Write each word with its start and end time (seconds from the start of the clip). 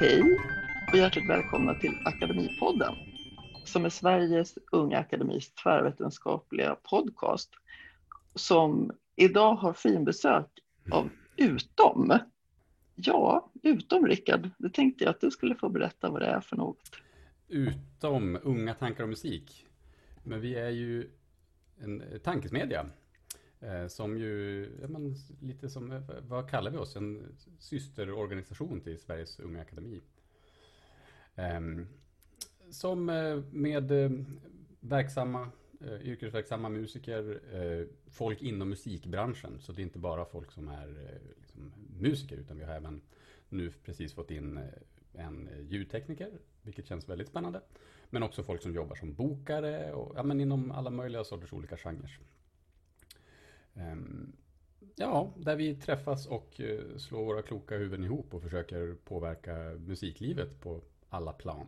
Hej 0.00 0.22
och 0.92 0.98
hjärtligt 0.98 1.30
välkomna 1.30 1.74
till 1.74 1.98
Akademipodden 2.04 2.94
som 3.64 3.84
är 3.84 3.88
Sveriges 3.88 4.58
Unga 4.72 4.98
Akademis 4.98 5.54
tvärvetenskapliga 5.54 6.74
podcast 6.74 7.50
som 8.34 8.92
idag 9.16 9.54
har 9.54 9.72
finbesök 9.72 10.46
av 10.90 11.10
Utom. 11.36 12.18
Ja, 12.94 13.50
Utom 13.62 14.06
Rickard, 14.06 14.50
det 14.58 14.70
tänkte 14.70 15.04
jag 15.04 15.10
att 15.10 15.20
du 15.20 15.30
skulle 15.30 15.54
få 15.54 15.68
berätta 15.68 16.10
vad 16.10 16.22
det 16.22 16.26
är 16.26 16.40
för 16.40 16.56
något. 16.56 16.90
Utom 17.48 18.38
Unga 18.42 18.74
Tankar 18.74 19.02
och 19.02 19.08
Musik. 19.08 19.66
Men 20.24 20.40
vi 20.40 20.54
är 20.54 20.70
ju 20.70 21.10
en 21.78 22.02
tankesmedja 22.24 22.86
Eh, 23.60 23.86
som 23.86 24.18
ju, 24.18 24.68
ja, 24.82 24.88
men, 24.88 25.14
lite 25.40 25.68
som, 25.68 25.92
eh, 25.92 26.00
vad 26.28 26.50
kallar 26.50 26.70
vi 26.70 26.78
oss? 26.78 26.96
En 26.96 27.36
systerorganisation 27.58 28.80
till 28.80 28.98
Sveriges 28.98 29.40
Unga 29.40 29.60
Akademi. 29.60 30.00
Ehm, 31.34 31.86
som 32.70 33.08
eh, 33.08 33.42
med 33.50 33.92
verksamma, 34.80 35.50
yrkesverksamma 36.02 36.68
musiker, 36.68 37.40
folk 38.10 38.42
inom 38.42 38.68
musikbranschen. 38.68 39.60
Så 39.60 39.72
det 39.72 39.80
är 39.80 39.84
inte 39.84 39.98
bara 39.98 40.24
folk 40.24 40.52
som 40.52 40.68
är 40.68 41.18
liksom, 41.40 41.72
musiker, 42.00 42.36
utan 42.36 42.58
vi 42.58 42.64
har 42.64 42.74
även 42.74 43.00
nu 43.48 43.70
precis 43.84 44.14
fått 44.14 44.30
in 44.30 44.60
en 45.12 45.48
ljudtekniker, 45.68 46.30
vilket 46.62 46.86
känns 46.86 47.08
väldigt 47.08 47.28
spännande. 47.28 47.60
Men 48.10 48.22
också 48.22 48.42
folk 48.42 48.62
som 48.62 48.74
jobbar 48.74 48.94
som 48.94 49.14
bokare 49.14 49.92
och 49.92 50.12
ja, 50.16 50.22
men 50.22 50.40
inom 50.40 50.70
alla 50.70 50.90
möjliga 50.90 51.24
sorters 51.24 51.52
olika 51.52 51.76
genrer. 51.76 52.18
Ehm, 53.76 54.32
ja, 54.96 55.34
där 55.36 55.56
vi 55.56 55.74
träffas 55.74 56.26
och 56.26 56.60
eh, 56.60 56.96
slår 56.96 57.24
våra 57.24 57.42
kloka 57.42 57.76
huvuden 57.76 58.04
ihop 58.04 58.34
och 58.34 58.42
försöker 58.42 58.94
påverka 59.04 59.54
musiklivet 59.86 60.60
på 60.60 60.80
alla 61.08 61.32
plan. 61.32 61.66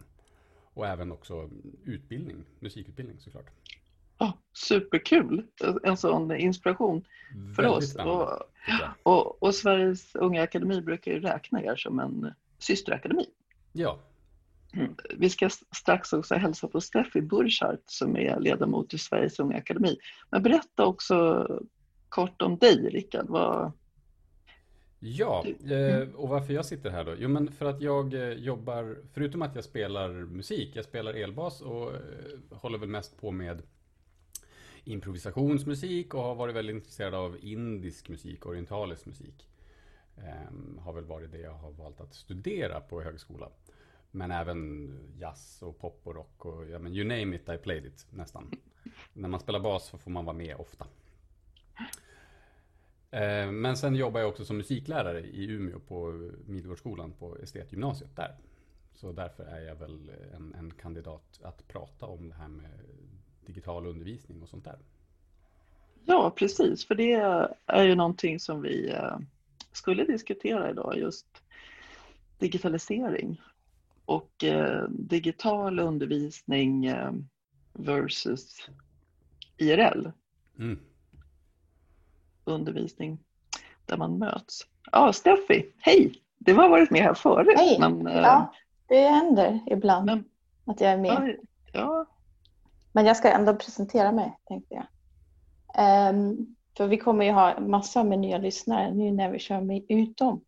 Och 0.74 0.86
även 0.86 1.12
också 1.12 1.50
utbildning, 1.84 2.44
musikutbildning 2.60 3.18
såklart. 3.20 3.50
Oh, 4.18 4.32
superkul! 4.52 5.46
En 5.82 5.96
sån 5.96 6.36
inspiration 6.36 7.04
för 7.56 7.62
Väldigt 7.62 7.96
oss. 7.96 7.96
Och, 7.96 8.42
och, 9.02 9.42
och, 9.42 9.54
Sveriges 9.54 10.14
Unga 10.14 10.42
Akademi 10.42 10.80
brukar 10.80 11.12
ju 11.12 11.20
räkna 11.20 11.62
er 11.62 11.76
som 11.76 12.00
en 12.00 12.34
systerakademi. 12.58 13.26
Ja. 13.72 13.98
Mm. 14.72 14.94
Vi 15.16 15.30
ska 15.30 15.50
strax 15.76 16.12
också 16.12 16.34
hälsa 16.34 16.68
på 16.68 16.80
Steffi 16.80 17.20
Burchardt 17.20 17.90
som 17.90 18.16
är 18.16 18.40
ledamot 18.40 18.94
i 18.94 18.98
Sveriges 18.98 19.38
Unga 19.38 19.56
Akademi. 19.56 19.96
Men 20.30 20.42
berätta 20.42 20.86
också 20.86 21.46
kort 22.08 22.42
om 22.42 22.58
dig, 22.58 22.88
Rickard. 22.90 23.26
Vad... 23.28 23.72
Ja, 25.00 25.44
eh, 25.70 26.08
och 26.14 26.28
varför 26.28 26.54
jag 26.54 26.66
sitter 26.66 26.90
här 26.90 27.04
då? 27.04 27.14
Jo, 27.18 27.28
men 27.28 27.52
för 27.52 27.66
att 27.66 27.80
jag 27.80 28.14
eh, 28.14 28.32
jobbar, 28.32 28.96
förutom 29.12 29.42
att 29.42 29.54
jag 29.54 29.64
spelar 29.64 30.08
musik, 30.10 30.76
jag 30.76 30.84
spelar 30.84 31.14
elbas 31.14 31.60
och 31.60 31.94
eh, 31.94 32.00
håller 32.50 32.78
väl 32.78 32.88
mest 32.88 33.20
på 33.20 33.30
med 33.30 33.62
improvisationsmusik 34.84 36.14
och 36.14 36.22
har 36.22 36.34
varit 36.34 36.54
väldigt 36.54 36.76
intresserad 36.76 37.14
av 37.14 37.36
indisk 37.40 38.08
musik, 38.08 38.46
orientalisk 38.46 39.06
musik. 39.06 39.48
Ehm, 40.16 40.78
har 40.78 40.92
väl 40.92 41.04
varit 41.04 41.32
det 41.32 41.38
jag 41.38 41.54
har 41.54 41.70
valt 41.70 42.00
att 42.00 42.14
studera 42.14 42.80
på 42.80 43.02
högskola. 43.02 43.48
Men 44.10 44.30
även 44.30 44.90
jazz 45.18 45.62
och 45.62 45.78
pop 45.78 46.00
och 46.04 46.14
rock 46.14 46.44
och 46.44 46.68
ja, 46.68 46.78
men 46.78 46.94
you 46.94 47.04
name 47.04 47.36
it, 47.36 47.48
I 47.48 47.58
played 47.58 47.86
it 47.86 48.06
nästan. 48.10 48.50
När 49.12 49.28
man 49.28 49.40
spelar 49.40 49.60
bas 49.60 49.86
så 49.86 49.98
får 49.98 50.10
man 50.10 50.24
vara 50.24 50.36
med 50.36 50.56
ofta. 50.56 50.86
Eh, 53.10 53.50
men 53.50 53.76
sen 53.76 53.94
jobbar 53.94 54.20
jag 54.20 54.28
också 54.28 54.44
som 54.44 54.56
musiklärare 54.56 55.20
i 55.20 55.50
Umeå 55.50 55.80
på 55.80 56.30
Midgårdsskolan 56.46 57.12
på 57.12 57.36
estetgymnasiet 57.38 58.16
där. 58.16 58.36
Så 58.94 59.12
därför 59.12 59.44
är 59.44 59.60
jag 59.60 59.74
väl 59.74 60.10
en, 60.34 60.54
en, 60.54 60.70
kandidat 60.70 61.40
att 61.42 61.68
prata 61.68 62.06
om 62.06 62.28
det 62.28 62.34
här 62.34 62.48
med 62.48 62.70
digital 63.46 63.86
undervisning 63.86 64.42
och 64.42 64.48
sånt 64.48 64.64
där. 64.64 64.78
Ja, 66.04 66.32
precis, 66.36 66.86
för 66.86 66.94
det 66.94 67.12
är 67.66 67.84
ju 67.84 67.94
någonting 67.94 68.40
som 68.40 68.62
vi 68.62 68.90
eh, 68.90 69.18
skulle 69.72 70.04
diskutera 70.04 70.70
idag, 70.70 70.98
just 70.98 71.26
digitalisering 72.38 73.40
och 74.04 74.44
eh, 74.44 74.88
digital 74.88 75.78
undervisning 75.78 76.92
versus 77.72 78.70
IRL. 79.56 80.10
Mm 80.58 80.78
undervisning 82.48 83.18
där 83.86 83.96
man 83.96 84.18
möts. 84.18 84.66
Ja, 84.92 85.12
Steffi, 85.12 85.66
hej! 85.78 86.14
Du 86.38 86.54
har 86.54 86.68
varit 86.68 86.90
med 86.90 87.02
här 87.02 87.14
förut. 87.14 87.54
Hej! 87.56 87.76
Men, 87.80 88.06
eh, 88.06 88.16
ja, 88.16 88.52
det 88.86 89.08
händer 89.08 89.60
ibland 89.66 90.06
men, 90.06 90.24
att 90.66 90.80
jag 90.80 90.92
är 90.92 90.98
med. 90.98 91.36
Ja. 91.72 92.06
Men 92.92 93.06
jag 93.06 93.16
ska 93.16 93.30
ändå 93.30 93.54
presentera 93.54 94.12
mig, 94.12 94.36
tänkte 94.48 94.74
jag. 94.74 94.86
Um, 96.10 96.56
för 96.76 96.86
vi 96.86 96.96
kommer 96.96 97.24
ju 97.24 97.32
ha 97.32 97.60
massor 97.60 98.04
med 98.04 98.18
nya 98.18 98.38
lyssnare 98.38 98.94
nu 98.94 99.12
när 99.12 99.30
vi 99.30 99.38
kör 99.38 99.60
med 99.60 99.82
utom. 99.88 100.40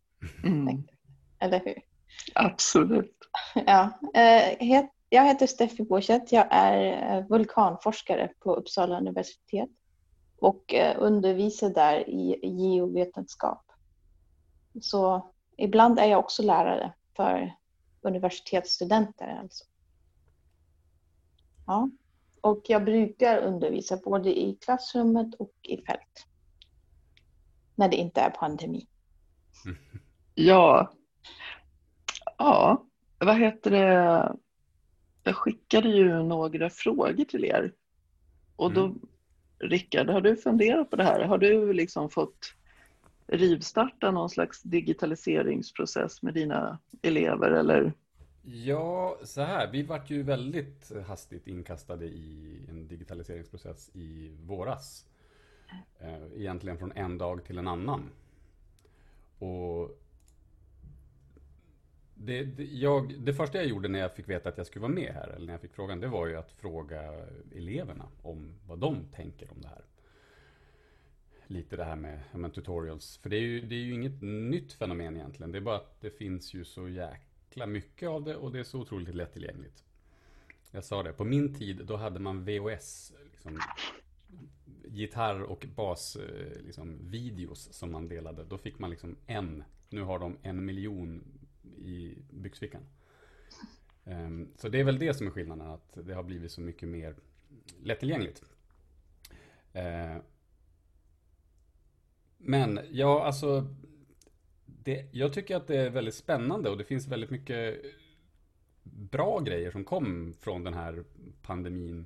Mm. 0.43 0.83
Eller 1.39 1.59
hur? 1.59 1.77
Absolut. 2.35 3.17
Ja. 3.65 3.89
Uh, 4.17 4.83
jag 5.09 5.25
heter 5.25 5.47
Steffi 5.47 5.83
Borstedt. 5.83 6.31
Jag 6.31 6.47
är 6.49 7.17
eh, 7.17 7.25
vulkanforskare 7.27 8.31
på 8.39 8.55
Uppsala 8.55 8.97
universitet 8.97 9.69
och 10.41 10.73
eh, 10.73 10.95
undervisar 10.99 11.69
där 11.69 12.09
i 12.09 12.39
geovetenskap. 12.43 13.71
Så 14.81 15.31
ibland 15.57 15.99
är 15.99 16.05
jag 16.05 16.19
också 16.19 16.43
lärare 16.43 16.93
för 17.15 17.55
universitetsstudenter. 18.01 19.39
Alltså. 19.41 19.63
Ja. 21.67 21.89
Och 22.41 22.61
jag 22.67 22.85
brukar 22.85 23.37
undervisa 23.37 23.97
både 23.97 24.39
i 24.39 24.57
klassrummet 24.61 25.35
och 25.35 25.53
i 25.61 25.77
fält. 25.85 26.27
När 27.75 27.89
det 27.89 27.95
inte 27.95 28.21
är 28.21 28.29
pandemi. 28.29 28.87
Ja. 30.35 30.93
Ja, 32.37 32.85
vad 33.19 33.39
heter 33.39 33.71
det? 33.71 34.35
Jag 35.23 35.35
skickade 35.35 35.89
ju 35.89 36.23
några 36.23 36.69
frågor 36.69 37.25
till 37.25 37.45
er. 37.45 37.73
Och 38.55 38.73
då 38.73 38.85
mm. 38.85 39.01
Rickard, 39.61 40.09
har 40.09 40.21
du 40.21 40.35
funderat 40.35 40.89
på 40.89 40.95
det 40.95 41.03
här? 41.03 41.23
Har 41.23 41.37
du 41.37 41.73
liksom 41.73 42.09
fått 42.09 42.55
rivstarta 43.27 44.11
någon 44.11 44.29
slags 44.29 44.61
digitaliseringsprocess 44.61 46.21
med 46.21 46.33
dina 46.33 46.79
elever 47.01 47.51
eller? 47.51 47.93
Ja, 48.43 49.17
så 49.23 49.41
här. 49.41 49.71
Vi 49.71 49.83
vart 49.83 50.09
ju 50.09 50.23
väldigt 50.23 50.91
hastigt 51.07 51.47
inkastade 51.47 52.05
i 52.05 52.59
en 52.69 52.87
digitaliseringsprocess 52.87 53.89
i 53.93 54.31
våras. 54.45 55.05
Eh, 55.99 56.41
egentligen 56.41 56.77
från 56.77 56.91
en 56.91 57.17
dag 57.17 57.43
till 57.43 57.57
en 57.57 57.67
annan. 57.67 58.09
Och 59.39 59.97
det, 62.25 62.43
det, 62.43 62.63
jag, 62.63 63.19
det 63.19 63.33
första 63.33 63.57
jag 63.57 63.67
gjorde 63.67 63.87
när 63.87 63.99
jag 63.99 64.15
fick 64.15 64.29
veta 64.29 64.49
att 64.49 64.57
jag 64.57 64.67
skulle 64.67 64.81
vara 64.81 64.93
med 64.93 65.13
här, 65.13 65.27
eller 65.27 65.45
när 65.45 65.53
jag 65.53 65.61
fick 65.61 65.73
frågan, 65.73 65.99
det 65.99 66.07
var 66.07 66.27
ju 66.27 66.35
att 66.35 66.51
fråga 66.51 67.13
eleverna 67.55 68.07
om 68.21 68.53
vad 68.67 68.79
de 68.79 69.05
tänker 69.15 69.51
om 69.51 69.61
det 69.61 69.67
här. 69.67 69.85
Lite 71.47 71.75
det 71.75 71.83
här 71.83 71.95
med, 71.95 72.19
med 72.33 72.53
tutorials. 72.53 73.17
För 73.17 73.29
det 73.29 73.35
är, 73.35 73.41
ju, 73.41 73.61
det 73.61 73.75
är 73.75 73.79
ju 73.79 73.93
inget 73.93 74.21
nytt 74.21 74.73
fenomen 74.73 75.15
egentligen. 75.15 75.51
Det 75.51 75.57
är 75.57 75.61
bara 75.61 75.75
att 75.75 76.01
det 76.01 76.09
finns 76.09 76.53
ju 76.53 76.65
så 76.65 76.89
jäkla 76.89 77.65
mycket 77.65 78.09
av 78.09 78.23
det 78.23 78.35
och 78.35 78.51
det 78.51 78.59
är 78.59 78.63
så 78.63 78.79
otroligt 78.79 79.15
lättillgängligt. 79.15 79.83
Jag 80.71 80.83
sa 80.83 81.03
det, 81.03 81.13
på 81.13 81.23
min 81.23 81.55
tid 81.55 81.81
då 81.85 81.95
hade 81.95 82.19
man 82.19 82.45
VHS, 82.45 83.13
liksom, 83.31 83.59
gitarr 84.85 85.41
och 85.41 85.65
bas, 85.75 86.15
eh, 86.15 86.61
liksom, 86.65 87.11
som 87.55 87.91
man 87.91 88.07
delade. 88.07 88.43
Då 88.43 88.57
fick 88.57 88.79
man 88.79 88.89
liksom 88.89 89.15
en, 89.27 89.63
nu 89.89 90.01
har 90.01 90.19
de 90.19 90.37
en 90.41 90.65
miljon 90.65 91.23
i 91.77 92.17
byxfickan. 92.29 92.81
Um, 94.03 94.53
så 94.55 94.69
det 94.69 94.79
är 94.79 94.83
väl 94.83 94.99
det 94.99 95.13
som 95.13 95.27
är 95.27 95.31
skillnaden, 95.31 95.67
att 95.67 95.97
det 96.05 96.13
har 96.13 96.23
blivit 96.23 96.51
så 96.51 96.61
mycket 96.61 96.89
mer 96.89 97.15
lättillgängligt. 97.83 98.43
Uh, 99.75 100.21
men 102.37 102.79
ja, 102.91 103.23
alltså, 103.23 103.67
det, 104.65 105.05
jag 105.11 105.33
tycker 105.33 105.55
att 105.55 105.67
det 105.67 105.77
är 105.77 105.89
väldigt 105.89 106.15
spännande 106.15 106.69
och 106.69 106.77
det 106.77 106.83
finns 106.83 107.07
väldigt 107.07 107.29
mycket 107.29 107.81
bra 108.83 109.39
grejer 109.39 109.71
som 109.71 109.83
kom 109.83 110.33
från 110.39 110.63
den 110.63 110.73
här 110.73 111.03
pandemin. 111.41 112.05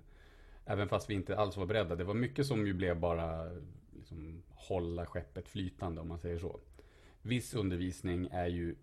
Även 0.65 0.89
fast 0.89 1.09
vi 1.09 1.13
inte 1.13 1.37
alls 1.37 1.57
var 1.57 1.65
beredda. 1.65 1.95
Det 1.95 2.03
var 2.03 2.13
mycket 2.13 2.45
som 2.45 2.67
ju 2.67 2.73
blev 2.73 2.99
bara 2.99 3.51
liksom, 3.93 4.43
hålla 4.49 5.05
skeppet 5.05 5.49
flytande 5.49 6.01
om 6.01 6.07
man 6.07 6.19
säger 6.19 6.39
så. 6.39 6.59
Viss 7.21 7.53
undervisning 7.53 8.27
är 8.31 8.47
ju 8.47 8.75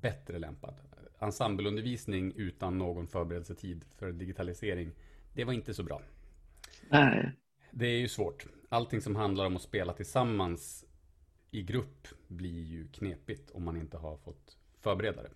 bättre 0.00 0.38
lämpad. 0.38 0.74
Ensembleundervisning 1.18 2.32
utan 2.36 2.78
någon 2.78 3.06
förberedelsetid 3.06 3.84
för 3.96 4.12
digitalisering, 4.12 4.92
det 5.34 5.44
var 5.44 5.52
inte 5.52 5.74
så 5.74 5.82
bra. 5.82 6.02
Nej. 6.88 7.32
Det 7.70 7.86
är 7.86 7.98
ju 7.98 8.08
svårt. 8.08 8.46
Allting 8.68 9.00
som 9.00 9.16
handlar 9.16 9.46
om 9.46 9.56
att 9.56 9.62
spela 9.62 9.92
tillsammans 9.92 10.84
i 11.50 11.62
grupp 11.62 12.08
blir 12.28 12.62
ju 12.62 12.88
knepigt 12.88 13.50
om 13.50 13.64
man 13.64 13.76
inte 13.76 13.96
har 13.96 14.16
fått 14.16 14.56
förbereda 14.80 15.22
det. 15.22 15.30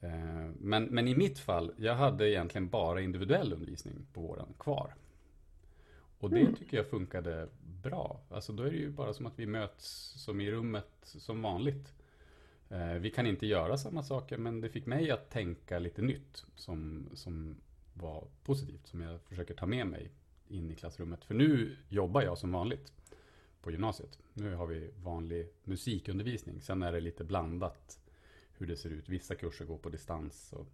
Eh, 0.00 0.50
men, 0.58 0.84
men 0.84 1.08
i 1.08 1.16
mitt 1.16 1.38
fall, 1.38 1.72
jag 1.76 1.94
hade 1.94 2.30
egentligen 2.30 2.68
bara 2.68 3.00
individuell 3.00 3.52
undervisning 3.52 4.06
på 4.12 4.20
våren 4.20 4.54
kvar. 4.58 4.94
Och 6.18 6.30
det 6.30 6.40
mm. 6.40 6.54
tycker 6.54 6.76
jag 6.76 6.86
funkade 6.86 7.48
bra. 7.60 8.20
Alltså 8.30 8.52
då 8.52 8.62
är 8.62 8.70
det 8.70 8.76
ju 8.76 8.90
bara 8.90 9.12
som 9.12 9.26
att 9.26 9.38
vi 9.38 9.46
möts 9.46 10.14
som 10.16 10.40
i 10.40 10.50
rummet 10.50 10.90
som 11.02 11.42
vanligt. 11.42 11.94
Eh, 12.70 12.92
vi 12.92 13.10
kan 13.10 13.26
inte 13.26 13.46
göra 13.46 13.76
samma 13.76 14.02
saker 14.02 14.38
men 14.38 14.60
det 14.60 14.68
fick 14.68 14.86
mig 14.86 15.10
att 15.10 15.30
tänka 15.30 15.78
lite 15.78 16.02
nytt 16.02 16.44
som, 16.54 17.08
som 17.14 17.56
var 17.94 18.24
positivt. 18.44 18.86
Som 18.86 19.00
jag 19.00 19.20
försöker 19.20 19.54
ta 19.54 19.66
med 19.66 19.86
mig 19.86 20.10
in 20.48 20.70
i 20.70 20.74
klassrummet. 20.74 21.24
För 21.24 21.34
nu 21.34 21.76
jobbar 21.88 22.22
jag 22.22 22.38
som 22.38 22.52
vanligt 22.52 22.92
på 23.62 23.70
gymnasiet. 23.70 24.18
Nu 24.34 24.54
har 24.54 24.66
vi 24.66 24.90
vanlig 24.96 25.48
musikundervisning. 25.64 26.60
Sen 26.60 26.82
är 26.82 26.92
det 26.92 27.00
lite 27.00 27.24
blandat 27.24 28.00
hur 28.52 28.66
det 28.66 28.76
ser 28.76 28.90
ut. 28.90 29.08
Vissa 29.08 29.34
kurser 29.34 29.64
går 29.64 29.78
på 29.78 29.88
distans. 29.88 30.52
Och, 30.52 30.66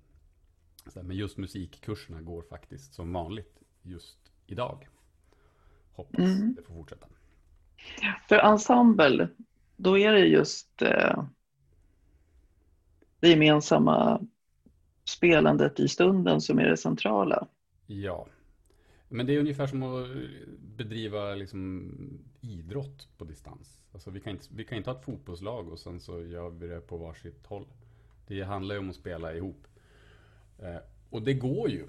men 1.05 1.17
just 1.17 1.37
musikkurserna 1.37 2.21
går 2.21 2.43
faktiskt 2.43 2.95
som 2.95 3.13
vanligt 3.13 3.63
just 3.83 4.33
idag. 4.47 4.89
Hoppas 5.93 6.21
mm. 6.21 6.55
det 6.55 6.63
får 6.63 6.75
fortsätta. 6.75 7.07
För 8.29 8.37
ensemble, 8.37 9.29
då 9.77 9.99
är 9.99 10.13
det 10.13 10.27
just 10.27 10.83
eh, 10.83 11.25
det 13.25 13.31
gemensamma 13.31 14.21
spelandet 15.05 15.81
i 15.81 15.89
stunden 15.89 16.41
som 16.41 16.59
är 16.59 16.69
det 16.69 16.77
centrala. 16.77 17.47
Ja, 17.87 18.27
men 19.09 19.27
det 19.27 19.35
är 19.35 19.39
ungefär 19.39 19.67
som 19.67 19.83
att 19.83 20.09
bedriva 20.77 21.35
liksom 21.35 21.93
idrott 22.41 23.09
på 23.19 23.25
distans. 23.25 23.83
Alltså 23.93 24.11
vi, 24.11 24.21
kan 24.21 24.33
inte, 24.33 24.47
vi 24.51 24.65
kan 24.65 24.79
inte 24.79 24.91
ha 24.91 24.99
ett 24.99 25.05
fotbollslag 25.05 25.69
och 25.69 25.79
sen 25.79 26.01
så 26.01 26.25
gör 26.25 26.51
vi 26.51 26.67
det 26.67 26.81
på 26.81 26.97
varsitt 26.97 27.47
håll. 27.47 27.67
Det 28.27 28.43
handlar 28.43 28.75
ju 28.75 28.79
om 28.79 28.91
att 28.91 28.97
spela 28.97 29.35
ihop. 29.35 29.67
Eh, 30.59 30.77
och 31.11 31.23
det 31.23 31.35
går 31.35 31.71
ju. 31.71 31.87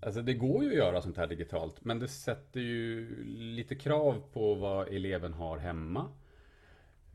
Alltså 0.00 0.22
det 0.22 0.34
går 0.34 0.64
ju 0.64 0.70
att 0.70 0.76
göra 0.76 1.02
sånt 1.02 1.16
här 1.16 1.26
digitalt, 1.26 1.84
men 1.84 1.98
det 1.98 2.08
sätter 2.08 2.60
ju 2.60 3.24
lite 3.26 3.74
krav 3.74 4.22
på 4.32 4.54
vad 4.54 4.88
eleven 4.88 5.32
har 5.32 5.58
hemma. 5.58 6.08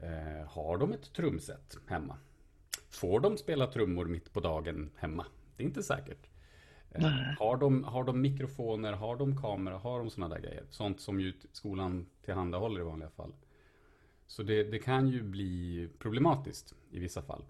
Eh, 0.01 0.47
har 0.47 0.77
de 0.77 0.93
ett 0.93 1.13
trumset 1.13 1.77
hemma? 1.87 2.17
Får 2.89 3.19
de 3.19 3.37
spela 3.37 3.67
trummor 3.67 4.05
mitt 4.05 4.33
på 4.33 4.39
dagen 4.39 4.89
hemma? 4.95 5.25
Det 5.57 5.63
är 5.63 5.67
inte 5.67 5.83
säkert. 5.83 6.29
Eh, 6.91 7.11
har, 7.39 7.57
de, 7.57 7.83
har 7.83 8.03
de 8.03 8.21
mikrofoner, 8.21 8.93
har 8.93 9.15
de 9.15 9.41
kamera, 9.41 9.77
har 9.77 9.99
de 9.99 10.09
sådana 10.09 10.35
där 10.35 10.41
grejer? 10.41 10.63
Sånt 10.69 11.01
som 11.01 11.19
ju 11.19 11.33
skolan 11.51 12.05
tillhandahåller 12.25 12.81
i 12.81 12.83
vanliga 12.83 13.09
fall. 13.09 13.33
Så 14.27 14.43
det, 14.43 14.63
det 14.63 14.79
kan 14.79 15.07
ju 15.07 15.23
bli 15.23 15.89
problematiskt 15.99 16.75
i 16.91 16.99
vissa 16.99 17.21
fall. 17.21 17.43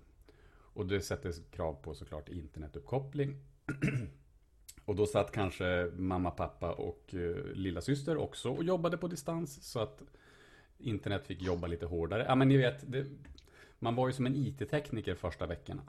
Och 0.52 0.86
det 0.86 1.02
sätter 1.02 1.34
krav 1.52 1.74
på 1.74 1.94
såklart 1.94 2.30
internetuppkoppling. 2.30 3.36
och 4.86 4.96
då 4.96 5.06
satt 5.06 5.32
kanske 5.32 5.92
mamma, 5.96 6.32
pappa 6.32 6.72
och 6.72 7.14
uh, 7.14 7.54
lilla 7.54 7.82
syster 7.82 8.18
också 8.18 8.50
och 8.50 8.64
jobbade 8.64 8.98
på 8.98 9.08
distans. 9.08 9.72
Så 9.72 9.80
att 9.80 10.04
internet 10.78 11.28
fick 11.28 11.42
jobba 11.42 11.68
lite 11.68 11.86
hårdare. 11.86 12.26
Ja 12.28 12.36
men 12.36 12.48
ni 12.48 12.58
vet, 12.58 12.92
det, 12.92 13.06
man 13.80 13.96
var 13.96 14.08
ju 14.08 14.14
som 14.14 14.26
en 14.26 14.36
IT-tekniker 14.36 15.16
första 15.16 15.46
veckorna. 15.46 15.82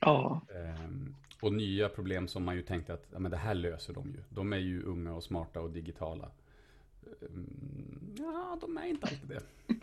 Ja. 0.00 0.40
Um, 0.84 1.14
och 1.42 1.52
nya 1.52 1.88
problem 1.88 2.28
som 2.28 2.44
man 2.44 2.56
ju 2.56 2.62
tänkte 2.62 2.94
att 2.94 3.06
ja, 3.12 3.18
men 3.18 3.30
det 3.30 3.36
här 3.36 3.54
löser 3.54 3.94
de 3.94 4.10
ju. 4.10 4.22
De 4.28 4.52
är 4.52 4.56
ju 4.58 4.82
unga 4.82 5.14
och 5.14 5.24
smarta 5.24 5.60
och 5.60 5.70
digitala. 5.70 6.30
Um, 7.20 8.16
ja, 8.18 8.58
de 8.60 8.78
är 8.78 8.86
inte 8.86 9.06
alltid 9.06 9.28
det. 9.28 9.42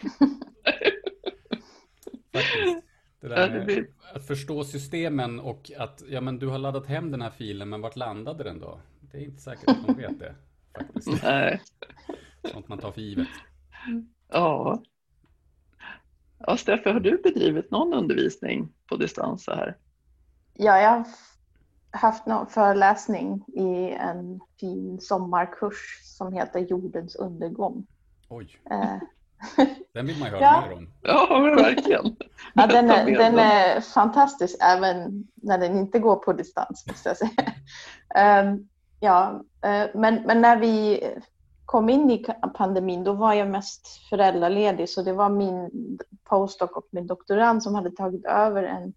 Faktiskt. 2.31 2.85
Det 3.19 3.27
där 3.27 3.65
med 3.65 3.85
att 4.13 4.27
förstå 4.27 4.63
systemen 4.63 5.39
och 5.39 5.71
att 5.77 6.03
ja, 6.09 6.21
men 6.21 6.39
du 6.39 6.47
har 6.47 6.57
laddat 6.57 6.85
hem 6.85 7.11
den 7.11 7.21
här 7.21 7.29
filen, 7.29 7.69
men 7.69 7.81
vart 7.81 7.95
landade 7.95 8.43
den 8.43 8.59
då? 8.59 8.79
Det 8.99 9.17
är 9.17 9.21
inte 9.21 9.41
säkert 9.41 9.69
att 9.69 9.87
de 9.87 9.95
vet 9.97 10.19
det. 10.19 10.35
Faktiskt. 10.73 11.23
Nej. 11.23 11.61
Sånt 12.51 12.67
man 12.67 12.79
tar 12.79 12.91
för 12.91 13.01
givet. 13.01 13.27
Ja. 14.27 14.83
Ja, 16.39 16.57
Steffe, 16.57 16.91
har 16.91 16.99
du 16.99 17.17
bedrivit 17.17 17.71
någon 17.71 17.93
undervisning 17.93 18.69
på 18.89 18.95
distans 18.95 19.43
så 19.43 19.51
här? 19.51 19.77
Ja, 20.53 20.79
jag 20.79 20.89
har 20.89 21.05
haft 21.91 22.25
någon 22.25 22.47
föreläsning 22.47 23.45
i 23.47 23.91
en 23.91 24.39
fin 24.59 24.99
sommarkurs 25.01 25.99
som 26.03 26.33
heter 26.33 26.59
Jordens 26.59 27.15
undergång. 27.15 27.87
Oj. 28.29 28.59
Eh, 28.71 28.95
den 29.93 30.05
vill 30.05 30.19
man 30.19 30.27
ju 30.27 30.35
höra 30.35 30.41
ja. 30.41 30.63
mer 30.67 30.77
om. 30.77 30.89
Ja, 31.01 31.39
men 31.39 31.55
verkligen. 31.55 32.15
Ja, 32.53 32.67
den, 32.67 32.89
är, 32.89 33.05
den 33.05 33.39
är 33.39 33.81
fantastisk 33.81 34.57
även 34.61 35.27
när 35.35 35.57
den 35.57 35.77
inte 35.77 35.99
går 35.99 36.15
på 36.15 36.33
distans, 36.33 36.85
måste 36.87 37.09
jag 37.09 37.17
säga. 37.17 38.43
Um, 38.43 38.69
ja, 38.99 39.43
uh, 39.65 39.99
men, 39.99 40.15
men 40.15 40.41
när 40.41 40.57
vi 40.57 41.03
kom 41.69 41.89
in 41.89 42.11
i 42.11 42.25
pandemin, 42.53 43.03
då 43.03 43.13
var 43.13 43.33
jag 43.33 43.47
mest 43.47 43.87
föräldraledig, 44.09 44.89
så 44.89 45.01
det 45.01 45.13
var 45.13 45.29
min 45.29 45.69
postdoc 46.23 46.71
och 46.71 46.87
min 46.91 47.07
doktorand 47.07 47.63
som 47.63 47.75
hade 47.75 47.91
tagit 47.91 48.25
över 48.25 48.63
en 48.63 48.93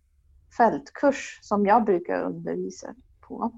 fältkurs 0.56 1.38
som 1.42 1.66
jag 1.66 1.84
brukar 1.84 2.22
undervisa 2.22 2.94
på. 3.20 3.52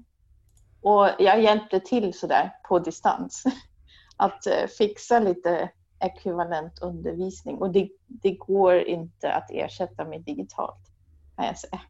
Och 0.81 1.09
jag 1.19 1.41
hjälpte 1.41 1.79
till 1.79 2.13
sådär 2.13 2.51
på 2.67 2.79
distans 2.79 3.43
att 4.17 4.47
eh, 4.47 4.67
fixa 4.77 5.19
lite 5.19 5.69
ekvivalent 5.99 6.79
undervisning 6.81 7.57
och 7.57 7.71
det, 7.71 7.89
det 8.07 8.31
går 8.31 8.75
inte 8.75 9.33
att 9.33 9.51
ersätta 9.51 10.05
med 10.05 10.21
digitalt 10.21 10.91
kan 11.35 11.45
jag 11.45 11.57
säga. 11.57 11.81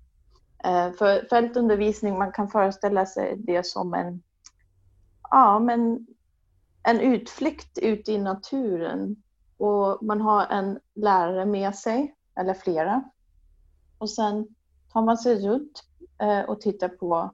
Eh, 0.63 0.91
för 0.93 1.27
fältundervisning, 1.29 2.17
man 2.17 2.31
kan 2.31 2.47
föreställa 2.47 3.05
sig 3.05 3.35
det 3.37 3.65
som 3.65 3.93
en, 3.93 4.23
ja, 5.29 5.59
men 5.59 6.07
en 6.85 6.99
utflykt 6.99 7.77
ut 7.77 8.09
i 8.09 8.17
naturen 8.17 9.15
och 9.57 10.03
man 10.03 10.21
har 10.21 10.45
en 10.45 10.79
lärare 10.93 11.45
med 11.45 11.75
sig, 11.75 12.15
eller 12.39 12.53
flera. 12.53 13.03
Och 13.97 14.09
sen 14.09 14.47
tar 14.93 15.01
man 15.01 15.17
sig 15.17 15.47
runt 15.47 15.83
eh, 16.21 16.41
och 16.41 16.61
tittar 16.61 16.89
på 16.89 17.31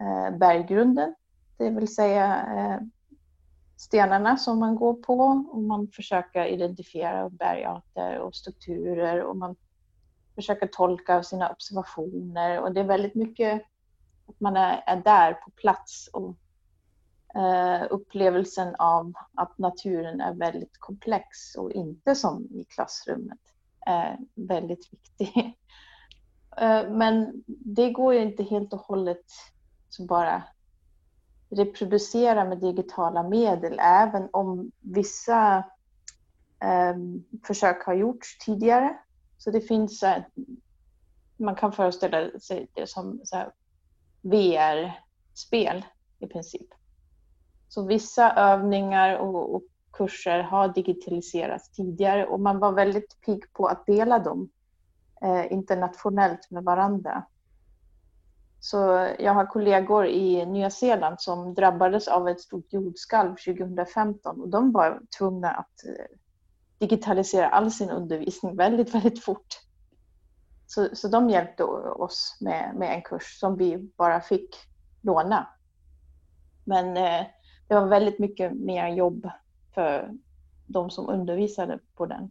eh, 0.00 0.38
berggrunden, 0.38 1.14
det 1.56 1.70
vill 1.70 1.94
säga 1.94 2.46
eh, 2.56 2.80
stenarna 3.76 4.36
som 4.36 4.58
man 4.58 4.76
går 4.76 4.94
på. 4.94 5.18
Och 5.52 5.62
man 5.62 5.88
försöker 5.88 6.44
identifiera 6.44 7.30
bergarter 7.30 8.18
och 8.18 8.34
strukturer. 8.34 9.22
Och 9.22 9.36
man 9.36 9.56
försöker 10.34 10.66
tolka 10.66 11.22
sina 11.22 11.50
observationer. 11.50 12.60
Och 12.60 12.74
det 12.74 12.80
är 12.80 12.84
väldigt 12.84 13.14
mycket 13.14 13.62
att 14.28 14.40
man 14.40 14.56
är, 14.56 14.82
är 14.86 14.96
där 14.96 15.32
på 15.32 15.50
plats 15.50 16.10
och 16.12 16.36
eh, 17.36 17.86
upplevelsen 17.90 18.74
av 18.78 19.12
att 19.34 19.58
naturen 19.58 20.20
är 20.20 20.34
väldigt 20.34 20.78
komplex 20.78 21.54
och 21.56 21.72
inte 21.72 22.14
som 22.14 22.44
i 22.44 22.64
klassrummet 22.64 23.38
är 23.86 24.18
väldigt 24.34 24.92
viktig. 24.92 25.36
eh, 26.56 26.90
men 26.90 27.44
det 27.46 27.90
går 27.90 28.14
ju 28.14 28.20
inte 28.20 28.42
helt 28.42 28.72
och 28.72 28.80
hållet 28.80 29.24
att 30.00 30.06
bara 30.06 30.42
reproducera 31.50 32.44
med 32.44 32.58
digitala 32.58 33.22
medel 33.22 33.78
även 33.78 34.28
om 34.32 34.70
vissa 34.80 35.56
eh, 36.62 36.96
försök 37.46 37.82
har 37.86 37.94
gjorts 37.94 38.38
tidigare. 38.38 38.98
Så 39.38 39.50
det 39.50 39.60
finns, 39.60 40.02
eh, 40.02 40.22
man 41.36 41.54
kan 41.54 41.72
föreställa 41.72 42.38
sig 42.38 42.68
det 42.74 42.86
som 42.86 43.20
VR-spel 44.22 45.84
i 46.18 46.26
princip. 46.26 46.68
Så 47.68 47.86
vissa 47.86 48.32
övningar 48.32 49.18
och, 49.18 49.54
och, 49.54 49.62
kurser 49.92 50.42
har 50.42 50.68
digitaliserats 50.68 51.70
tidigare 51.70 52.26
och 52.26 52.40
man 52.40 52.58
var 52.58 52.72
väldigt 52.72 53.20
pigg 53.20 53.52
på 53.52 53.66
att 53.66 53.86
dela 53.86 54.18
dem 54.18 54.50
eh, 55.22 55.52
internationellt 55.52 56.50
med 56.50 56.64
varandra. 56.64 57.24
Så 58.60 59.08
jag 59.18 59.34
har 59.34 59.46
kollegor 59.46 60.06
i 60.06 60.46
Nya 60.46 60.70
Zeeland 60.70 61.20
som 61.20 61.54
drabbades 61.54 62.08
av 62.08 62.28
ett 62.28 62.40
stort 62.40 62.72
jordskalv 62.72 63.36
2015 63.36 64.40
och 64.40 64.48
de 64.48 64.72
var 64.72 65.00
tvungna 65.18 65.50
att 65.50 65.84
eh, 65.84 66.16
digitalisera 66.78 67.48
all 67.48 67.70
sin 67.70 67.90
undervisning 67.90 68.56
väldigt, 68.64 68.94
väldigt 68.94 69.24
fort. 69.24 69.60
Så, 70.66 70.88
så 70.92 71.08
de 71.08 71.30
hjälpte 71.30 71.64
oss 71.64 72.38
med, 72.40 72.74
med 72.74 72.94
en 72.94 73.02
kurs 73.02 73.38
som 73.40 73.56
vi 73.56 73.78
bara 73.96 74.20
fick 74.20 74.56
låna. 75.02 75.48
Men 76.64 76.96
eh, 76.96 77.26
det 77.68 77.74
var 77.74 77.86
väldigt 77.86 78.18
mycket 78.18 78.52
mer 78.52 78.88
jobb 78.88 79.30
för 79.74 80.12
de 80.66 80.90
som 80.90 81.08
undervisade 81.08 81.78
på 81.94 82.06
den. 82.06 82.30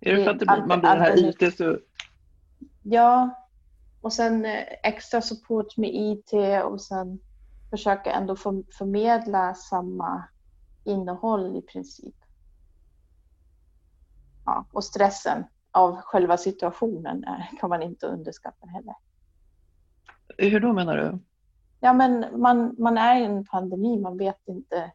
Är 0.00 0.16
det 0.16 0.24
för 0.24 0.30
att 0.30 0.38
det, 0.38 0.46
man 0.46 0.80
blir 0.80 0.90
det 0.90 1.00
här 1.00 1.28
IT 1.28 1.56
så... 1.56 1.78
Ja, 2.82 3.30
och 4.00 4.12
sen 4.12 4.44
eh, 4.44 4.64
extra 4.82 5.22
support 5.22 5.76
med 5.76 5.90
IT 5.94 6.32
och 6.64 6.80
sen 6.80 7.20
försöka 7.70 8.12
ändå 8.12 8.36
förmedla 8.78 9.54
samma 9.54 10.24
innehåll 10.84 11.56
i 11.56 11.62
princip. 11.62 12.14
ja, 14.44 14.66
och 14.72 14.84
stressen 14.84 15.44
av 15.70 15.96
själva 16.00 16.36
situationen 16.36 17.24
kan 17.60 17.70
man 17.70 17.82
inte 17.82 18.06
underskatta 18.06 18.66
heller. 18.66 18.94
Hur 20.38 20.60
då 20.60 20.72
menar 20.72 20.96
du? 20.96 21.18
Ja, 21.80 21.92
men 21.92 22.40
man, 22.40 22.74
man 22.78 22.98
är 22.98 23.20
i 23.20 23.24
en 23.24 23.44
pandemi, 23.44 24.00
man 24.00 24.16
vet 24.16 24.48
inte 24.48 24.92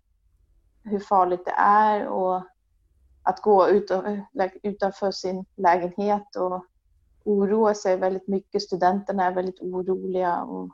hur 0.84 1.00
farligt 1.00 1.46
det 1.46 1.56
är 1.58 2.08
och 2.08 2.44
att 3.24 3.42
gå 3.42 3.70
utanför 4.64 5.12
sin 5.12 5.46
lägenhet 5.56 6.36
och 6.36 6.66
oroa 7.24 7.74
sig 7.74 7.98
väldigt 7.98 8.28
mycket. 8.28 8.62
Studenterna 8.62 9.26
är 9.26 9.32
väldigt 9.32 9.60
oroliga. 9.62 10.44
Och, 10.44 10.70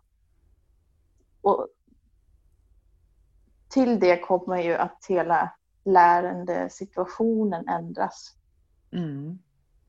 och 1.42 1.68
till 3.70 4.00
det 4.00 4.18
kommer 4.18 4.62
ju 4.63 4.74
att 4.74 5.06
hela 5.10 5.54
lärandesituationen 5.84 7.68
ändras. 7.68 8.36
Mm. 8.92 9.39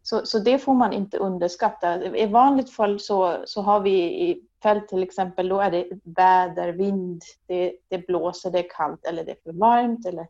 Så, 0.02 0.26
så 0.26 0.38
det 0.38 0.58
får 0.58 0.74
man 0.74 0.92
inte 0.92 1.18
underskatta. 1.18 2.16
I 2.16 2.26
vanligt 2.26 2.70
fall 2.70 3.00
så, 3.00 3.42
så 3.44 3.62
har 3.62 3.80
vi 3.80 4.30
i 4.30 4.42
fält 4.62 4.88
till 4.88 5.02
exempel, 5.02 5.48
då 5.48 5.60
är 5.60 5.70
det 5.70 5.88
väder, 6.04 6.72
vind, 6.72 7.22
det, 7.46 7.76
det 7.88 8.06
blåser, 8.06 8.50
det 8.50 8.58
är 8.58 8.70
kallt 8.76 9.04
eller 9.04 9.24
det 9.24 9.30
är 9.30 9.38
för 9.44 9.52
varmt 9.52 10.06
eller 10.06 10.26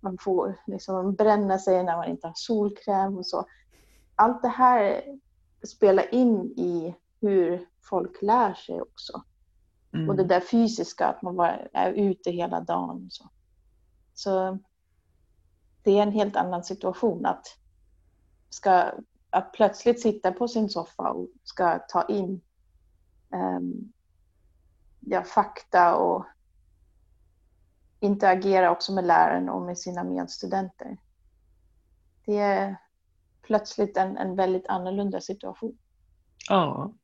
man 0.00 0.18
får 0.20 0.56
liksom 0.66 1.14
bränna 1.14 1.58
sig 1.58 1.84
när 1.84 1.96
man 1.96 2.08
inte 2.08 2.26
har 2.26 2.34
solkräm 2.36 3.18
och 3.18 3.26
så. 3.26 3.46
Allt 4.14 4.42
det 4.42 4.48
här 4.48 5.02
spelar 5.66 6.14
in 6.14 6.40
i 6.56 6.94
hur 7.20 7.66
folk 7.82 8.22
lär 8.22 8.54
sig 8.54 8.80
också. 8.82 9.22
Mm. 9.94 10.08
Och 10.08 10.16
det 10.16 10.24
där 10.24 10.40
fysiska, 10.40 11.06
att 11.06 11.22
man 11.22 11.36
bara 11.36 11.56
är 11.56 11.92
ute 11.92 12.30
hela 12.30 12.60
dagen. 12.60 13.06
Så. 13.10 13.24
så 14.14 14.58
det 15.82 15.98
är 15.98 16.02
en 16.02 16.12
helt 16.12 16.36
annan 16.36 16.64
situation 16.64 17.26
att, 17.26 17.46
ska, 18.50 18.92
att 19.30 19.52
plötsligt 19.52 20.00
sitta 20.00 20.32
på 20.32 20.48
sin 20.48 20.68
soffa 20.68 21.10
och 21.10 21.28
ska 21.44 21.78
ta 21.78 22.06
in 22.08 22.40
um, 23.30 23.92
ja, 25.00 25.22
fakta 25.22 25.96
och 25.96 26.26
interagera 28.00 28.70
också 28.70 28.92
med 28.92 29.04
läraren 29.04 29.48
och 29.48 29.62
med 29.62 29.78
sina 29.78 30.04
medstudenter. 30.04 30.98
Det 32.24 32.38
är 32.38 32.76
plötsligt 33.42 33.96
en, 33.96 34.16
en 34.16 34.36
väldigt 34.36 34.66
annorlunda 34.66 35.20
situation. 35.20 35.78
Ja. 36.48 36.94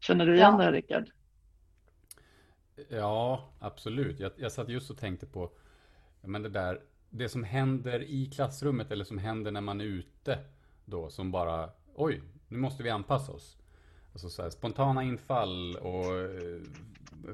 Känner 0.00 0.26
du 0.26 0.36
igen 0.36 0.56
ja. 0.58 0.64
det 0.64 0.72
Rickard? 0.72 1.10
Ja, 2.88 3.50
absolut. 3.58 4.20
Jag, 4.20 4.32
jag 4.36 4.52
satt 4.52 4.68
just 4.68 4.90
och 4.90 4.98
tänkte 4.98 5.26
på 5.26 5.50
men 6.20 6.42
det 6.42 6.48
där, 6.48 6.82
det 7.10 7.28
som 7.28 7.44
händer 7.44 8.02
i 8.02 8.26
klassrummet 8.26 8.90
eller 8.90 9.04
som 9.04 9.18
händer 9.18 9.50
när 9.50 9.60
man 9.60 9.80
är 9.80 9.84
ute 9.84 10.38
då 10.84 11.10
som 11.10 11.30
bara, 11.30 11.70
oj, 11.94 12.22
nu 12.48 12.58
måste 12.58 12.82
vi 12.82 12.90
anpassa 12.90 13.32
oss. 13.32 13.56
Alltså 14.12 14.30
så 14.30 14.42
här, 14.42 14.50
spontana 14.50 15.02
infall 15.02 15.76
och, 15.76 16.16
eh, 16.16 16.60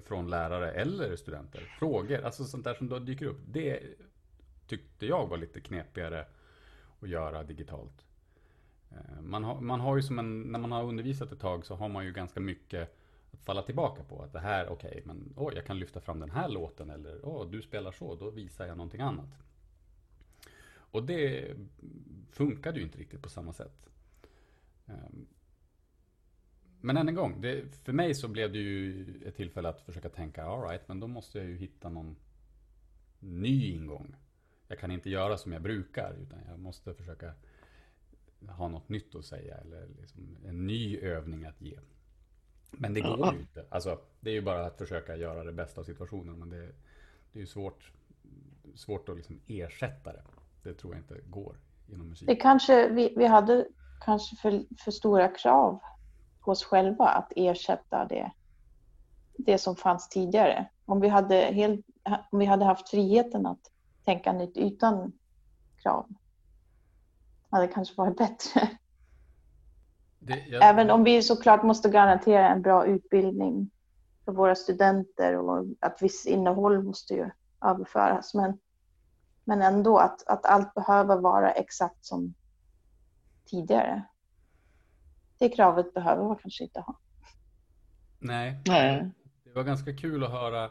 från 0.04 0.30
lärare 0.30 0.70
eller 0.72 1.16
studenter. 1.16 1.60
Frågor, 1.78 2.24
alltså 2.24 2.44
sånt 2.44 2.64
där 2.64 2.74
som 2.74 2.88
då 2.88 2.98
dyker 2.98 3.26
upp. 3.26 3.40
Det 3.46 3.82
tyckte 4.66 5.06
jag 5.06 5.26
var 5.26 5.36
lite 5.36 5.60
knepigare 5.60 6.26
att 7.00 7.08
göra 7.08 7.42
digitalt. 7.42 8.06
Eh, 8.90 9.22
man 9.22 9.44
har, 9.44 9.60
man 9.60 9.80
har 9.80 9.96
ju 9.96 10.02
som 10.02 10.18
en, 10.18 10.42
när 10.42 10.58
man 10.58 10.72
har 10.72 10.84
undervisat 10.84 11.32
ett 11.32 11.40
tag 11.40 11.66
så 11.66 11.74
har 11.74 11.88
man 11.88 12.04
ju 12.04 12.12
ganska 12.12 12.40
mycket 12.40 12.96
att 13.32 13.44
falla 13.44 13.62
tillbaka 13.62 14.02
på. 14.04 14.22
Att 14.22 14.32
det 14.32 14.40
här, 14.40 14.68
okej, 14.68 14.90
okay, 14.90 15.02
men 15.04 15.34
oh, 15.36 15.54
jag 15.54 15.66
kan 15.66 15.78
lyfta 15.78 16.00
fram 16.00 16.20
den 16.20 16.30
här 16.30 16.48
låten 16.48 16.90
eller 16.90 17.18
oh, 17.22 17.50
du 17.50 17.62
spelar 17.62 17.92
så, 17.92 18.14
då 18.14 18.30
visar 18.30 18.66
jag 18.66 18.76
någonting 18.76 19.00
annat. 19.00 19.28
Och 20.96 21.02
det 21.02 21.56
funkade 22.30 22.78
ju 22.78 22.84
inte 22.84 22.98
riktigt 22.98 23.22
på 23.22 23.28
samma 23.28 23.52
sätt. 23.52 23.88
Ehm, 24.86 25.26
men 26.80 26.96
än 26.96 27.08
en 27.08 27.14
gång, 27.14 27.40
det, 27.40 27.76
för 27.84 27.92
mig 27.92 28.14
så 28.14 28.28
blev 28.28 28.52
det 28.52 28.58
ju 28.58 29.04
ett 29.26 29.36
tillfälle 29.36 29.68
att 29.68 29.80
försöka 29.80 30.08
tänka, 30.08 30.44
alright, 30.44 30.88
men 30.88 31.00
då 31.00 31.06
måste 31.06 31.38
jag 31.38 31.46
ju 31.46 31.56
hitta 31.56 31.88
någon 31.88 32.16
ny 33.18 33.70
ingång. 33.70 34.16
Jag 34.68 34.78
kan 34.78 34.90
inte 34.90 35.10
göra 35.10 35.38
som 35.38 35.52
jag 35.52 35.62
brukar, 35.62 36.16
utan 36.22 36.38
jag 36.48 36.58
måste 36.58 36.94
försöka 36.94 37.34
ha 38.48 38.68
något 38.68 38.88
nytt 38.88 39.14
att 39.14 39.24
säga 39.24 39.56
eller 39.56 39.88
liksom 40.00 40.36
en 40.46 40.66
ny 40.66 40.98
övning 40.98 41.44
att 41.44 41.60
ge. 41.60 41.78
Men 42.70 42.94
det 42.94 43.00
går 43.00 43.34
ju 43.34 43.40
inte. 43.40 43.66
Alltså, 43.68 44.00
det 44.20 44.30
är 44.30 44.34
ju 44.34 44.42
bara 44.42 44.66
att 44.66 44.78
försöka 44.78 45.16
göra 45.16 45.44
det 45.44 45.52
bästa 45.52 45.80
av 45.80 45.84
situationen. 45.84 46.38
Men 46.38 46.50
det, 46.50 46.72
det 47.32 47.38
är 47.38 47.40
ju 47.40 47.46
svårt, 47.46 47.92
svårt 48.74 49.08
att 49.08 49.16
liksom 49.16 49.40
ersätta 49.46 50.12
det. 50.12 50.22
Det 50.66 50.74
tror 50.74 50.94
jag 50.94 51.02
inte 51.02 51.20
går 51.26 51.56
inom 51.86 52.08
musik. 52.08 52.28
Det 52.28 52.36
kanske, 52.36 52.88
vi, 52.88 53.14
vi 53.16 53.26
hade 53.26 53.66
kanske 54.00 54.36
för, 54.36 54.64
för 54.84 54.90
stora 54.90 55.28
krav 55.28 55.80
på 56.40 56.50
oss 56.50 56.64
själva 56.64 57.08
att 57.08 57.32
ersätta 57.36 58.04
det, 58.04 58.32
det 59.38 59.58
som 59.58 59.76
fanns 59.76 60.08
tidigare. 60.08 60.68
Om 60.84 61.00
vi, 61.00 61.08
hade 61.08 61.34
helt, 61.34 61.86
om 62.30 62.38
vi 62.38 62.44
hade 62.44 62.64
haft 62.64 62.90
friheten 62.90 63.46
att 63.46 63.70
tänka 64.04 64.32
nytt 64.32 64.56
utan 64.56 65.12
krav 65.82 66.06
hade 67.50 67.66
det 67.66 67.72
kanske 67.72 67.94
varit 67.96 68.18
bättre. 68.18 68.70
Det, 70.18 70.46
jag... 70.46 70.64
Även 70.64 70.90
om 70.90 71.04
vi 71.04 71.22
såklart 71.22 71.62
måste 71.62 71.88
garantera 71.88 72.48
en 72.48 72.62
bra 72.62 72.86
utbildning 72.86 73.70
för 74.24 74.32
våra 74.32 74.54
studenter 74.54 75.36
och 75.36 75.66
att 75.80 76.02
viss 76.02 76.26
innehåll 76.26 76.82
måste 76.82 77.14
ju 77.14 77.30
överföras. 77.64 78.34
Men, 78.34 78.58
men 79.46 79.62
ändå 79.62 79.98
att, 79.98 80.26
att 80.26 80.46
allt 80.46 80.74
behöver 80.74 81.16
vara 81.16 81.52
exakt 81.52 82.04
som 82.04 82.34
tidigare. 83.44 84.02
Det 85.38 85.48
kravet 85.48 85.94
behöver 85.94 86.24
man 86.24 86.36
kanske 86.36 86.64
inte 86.64 86.80
ha. 86.80 86.98
Nej, 88.18 88.62
Nej. 88.66 89.10
det 89.44 89.52
var 89.52 89.62
ganska 89.62 89.96
kul 89.96 90.24
att 90.24 90.30
höra 90.30 90.64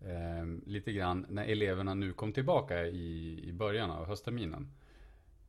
eh, 0.00 0.46
lite 0.66 0.92
grann 0.92 1.26
när 1.28 1.44
eleverna 1.44 1.94
nu 1.94 2.12
kom 2.12 2.32
tillbaka 2.32 2.86
i, 2.86 3.40
i 3.48 3.52
början 3.52 3.90
av 3.90 4.06
höstterminen 4.06 4.72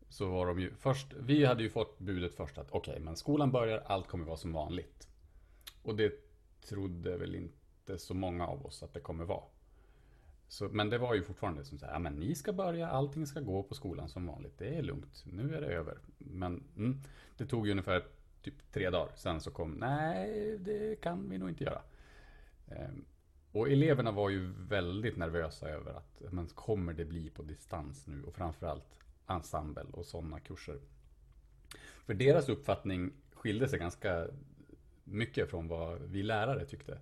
så 0.10 0.30
var 0.30 0.46
de 0.46 0.60
ju 0.60 0.74
först, 0.76 1.14
vi 1.20 1.46
hade 1.46 1.64
ju 1.64 1.70
fått 1.70 2.00
budet 2.00 2.36
först 2.36 2.58
att 2.58 2.72
okej, 2.72 2.92
okay, 2.92 3.04
men 3.06 3.16
skolan 3.16 3.52
börjar, 3.52 3.84
allt 3.86 4.08
kommer 4.08 4.26
vara 4.26 4.38
som 4.38 4.54
vanligt. 4.54 5.08
Och 5.84 5.96
det 5.96 6.14
trodde 6.70 7.18
väl 7.18 7.36
inte 7.36 7.98
så 7.98 8.14
många 8.14 8.48
av 8.48 8.66
oss 8.66 8.84
att 8.84 8.94
det 8.94 9.00
kommer 9.00 9.26
vara. 9.26 9.44
Så, 10.50 10.70
men 10.70 10.90
det 10.90 10.98
var 10.98 11.14
ju 11.14 11.24
fortfarande 11.24 11.64
som 11.64 11.78
så 11.78 11.86
här, 11.86 11.94
ja, 11.94 12.00
men 12.00 12.14
ni 12.14 12.36
ska 12.36 12.54
börja, 12.54 12.90
allting 12.90 13.28
ska 13.28 13.40
gå 13.40 13.64
på 13.64 13.76
skolan 13.76 14.10
som 14.10 14.26
vanligt. 14.26 14.58
Det 14.58 14.76
är 14.76 14.82
lugnt, 14.82 15.24
nu 15.26 15.56
är 15.56 15.62
det 15.62 15.68
över. 15.68 15.98
Men 16.18 16.64
mm, 16.78 17.02
det 17.38 17.46
tog 17.46 17.66
ju 17.66 17.72
ungefär 17.72 18.04
typ 18.42 18.72
tre 18.72 18.90
dagar. 18.90 19.12
Sen 19.16 19.42
så 19.42 19.52
kom, 19.52 19.72
nej, 19.72 20.58
det 20.60 21.02
kan 21.02 21.30
vi 21.30 21.38
nog 21.38 21.50
inte 21.50 21.64
göra. 21.64 21.82
Ehm, 22.68 23.06
och 23.52 23.70
eleverna 23.70 24.12
var 24.12 24.30
ju 24.30 24.54
väldigt 24.58 25.18
nervösa 25.18 25.70
över 25.70 25.94
att, 25.94 26.22
men 26.32 26.48
kommer 26.48 26.94
det 26.94 27.06
bli 27.06 27.30
på 27.30 27.44
distans 27.44 28.08
nu? 28.08 28.24
Och 28.24 28.36
framförallt, 28.36 29.00
ensemble 29.28 29.86
och 29.92 30.06
sådana 30.06 30.40
kurser. 30.40 30.80
För 32.06 32.14
deras 32.14 32.50
uppfattning 32.50 33.12
skilde 33.34 33.68
sig 33.68 33.80
ganska 33.80 34.28
mycket 35.04 35.50
från 35.50 35.68
vad 35.68 36.02
vi 36.02 36.24
lärare 36.24 36.66
tyckte. 36.66 36.98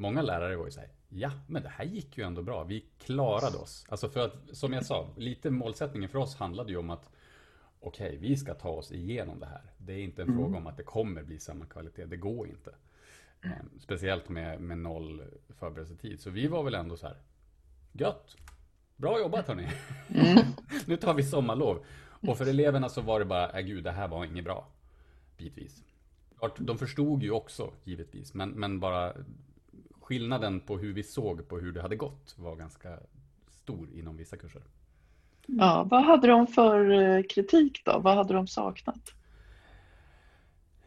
Många 0.00 0.22
lärare 0.22 0.56
var 0.56 0.64
ju 0.64 0.70
såhär, 0.70 0.88
ja 1.08 1.30
men 1.46 1.62
det 1.62 1.68
här 1.68 1.84
gick 1.84 2.18
ju 2.18 2.24
ändå 2.24 2.42
bra, 2.42 2.64
vi 2.64 2.84
klarade 2.98 3.56
oss. 3.56 3.86
Alltså 3.88 4.08
för 4.08 4.20
att, 4.20 4.34
som 4.52 4.72
jag 4.72 4.86
sa, 4.86 5.08
lite 5.16 5.50
målsättningen 5.50 6.08
för 6.08 6.18
oss 6.18 6.36
handlade 6.36 6.70
ju 6.70 6.78
om 6.78 6.90
att 6.90 7.10
okej, 7.80 8.06
okay, 8.06 8.18
vi 8.18 8.36
ska 8.36 8.54
ta 8.54 8.68
oss 8.68 8.92
igenom 8.92 9.40
det 9.40 9.46
här. 9.46 9.62
Det 9.78 9.92
är 9.92 9.98
inte 9.98 10.22
en 10.22 10.28
mm. 10.28 10.40
fråga 10.40 10.58
om 10.58 10.66
att 10.66 10.76
det 10.76 10.82
kommer 10.82 11.22
bli 11.22 11.38
samma 11.38 11.66
kvalitet, 11.66 12.04
det 12.04 12.16
går 12.16 12.48
inte. 12.48 12.74
Mm. 13.42 13.70
Speciellt 13.78 14.28
med, 14.28 14.60
med 14.60 14.78
noll 14.78 15.22
förberedelsetid. 15.48 16.20
Så 16.20 16.30
vi 16.30 16.46
var 16.46 16.62
väl 16.62 16.74
ändå 16.74 16.96
så 16.96 17.06
här, 17.06 17.16
gött, 17.92 18.36
Bra 18.96 19.20
jobbat 19.20 19.48
hörni! 19.48 19.68
Mm. 20.08 20.44
nu 20.86 20.96
tar 20.96 21.14
vi 21.14 21.22
sommarlov. 21.22 21.84
Och 22.28 22.38
för 22.38 22.46
eleverna 22.46 22.88
så 22.88 23.00
var 23.00 23.18
det 23.18 23.24
bara, 23.24 23.50
äh, 23.50 23.60
gud 23.60 23.84
det 23.84 23.90
här 23.90 24.08
var 24.08 24.24
inget 24.24 24.44
bra. 24.44 24.68
Bitvis. 25.36 25.84
De 26.58 26.78
förstod 26.78 27.22
ju 27.22 27.30
också 27.30 27.72
givetvis, 27.84 28.34
men, 28.34 28.50
men 28.50 28.80
bara 28.80 29.14
skillnaden 30.10 30.60
på 30.60 30.78
hur 30.78 30.92
vi 30.92 31.02
såg 31.02 31.48
på 31.48 31.58
hur 31.58 31.72
det 31.72 31.82
hade 31.82 31.96
gått 31.96 32.34
var 32.38 32.56
ganska 32.56 32.98
stor 33.48 33.88
inom 33.94 34.16
vissa 34.16 34.36
kurser. 34.36 34.62
Ja, 35.46 35.86
vad 35.90 36.04
hade 36.04 36.26
de 36.28 36.46
för 36.46 36.90
eh, 36.90 37.22
kritik 37.22 37.82
då? 37.84 37.98
Vad 37.98 38.16
hade 38.16 38.34
de 38.34 38.46
saknat? 38.46 39.14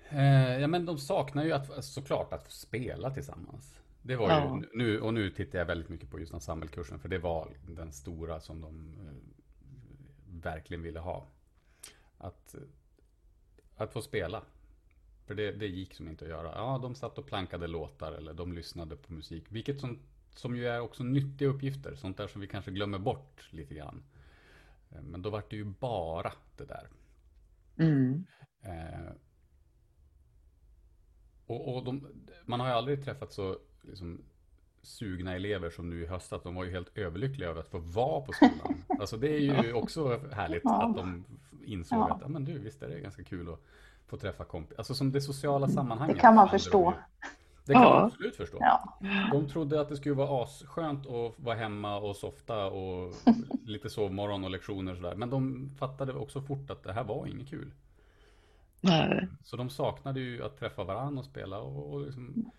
Eh, 0.10 0.60
ja, 0.60 0.68
men 0.68 0.86
de 0.86 0.98
saknar 0.98 1.44
ju 1.44 1.52
att, 1.52 1.86
såklart 1.86 2.34
att 2.34 2.52
spela 2.52 3.12
tillsammans. 3.12 3.80
Det 4.02 4.16
var 4.16 4.30
ja. 4.30 4.60
ju, 4.62 4.78
nu, 4.78 5.02
och 5.02 5.14
nu 5.14 5.30
tittar 5.30 5.60
jag 5.60 5.66
väldigt 5.66 5.90
mycket 5.90 6.10
på 6.12 6.20
just 6.20 6.34
ensemble-kursen, 6.34 7.00
för 7.00 7.10
det 7.10 7.20
var 7.20 7.50
den 7.68 7.92
stora 7.92 8.40
som 8.40 8.62
de 8.62 8.94
eh, 9.00 9.14
verkligen 10.44 10.84
ville 10.84 11.00
ha. 11.00 11.28
Att, 12.18 12.56
att 13.78 13.94
få 13.94 14.02
spela. 14.02 14.42
För 15.26 15.36
det, 15.36 15.52
det 15.52 15.68
gick 15.68 15.94
som 15.94 16.08
inte 16.08 16.26
att 16.26 16.32
göra. 16.32 16.52
Ja, 16.56 16.80
de 16.82 16.96
satt 16.96 17.18
och 17.18 17.26
plankade 17.26 17.68
låtar 17.68 18.12
eller 18.12 18.34
de 18.34 18.54
lyssnade 18.54 18.96
på 18.96 19.14
musik. 19.14 19.46
Vilket 19.50 19.80
som, 19.80 20.00
som 20.36 20.56
ju 20.56 20.68
är 20.68 20.80
också 20.80 21.04
nyttiga 21.04 21.48
uppgifter. 21.48 21.96
Sånt 21.96 22.18
där 22.18 22.28
som 22.28 22.42
vi 22.42 22.48
kanske 22.48 22.72
glömmer 22.72 23.00
bort 23.00 23.48
lite 23.52 23.74
grann. 23.76 24.04
Eh, 24.92 25.02
men 25.02 25.22
då 25.22 25.30
var 25.30 25.44
det 25.50 25.56
ju 25.56 25.66
bara 25.66 26.34
det 26.58 26.66
där. 26.66 26.88
Mm. 27.78 28.26
Eh, 28.62 29.12
och, 31.46 31.76
och 31.76 31.84
de, 31.84 32.08
man 32.46 32.60
har 32.60 32.68
ju 32.68 32.74
aldrig 32.74 33.04
träffat 33.04 33.34
så 33.34 33.58
liksom, 33.82 34.22
sugna 34.82 35.36
elever 35.36 35.70
som 35.70 35.90
nu 35.90 36.02
i 36.04 36.06
höstas. 36.06 36.44
De 36.44 36.56
var 36.56 36.64
ju 36.64 36.72
helt 36.72 36.98
överlyckliga 36.98 37.50
över 37.50 37.60
att 37.62 37.70
få 37.70 37.80
vara 37.80 38.22
på 38.22 38.34
skolan. 38.34 38.84
Alltså 39.00 39.18
det 39.18 39.28
är 39.28 39.64
ju 39.64 39.74
också 39.74 40.20
härligt 40.32 40.62
Ja. 40.64 40.90
att 40.90 40.96
de 40.96 41.26
insåg 41.66 42.00
Ja. 42.00 42.20
att 42.24 42.32
men 42.32 42.46
du, 42.46 42.58
visst 42.60 42.84
är 42.84 42.90
det 42.90 43.00
ganska 43.00 43.24
kul 43.24 43.50
att 43.50 43.60
få 44.14 44.18
träffa 44.18 44.44
kompisar. 44.44 44.78
Alltså 44.80 44.94
som 44.96 45.12
det 45.12 45.22
sociala 45.22 45.68
sammanhanget. 45.68 46.16
Det 46.16 46.22
kan 46.22 46.36
man 46.36 46.50
förstå. 46.50 46.94
Det 47.66 47.74
kan 47.74 47.82
Ja. 47.82 47.90
man 47.90 48.04
absolut 48.06 48.36
förstå. 48.36 48.58
Ja. 48.62 48.98
De 49.32 49.48
trodde 49.50 49.82
att 49.82 49.90
det 49.90 49.96
skulle 49.98 50.16
vara 50.16 50.44
asskönt 50.44 51.08
att 51.08 51.34
vara 51.40 51.56
hemma 51.56 51.98
och 51.98 52.16
softa 52.16 52.66
och 52.66 53.14
lite 53.66 53.90
sovmorgon 53.90 54.44
och 54.44 54.50
lektioner 54.50 54.92
och 54.92 54.98
sådär. 54.98 55.16
Men 55.16 55.30
de 55.30 55.70
fattade 55.80 56.14
också 56.14 56.42
fort 56.42 56.70
att 56.70 56.84
det 56.84 56.94
här 56.94 57.04
var 57.04 57.28
inget 57.28 57.50
kul. 57.50 57.72
Nej. 58.82 59.28
Så 59.44 59.58
de 59.58 59.70
saknade 59.70 60.20
ju 60.20 60.44
att 60.44 60.58
träffa 60.58 60.84
varandra 60.84 61.20
och 61.20 61.26
spela. 61.26 61.60
Och, 61.60 61.94
och 61.94 62.02
liksom, 62.02 62.52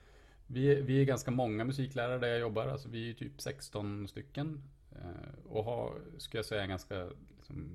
vi, 0.47 0.73
är- 0.73 0.83
vi 0.83 1.01
är 1.01 1.05
ganska 1.05 1.31
många 1.31 1.65
musiklärare 1.65 2.19
där 2.19 2.29
jag 2.29 2.41
jobbar. 2.41 2.67
Alltså 2.67 2.89
vi 2.89 3.11
är 3.11 3.15
typ 3.15 3.41
16 3.41 4.09
stycken. 4.09 4.63
Eh, 4.93 5.47
och 5.53 5.65
har, 5.65 5.93
ska 6.19 6.39
jag 6.39 6.45
säga, 6.45 6.63
en 6.63 6.69
ganska 6.69 7.09
liksom, 7.37 7.73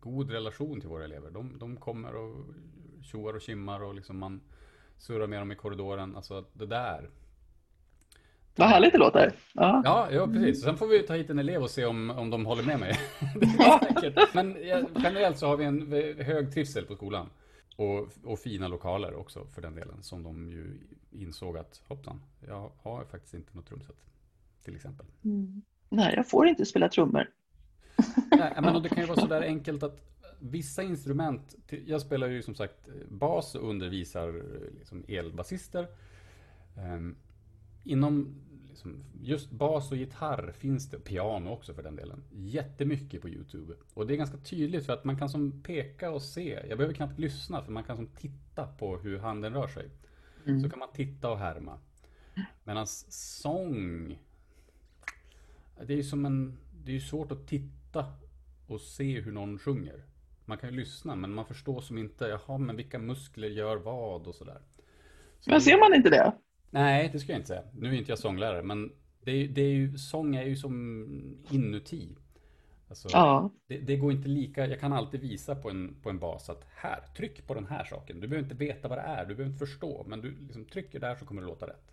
god 0.00 0.30
relation 0.30 0.80
till 0.80 0.88
våra 0.88 1.04
elever. 1.04 1.30
De, 1.30 1.58
de 1.58 1.76
kommer 1.76 2.14
och 2.14 2.44
tjoar 3.04 3.34
och 3.34 3.40
kimmar 3.40 3.82
och 3.82 3.94
liksom 3.94 4.18
man 4.18 4.40
surrar 4.98 5.26
med 5.26 5.40
dem 5.40 5.52
i 5.52 5.56
korridoren. 5.56 6.16
Alltså 6.16 6.44
det 6.52 6.66
där. 6.66 7.10
Vad 8.56 8.68
härligt 8.68 8.92
det 8.92 8.98
låter. 8.98 9.32
Ja. 9.52 9.82
Ja, 9.84 10.08
ja 10.10 10.26
precis. 10.26 10.62
Sen 10.62 10.76
får 10.76 10.86
vi 10.86 11.02
ta 11.02 11.14
hit 11.14 11.30
en 11.30 11.38
elev 11.38 11.62
och 11.62 11.70
se 11.70 11.84
om, 11.84 12.10
om 12.10 12.30
de 12.30 12.46
håller 12.46 12.62
med 12.62 12.80
mig. 12.80 12.98
det 13.40 13.46
är 13.46 13.94
säkert. 13.94 14.34
Men 14.34 14.56
generellt 15.02 15.38
så 15.38 15.46
har 15.46 15.56
vi 15.56 15.64
en 15.64 15.92
hög 16.24 16.52
trivsel 16.52 16.84
på 16.84 16.94
skolan. 16.94 17.30
Och, 17.76 18.08
och 18.24 18.38
fina 18.38 18.68
lokaler 18.68 19.14
också 19.14 19.46
för 19.54 19.62
den 19.62 19.74
delen. 19.74 20.02
Som 20.02 20.22
de 20.22 20.48
ju 20.48 20.78
insåg 21.10 21.58
att 21.58 21.82
hoppsan, 21.88 22.22
jag 22.46 22.70
har 22.82 23.04
faktiskt 23.04 23.34
inte 23.34 23.56
något 23.56 23.66
trumset. 23.66 23.96
Till 24.64 24.76
exempel. 24.76 25.06
Mm. 25.24 25.62
Nej, 25.88 26.14
jag 26.16 26.28
får 26.28 26.46
inte 26.46 26.66
spela 26.66 26.88
trummor. 26.88 27.30
Nej, 28.30 28.52
men 28.62 28.82
det 28.82 28.88
kan 28.88 28.98
ju 28.98 29.06
vara 29.06 29.20
sådär 29.20 29.42
enkelt 29.42 29.82
att 29.82 30.13
vissa 30.50 30.82
instrument, 30.82 31.54
jag 31.86 32.00
spelar 32.00 32.28
ju 32.28 32.42
som 32.42 32.54
sagt 32.54 32.88
bas 33.08 33.54
och 33.54 33.68
undervisar 33.70 34.28
eh, 34.28 34.78
liksom 34.78 35.04
elbasister. 35.08 35.88
Ehm, 36.76 37.16
inom 37.84 38.34
liksom, 38.70 39.04
just 39.22 39.50
bas 39.50 39.90
och 39.90 39.96
gitarr 39.96 40.52
finns 40.52 40.90
det, 40.90 40.98
piano 40.98 41.50
också 41.50 41.74
för 41.74 41.82
den 41.82 41.96
delen, 41.96 42.24
jättemycket 42.32 43.22
på 43.22 43.28
YouTube. 43.28 43.74
Och 43.94 44.06
det 44.06 44.14
är 44.14 44.16
ganska 44.16 44.36
tydligt 44.36 44.86
för 44.86 44.92
att 44.92 45.04
man 45.04 45.18
kan 45.18 45.28
som 45.28 45.62
peka 45.62 46.10
och 46.10 46.22
se, 46.22 46.60
jag 46.68 46.78
behöver 46.78 46.94
knappt 46.94 47.18
lyssna 47.18 47.62
för 47.62 47.72
man 47.72 47.84
kan 47.84 47.96
som 47.96 48.06
titta 48.06 48.66
på 48.66 48.98
hur 48.98 49.18
handen 49.18 49.52
rör 49.52 49.68
sig. 49.68 49.88
Mm. 50.46 50.60
Så 50.60 50.70
kan 50.70 50.78
man 50.78 50.92
titta 50.92 51.30
och 51.30 51.38
härma. 51.38 51.78
Medan 52.64 52.86
sång, 52.86 54.18
det 55.86 55.92
är 55.92 55.96
ju 55.96 56.02
som 56.02 56.24
en, 56.26 56.56
det 56.84 56.90
är 56.90 56.94
ju 56.94 57.00
svårt 57.00 57.32
att 57.32 57.46
titta 57.46 58.06
och 58.66 58.80
se 58.80 59.20
hur 59.20 59.32
någon 59.32 59.58
sjunger. 59.58 60.04
Man 60.44 60.58
kan 60.58 60.70
ju 60.70 60.76
lyssna 60.76 61.14
men 61.16 61.34
man 61.34 61.46
förstår 61.46 61.80
som 61.80 61.98
inte, 61.98 62.24
jaha 62.24 62.58
men 62.58 62.76
vilka 62.76 62.98
muskler 62.98 63.48
gör 63.48 63.76
vad 63.76 64.26
och 64.26 64.34
sådär. 64.34 64.60
Så 65.40 65.50
Men 65.50 65.60
ser 65.60 65.78
man 65.78 65.94
inte 65.94 66.10
det? 66.10 66.32
Nej, 66.70 67.10
det 67.12 67.18
ska 67.20 67.32
jag 67.32 67.38
inte 67.38 67.48
säga. 67.48 67.62
Nu 67.72 67.88
är 67.88 67.92
inte 67.98 68.10
jag 68.10 68.18
sånglärare, 68.18 68.62
men 68.62 68.92
det 69.22 69.30
är, 69.30 69.48
det 69.48 69.60
är 69.62 69.74
ju, 69.74 69.98
sång 69.98 70.36
är 70.36 70.44
ju 70.44 70.56
som 70.56 71.04
inuti. 71.50 72.08
Alltså, 72.88 73.08
Ja. 73.12 73.50
det, 73.66 73.78
det 73.78 73.96
går 73.96 74.12
inte 74.12 74.28
lika, 74.28 74.66
jag 74.66 74.80
kan 74.80 74.92
alltid 74.92 75.20
visa 75.20 75.54
på 75.54 75.70
en, 75.70 75.96
på 76.02 76.10
en 76.10 76.18
bas 76.18 76.50
att 76.50 76.64
här, 76.76 77.00
tryck 77.16 77.46
på 77.46 77.54
den 77.54 77.66
här 77.66 77.84
saken. 77.84 78.20
Du 78.20 78.28
behöver 78.28 78.44
inte 78.50 78.64
veta 78.64 78.88
vad 78.88 78.98
det 78.98 79.02
är, 79.02 79.26
du 79.26 79.34
behöver 79.34 79.52
inte 79.52 79.66
förstå, 79.66 80.04
men 80.08 80.20
du 80.20 80.36
liksom 80.40 80.64
trycker 80.64 81.00
där 81.00 81.16
så 81.16 81.24
kommer 81.26 81.42
det 81.42 81.48
låta 81.48 81.66
rätt. 81.66 81.92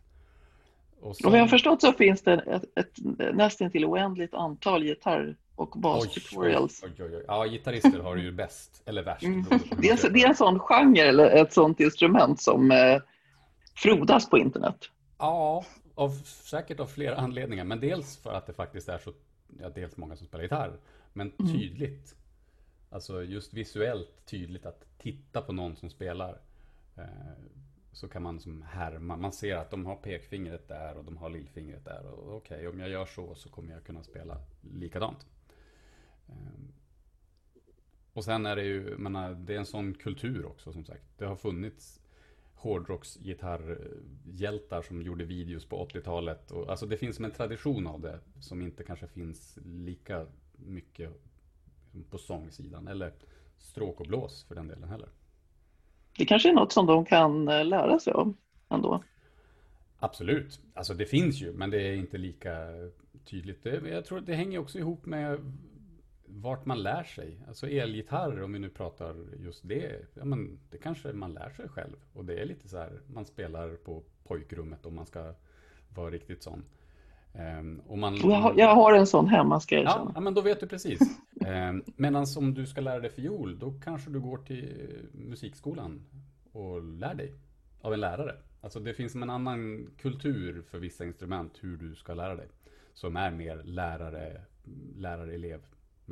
Och 0.99 1.09
Och 1.09 1.15
vad 1.23 1.35
jag 1.37 1.43
har 1.43 1.47
förstått 1.47 1.81
så 1.81 1.93
finns 1.93 2.21
det 2.21 2.33
ett, 2.33 2.63
ett 2.75 2.97
nästan 3.35 3.71
till 3.71 3.85
oändligt 3.85 4.33
antal 4.33 4.83
gitarr 4.83 5.35
och 5.61 5.79
bas-tutorials. 5.79 6.83
Ja, 7.27 7.45
gitarrister 7.45 7.99
har 7.99 8.15
det 8.15 8.21
ju 8.21 8.31
bäst, 8.31 8.81
eller 8.85 9.03
värst. 9.03 9.23
Mm. 9.23 9.45
Det 9.77 9.89
är, 9.89 10.09
det 10.09 10.21
är 10.23 10.27
en 10.29 10.35
sån 10.35 10.59
genre 10.59 11.01
eller 11.01 11.29
ett 11.29 11.53
sånt 11.53 11.79
instrument 11.79 12.41
som 12.41 12.71
eh, 12.71 13.01
frodas 13.75 14.29
på 14.29 14.37
internet. 14.37 14.89
Ja, 15.17 15.65
av, 15.95 16.09
säkert 16.25 16.79
av 16.79 16.85
flera 16.85 17.15
anledningar. 17.15 17.63
Men 17.63 17.79
dels 17.79 18.17
för 18.17 18.33
att 18.33 18.47
det 18.47 18.53
faktiskt 18.53 18.89
är 18.89 18.97
så, 18.97 19.13
ja, 19.59 19.69
dels 19.69 19.97
många 19.97 20.15
som 20.15 20.27
spelar 20.27 20.43
gitarr, 20.43 20.79
men 21.13 21.31
Mm. 21.39 21.51
tydligt. 21.53 22.15
Alltså 22.89 23.23
just 23.23 23.53
visuellt 23.53 24.25
tydligt 24.25 24.65
att 24.65 24.85
titta 24.97 25.41
på 25.41 25.53
någon 25.53 25.75
som 25.75 25.89
spelar. 25.89 26.37
Eh, 26.97 27.03
så 27.93 28.07
kan 28.07 28.23
man 28.23 28.39
som 28.39 28.61
härma, 28.61 29.15
man 29.17 29.31
ser 29.33 29.55
att 29.55 29.71
de 29.71 29.85
har 29.85 29.95
pekfingret 29.95 30.67
där 30.67 30.97
och 30.97 31.03
de 31.05 31.17
har 31.17 31.29
lillfingret 31.29 31.85
där. 31.85 32.05
Och 32.05 32.35
okej, 32.37 32.67
om 32.67 32.79
jag 32.79 32.89
gör 32.89 33.05
så 33.05 33.35
så 33.35 33.49
kommer 33.49 33.73
jag 33.73 33.83
kunna 33.83 34.03
spela 34.03 34.37
likadant. 34.61 35.25
Eh, 36.31 36.37
och 38.13 38.23
sen 38.23 38.45
är 38.45 38.55
det 38.55 38.63
ju, 38.63 38.97
menar, 38.97 39.33
det 39.33 39.53
är 39.53 39.57
en 39.57 39.65
sån 39.65 39.93
kultur 39.93 40.45
också 40.45 40.73
som 40.73 40.85
sagt. 40.85 41.03
Det 41.17 41.25
har 41.25 41.35
funnits 41.35 42.01
hårdrocksgitarrhjältar 42.55 44.81
som 44.81 45.01
gjorde 45.01 45.25
videos 45.25 45.65
på 45.65 45.87
80-talet. 45.87 46.51
Och, 46.51 46.69
alltså 46.69 46.85
det 46.85 46.97
finns 46.97 47.15
som 47.15 47.25
en 47.25 47.31
tradition 47.31 47.87
av 47.87 48.01
det 48.01 48.19
som 48.39 48.61
inte 48.61 48.83
kanske 48.83 49.07
finns 49.07 49.59
lika 49.65 50.25
mycket 50.51 51.21
på 52.09 52.17
sångsidan. 52.17 52.87
Eller 52.87 53.13
stråk 53.57 53.99
och 53.99 54.07
blås 54.07 54.43
för 54.43 54.55
den 54.55 54.67
delen 54.67 54.89
heller. 54.89 55.09
Det 56.17 56.25
kanske 56.25 56.49
är 56.49 56.53
något 56.53 56.71
som 56.71 56.85
de 56.85 57.05
kan 57.05 57.47
eh, 57.47 57.65
lära 57.65 57.99
sig 57.99 58.13
av 58.13 58.33
ändå. 58.69 59.03
Absolut, 59.99 60.59
alltså 60.73 60.93
det 60.93 61.05
finns 61.05 61.41
ju 61.41 61.53
men 61.53 61.69
det 61.69 61.81
är 61.81 61.93
inte 61.93 62.17
lika 62.17 62.67
tydligt. 63.25 63.63
Det, 63.63 63.89
jag 63.89 64.05
tror 64.05 64.21
det 64.21 64.35
hänger 64.35 64.59
också 64.59 64.79
ihop 64.79 65.05
med 65.05 65.39
vart 66.33 66.65
man 66.65 66.83
lär 66.83 67.03
sig. 67.03 67.37
Alltså 67.47 67.67
elgitarr 67.69 68.41
om 68.41 68.53
vi 68.53 68.59
nu 68.59 68.69
pratar 68.69 69.15
just 69.39 69.67
det. 69.67 70.05
Ja, 70.13 70.25
men 70.25 70.59
det 70.69 70.77
kanske 70.77 71.13
man 71.13 71.33
lär 71.33 71.49
sig 71.49 71.69
själv. 71.69 71.95
Och 72.13 72.25
det 72.25 72.39
är 72.41 72.45
lite 72.45 72.67
så 72.69 72.77
här, 72.77 72.99
man 73.07 73.25
spelar 73.25 73.75
på 73.75 74.03
pojkrummet 74.27 74.85
om 74.85 74.95
man 74.95 75.05
ska 75.05 75.33
vara 75.95 76.09
riktigt 76.11 76.43
sån. 76.43 76.63
Och 77.87 77.97
man, 77.97 78.15
Jag 78.15 78.35
har, 78.35 78.53
jag 78.57 78.75
har 78.75 78.93
en 78.93 79.07
sån 79.07 79.27
hemma 79.27 79.59
ska 79.59 79.75
jag 79.75 79.83
Ja, 79.85 79.89
erkänna. 79.91 80.11
ja, 80.15 80.21
men 80.21 80.33
då 80.33 80.41
vet 80.41 80.59
du 80.59 80.67
precis. 80.67 80.99
Eh, 81.45 81.73
Medan 81.95 82.25
om 82.37 82.53
du 82.53 82.65
ska 82.67 82.81
lära 82.81 82.99
dig 82.99 83.09
fiol, 83.09 83.59
då 83.59 83.73
kanske 83.83 84.09
du 84.09 84.19
går 84.19 84.37
till 84.37 84.89
musikskolan 85.11 86.01
och 86.51 86.83
lär 86.83 87.13
dig 87.15 87.33
av 87.81 87.93
en 87.93 87.99
lärare. 87.99 88.35
Alltså 88.61 88.79
det 88.79 88.93
finns 88.93 89.15
en 89.15 89.29
annan 89.29 89.87
kultur 89.97 90.61
för 90.61 90.79
vissa 90.79 91.05
instrument 91.05 91.57
hur 91.61 91.77
du 91.77 91.95
ska 91.95 92.13
lära 92.13 92.35
dig. 92.35 92.47
Som 92.93 93.15
är 93.15 93.31
mer 93.31 93.61
lärare, 93.63 94.41
lärare-elev. 94.97 95.61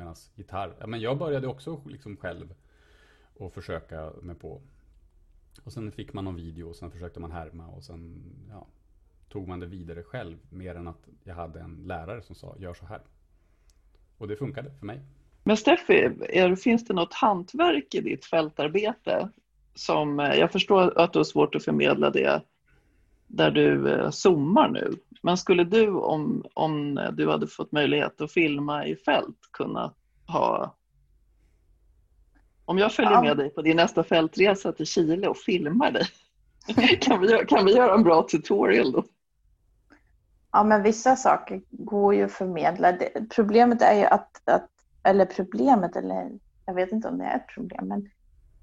Medan 0.00 0.14
gitarr, 0.34 0.74
ja 0.78 0.86
men 0.86 1.00
jag 1.00 1.18
började 1.18 1.46
också 1.46 1.80
liksom 1.86 2.16
själv 2.16 2.54
och 3.34 3.52
försöka 3.52 4.12
mig 4.22 4.34
på. 4.34 4.60
Och 5.64 5.72
sen 5.72 5.92
fick 5.92 6.12
man 6.12 6.24
någon 6.24 6.36
video 6.36 6.68
och 6.68 6.76
sen 6.76 6.90
försökte 6.90 7.20
man 7.20 7.32
härma 7.32 7.66
och 7.66 7.84
sen 7.84 8.22
ja, 8.50 8.66
tog 9.28 9.48
man 9.48 9.60
det 9.60 9.66
vidare 9.66 10.02
själv. 10.02 10.38
Mer 10.50 10.74
än 10.74 10.88
att 10.88 11.08
jag 11.24 11.34
hade 11.34 11.60
en 11.60 11.82
lärare 11.86 12.22
som 12.22 12.34
sa 12.34 12.56
gör 12.58 12.74
så 12.74 12.86
här. 12.86 13.00
Och 14.18 14.28
det 14.28 14.36
funkade 14.36 14.70
för 14.70 14.86
mig. 14.86 15.00
Men 15.44 15.56
Steffi, 15.56 16.10
är, 16.28 16.56
finns 16.56 16.84
det 16.84 16.94
något 16.94 17.14
hantverk 17.14 17.94
i 17.94 18.00
ditt 18.00 18.24
fältarbete 18.24 19.28
som, 19.74 20.20
eh, 20.20 20.34
jag 20.34 20.52
förstår 20.52 20.98
att 20.98 21.12
du 21.12 21.18
har 21.18 21.24
svårt 21.24 21.54
att 21.54 21.64
förmedla 21.64 22.10
det 22.10 22.42
där 23.30 23.50
du 23.50 23.92
eh, 23.92 24.10
zoomar 24.10 24.68
nu, 24.68 24.92
men 25.22 25.36
skulle 25.36 25.64
du 25.64 25.90
om, 25.90 26.44
om 26.54 26.94
du 27.12 27.30
hade 27.30 27.46
fått 27.46 27.72
möjlighet 27.72 28.20
att 28.20 28.32
filma 28.32 28.86
i 28.86 28.96
fält 28.96 29.38
kunna 29.52 29.94
ha 30.26 30.74
om 32.70 32.78
jag 32.78 32.92
följer 32.92 33.12
Ja. 33.12 33.22
med 33.22 33.36
dig 33.36 33.50
på 33.50 33.62
din 33.62 33.76
nästa 33.76 34.04
fältresa 34.04 34.72
till 34.72 34.86
Chile 34.86 35.28
och 35.28 35.36
filmar 35.36 35.90
dig, 35.90 36.06
kan 37.00 37.20
vi, 37.20 37.44
kan 37.48 37.64
vi 37.64 37.76
göra 37.76 37.94
en 37.94 38.02
bra 38.02 38.22
tutorial 38.22 38.92
då? 38.92 39.04
Ja, 40.52 40.64
men 40.64 40.82
vissa 40.82 41.16
saker 41.16 41.62
går 41.70 42.14
ju 42.14 42.24
att 42.24 42.32
förmedla. 42.32 42.98
Problemet 43.34 43.82
är 43.82 43.94
ju 43.94 44.04
att, 44.04 44.48
att, 44.48 44.68
eller 45.02 45.24
problemet, 45.24 45.96
eller 45.96 46.30
jag 46.66 46.74
vet 46.74 46.92
inte 46.92 47.08
om 47.08 47.18
det 47.18 47.24
är 47.24 47.36
ett 47.36 47.48
problem, 47.54 47.88
men, 47.88 48.10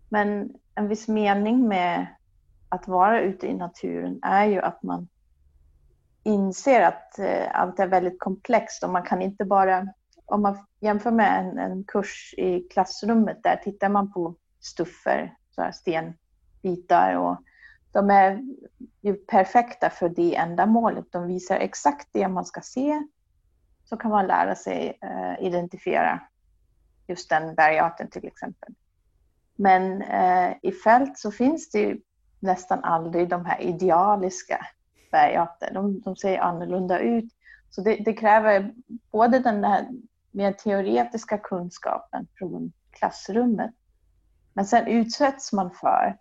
men 0.10 0.54
en 0.76 0.88
viss 0.88 1.08
mening 1.08 1.68
med 1.68 2.08
att 2.70 2.88
vara 2.88 3.22
ute 3.22 3.48
i 3.48 3.54
naturen 3.54 4.20
är 4.24 4.46
ju 4.46 4.62
att 4.62 4.84
man 4.84 5.08
inser 6.24 6.82
att 6.82 7.20
eh, 7.20 7.48
allt 7.52 7.80
är 7.80 7.88
väldigt 7.88 8.20
komplext 8.20 8.84
och 8.84 8.90
man 8.90 9.04
kan 9.04 9.22
inte 9.22 9.46
bara, 9.46 9.88
om 10.26 10.42
man 10.42 10.58
jämför 10.80 11.12
med 11.12 11.40
en, 11.40 11.58
en 11.58 11.84
kurs 11.84 12.34
i 12.38 12.60
klassrummet, 12.60 13.44
där 13.44 13.56
tittar 13.56 13.90
man 13.90 14.14
på 14.14 14.36
stuffer, 14.60 15.38
så 15.52 15.62
här 15.62 15.72
stenbitar 15.72 17.16
och 17.16 17.38
de 17.92 18.10
är 18.10 18.44
ju 19.02 19.14
perfekta 19.14 19.90
för 19.90 20.10
det 20.10 20.36
ändamålet. 20.36 21.06
De 21.12 21.28
visar 21.28 21.56
exakt 21.56 22.08
det 22.12 22.28
man 22.28 22.46
ska 22.46 22.62
se. 22.62 23.08
Så 23.86 23.98
kan 23.98 24.12
man 24.12 24.28
lära 24.28 24.56
sig 24.56 24.98
eh, 25.02 25.46
identifiera 25.46 26.20
just 27.08 27.30
den 27.30 27.56
bergarten 27.56 28.10
till 28.10 28.28
exempel. 28.28 28.74
Men 29.56 30.02
eh, 30.02 30.54
i 30.62 30.72
fält 30.72 31.18
så 31.18 31.32
finns 31.32 31.72
det 31.72 31.80
ju 31.80 32.02
nästan 32.40 32.84
aldrig 32.84 33.30
de 33.30 33.46
här 33.46 33.62
idealiska 33.62 34.66
bergarter. 35.12 35.74
De, 35.74 36.02
de 36.02 36.16
ser 36.16 36.40
annorlunda 36.40 37.00
ut. 37.00 37.34
Så 37.70 37.82
det, 37.82 37.96
det, 37.96 38.14
kräver 38.14 38.74
både 39.12 39.40
den 39.40 39.62
där 39.62 39.88
mer 40.32 40.52
teoretiska 40.52 41.38
kunskapen 41.38 42.28
från 42.40 42.72
klassrummet, 42.92 43.72
men 44.54 44.66
sen 44.66 44.88
utsätts 44.88 45.54
man 45.54 45.72
för 45.72 46.18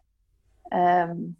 um, 1.10 1.36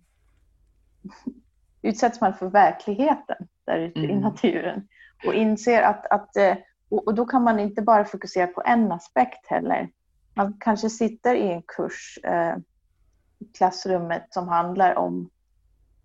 utsätts 1.83 2.21
man 2.21 2.35
för 2.35 2.47
verkligheten 2.47 3.49
där 3.65 3.79
ute 3.79 3.99
mm. 3.99 4.11
i 4.11 4.21
naturen 4.21 4.89
och 5.27 5.35
inser 5.35 5.83
att, 5.83 6.07
att 6.07 6.37
eh, 6.37 6.57
och, 6.89 7.15
då 7.15 7.27
kan 7.27 7.43
man 7.43 7.61
inte 7.61 7.83
bara 7.83 8.05
fokusera 8.05 8.47
på 8.47 8.63
en 8.67 8.93
aspekt 8.93 9.47
heller. 9.47 9.91
Man 10.35 10.57
kanske 10.61 10.91
sitter 10.91 11.35
i 11.35 11.53
en 11.53 11.63
kurs 11.63 12.19
eh, 12.25 12.57
klassrummet 13.55 14.27
som 14.31 14.49
handlar 14.49 14.95
om 14.95 15.31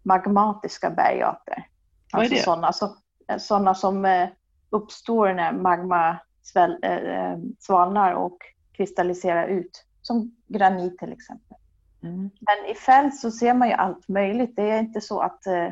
magmatiska 0.04 0.89
bergarter. 0.89 1.67
Vad 2.13 2.21
är 2.21 2.25
alltså 2.25 2.36
det? 2.36 2.43
Sådana, 2.43 2.73
så, 2.73 2.95
sådana 3.39 3.75
som 3.75 4.06
eh, 4.06 4.30
uppstår 4.69 5.34
när 5.34 5.51
magma 5.51 6.17
sväl, 6.41 6.77
eh, 6.84 7.38
svalnar 7.60 8.13
och 8.13 8.38
kristalliserar 8.71 9.47
ut. 9.47 9.86
Som 10.01 10.36
granit 10.47 10.97
till 10.97 11.13
exempel. 11.13 11.58
Mm. 12.04 12.30
Men 12.39 12.71
i 12.71 12.75
fält 12.75 13.15
så 13.15 13.32
ser 13.32 13.54
man 13.54 13.67
ju 13.67 13.73
allt 13.73 14.08
möjligt. 14.08 14.56
Det 14.56 14.71
är 14.71 14.80
inte 14.80 15.01
så 15.01 15.19
att 15.19 15.47
eh, 15.47 15.69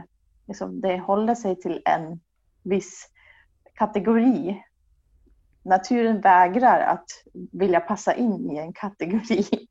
liksom, 0.48 0.82
det 0.82 1.00
håller 1.00 1.36
sig 1.36 1.56
till 1.56 1.82
en 1.86 2.20
viss 2.64 3.10
kategori. 3.74 4.64
Naturen 5.64 6.22
vägrar 6.22 6.80
att 6.82 7.10
vilja 7.52 7.80
passa 7.80 8.14
in 8.14 8.52
i 8.52 8.58
en 8.58 8.74
kategori. 8.74 9.46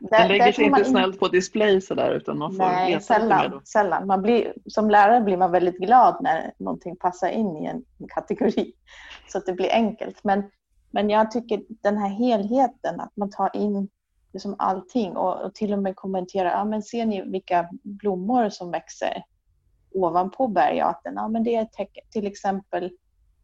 Den 0.00 0.28
lägger 0.28 0.52
sig 0.52 0.64
inte 0.64 0.84
snällt 0.84 1.20
på 1.20 1.28
display 1.28 1.80
sådär 1.80 2.10
utan 2.10 2.38
man 2.38 2.50
får 2.52 2.58
Nej, 2.58 2.92
veta 2.92 3.00
sällan. 3.00 3.60
sällan. 3.64 4.06
Man 4.06 4.22
blir, 4.22 4.54
som 4.66 4.90
lärare 4.90 5.20
blir 5.20 5.36
man 5.36 5.50
väldigt 5.50 5.78
glad 5.78 6.16
när 6.20 6.52
någonting 6.58 6.96
passar 6.96 7.28
in 7.28 7.56
i 7.56 7.66
en 7.66 7.84
kategori 8.08 8.72
så 9.28 9.38
att 9.38 9.46
det 9.46 9.52
blir 9.52 9.72
enkelt. 9.72 10.24
Men, 10.24 10.50
men 10.90 11.10
jag 11.10 11.30
tycker 11.30 11.62
den 11.68 11.98
här 11.98 12.08
helheten, 12.08 13.00
att 13.00 13.16
man 13.16 13.30
tar 13.30 13.56
in 13.56 13.88
liksom 14.32 14.54
allting 14.58 15.16
och, 15.16 15.42
och 15.42 15.54
till 15.54 15.72
och 15.72 15.78
med 15.78 15.96
kommenterar, 15.96 16.50
ja 16.50 16.64
men 16.64 16.82
ser 16.82 17.06
ni 17.06 17.22
vilka 17.22 17.68
blommor 17.82 18.48
som 18.48 18.70
växer 18.70 19.22
ovanpå 19.94 20.48
bergarten? 20.48 21.12
Ja 21.16 21.28
men 21.28 21.44
det 21.44 21.54
är 21.54 21.68
till 22.10 22.26
exempel 22.26 22.90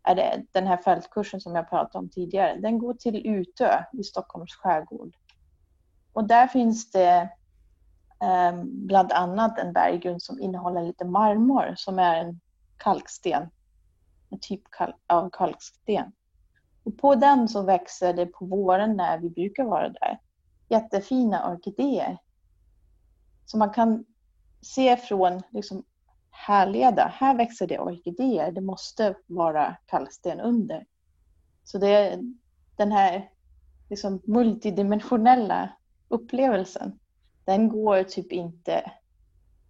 är 0.05 0.14
det 0.14 0.44
den 0.53 0.66
här 0.66 0.77
fältkursen 0.77 1.40
som 1.40 1.55
jag 1.55 1.70
pratade 1.70 1.99
om 1.99 2.09
tidigare, 2.09 2.57
den 2.57 2.79
går 2.79 2.94
till 2.94 3.27
Utö 3.27 3.85
i 3.92 4.03
Stockholms 4.03 4.55
skärgård. 4.55 5.16
Och 6.14 6.24
där 6.24 6.46
finns 6.46 6.90
det 6.90 7.29
um, 8.20 8.87
bland 8.87 9.12
annat 9.12 9.59
en 9.59 9.72
berggrund 9.72 10.22
som 10.22 10.40
innehåller 10.40 10.83
lite 10.83 11.05
marmor 11.05 11.74
som 11.77 11.98
är 11.98 12.16
en 12.16 12.40
kalksten, 12.77 13.50
en 14.31 14.38
typ 14.40 14.62
av 15.07 15.31
kalksten. 15.31 16.12
Och 16.85 16.98
på 16.98 17.14
den 17.14 17.48
så 17.48 17.62
växer 17.62 18.12
det 18.12 18.27
på 18.27 18.44
våren 18.44 18.96
när 18.96 19.18
vi 19.18 19.31
brukar 19.31 19.64
vara 19.64 19.88
där 19.88 20.18
jättefina 20.68 21.53
orkidéer. 21.53 22.18
Så 23.44 23.59
man 23.59 23.70
kan 23.70 24.05
se 24.61 24.96
från, 24.96 25.42
liksom 25.50 25.85
härleda, 26.31 27.12
här 27.14 27.35
växer 27.35 27.66
det 27.66 27.79
orkidéer, 27.79 28.53
det 28.53 28.61
måste 28.61 29.14
vara 29.27 29.77
kalksten 29.87 30.40
under. 30.40 30.87
Så 31.64 31.79
det 31.79 31.88
är 31.88 32.20
den 32.77 32.92
här 32.92 33.31
liksom 33.90 34.20
multidimensionella 34.24 35.70
upplevelsen, 36.09 36.99
den 37.45 37.69
går 37.69 38.03
typ 38.03 38.33
inte 38.33 38.93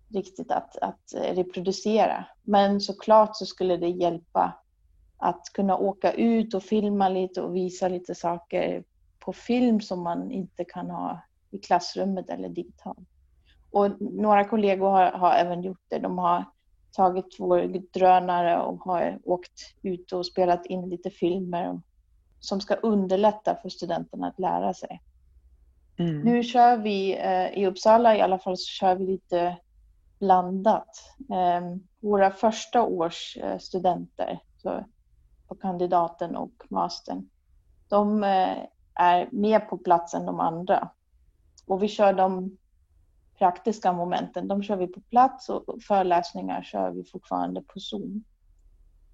riktigt 0.08 0.50
att, 0.50 0.76
att 0.76 1.14
eh, 1.14 1.34
reproducera. 1.34 2.24
Men 2.42 2.80
såklart 2.80 3.36
så 3.36 3.46
skulle 3.46 3.76
det 3.76 3.88
hjälpa 3.88 4.52
att 5.16 5.50
kunna 5.52 5.76
åka 5.76 6.12
ut 6.12 6.54
och 6.54 6.62
filma 6.62 7.08
lite 7.08 7.42
och 7.42 7.56
visa 7.56 7.88
lite 7.88 8.14
saker 8.14 8.84
på 9.18 9.32
film 9.32 9.80
som 9.80 10.02
man 10.02 10.30
inte 10.30 10.64
kan 10.64 10.90
ha 10.90 11.20
i 11.50 11.58
klassrummet 11.58 12.30
eller 12.30 12.48
digitalt. 12.48 13.08
Och 13.70 14.00
några 14.00 14.44
kollegor 14.44 14.90
har, 14.90 15.12
har 15.12 15.32
även 15.32 15.62
gjort 15.62 15.82
det. 15.88 15.98
De 15.98 16.18
har 16.18 16.44
tagit 16.92 17.36
vår 17.38 17.92
drönare 17.98 18.62
och 18.62 18.84
har 18.84 19.20
åkt 19.24 19.74
ut 19.82 20.12
och 20.12 20.26
spelat 20.26 20.66
in 20.66 20.88
lite 20.88 21.10
filmer 21.10 21.80
som 22.40 22.60
ska 22.60 22.74
underlätta 22.74 23.56
för 23.62 23.68
studenterna 23.68 24.28
att 24.28 24.38
lära 24.38 24.74
sig. 24.74 25.00
Mm. 25.96 26.20
Nu 26.20 26.42
kör 26.42 26.76
vi 26.76 27.16
eh, 27.16 27.58
i 27.58 27.66
Uppsala 27.66 28.16
i 28.16 28.20
alla 28.20 28.38
fall 28.38 28.56
så 28.56 28.66
kör 28.66 28.94
vi 28.96 29.06
lite 29.06 29.56
blandat. 30.18 31.14
Eh, 31.30 31.76
våra 32.00 32.30
första 32.30 32.82
års 32.82 33.36
eh, 33.36 33.58
studenter 33.58 34.40
så 34.56 34.84
på 35.48 35.54
kandidaten 35.54 36.36
och 36.36 36.52
mastern, 36.68 37.28
de 37.88 38.24
eh, 38.24 38.56
är 38.94 39.28
mer 39.32 39.60
på 39.60 39.78
plats 39.78 40.14
än 40.14 40.26
de 40.26 40.40
andra. 40.40 40.88
Och 41.66 41.82
vi 41.82 41.88
kör 41.88 42.12
de 42.12 42.56
praktiska 43.38 43.92
momenten, 43.92 44.48
de 44.48 44.62
kör 44.62 44.76
vi 44.76 44.86
på 44.86 45.00
plats 45.00 45.48
och 45.48 45.82
föreläsningar 45.82 46.62
kör 46.62 46.90
vi 46.90 47.04
fortfarande 47.04 47.62
på 47.62 47.80
Zoom. 47.80 48.24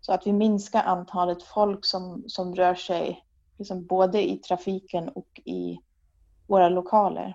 Så 0.00 0.12
att 0.12 0.26
vi 0.26 0.32
minskar 0.32 0.82
antalet 0.82 1.42
folk 1.42 1.84
som, 1.84 2.24
som 2.26 2.54
rör 2.54 2.74
sig 2.74 3.24
liksom 3.58 3.86
både 3.86 4.30
i 4.30 4.36
trafiken 4.36 5.08
och 5.08 5.40
i 5.44 5.80
våra 6.50 6.68
lokaler. 6.68 7.34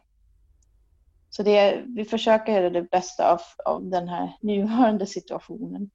Så 1.30 1.44
det, 1.44 1.84
vi 1.88 2.06
försöker 2.06 2.54
göra 2.54 2.70
det 2.70 2.84
bästa 2.84 3.32
av, 3.32 3.40
av 3.66 3.90
den 3.90 4.08
här 4.08 4.38
nuvarande 4.42 5.06
situationen. 5.06 5.90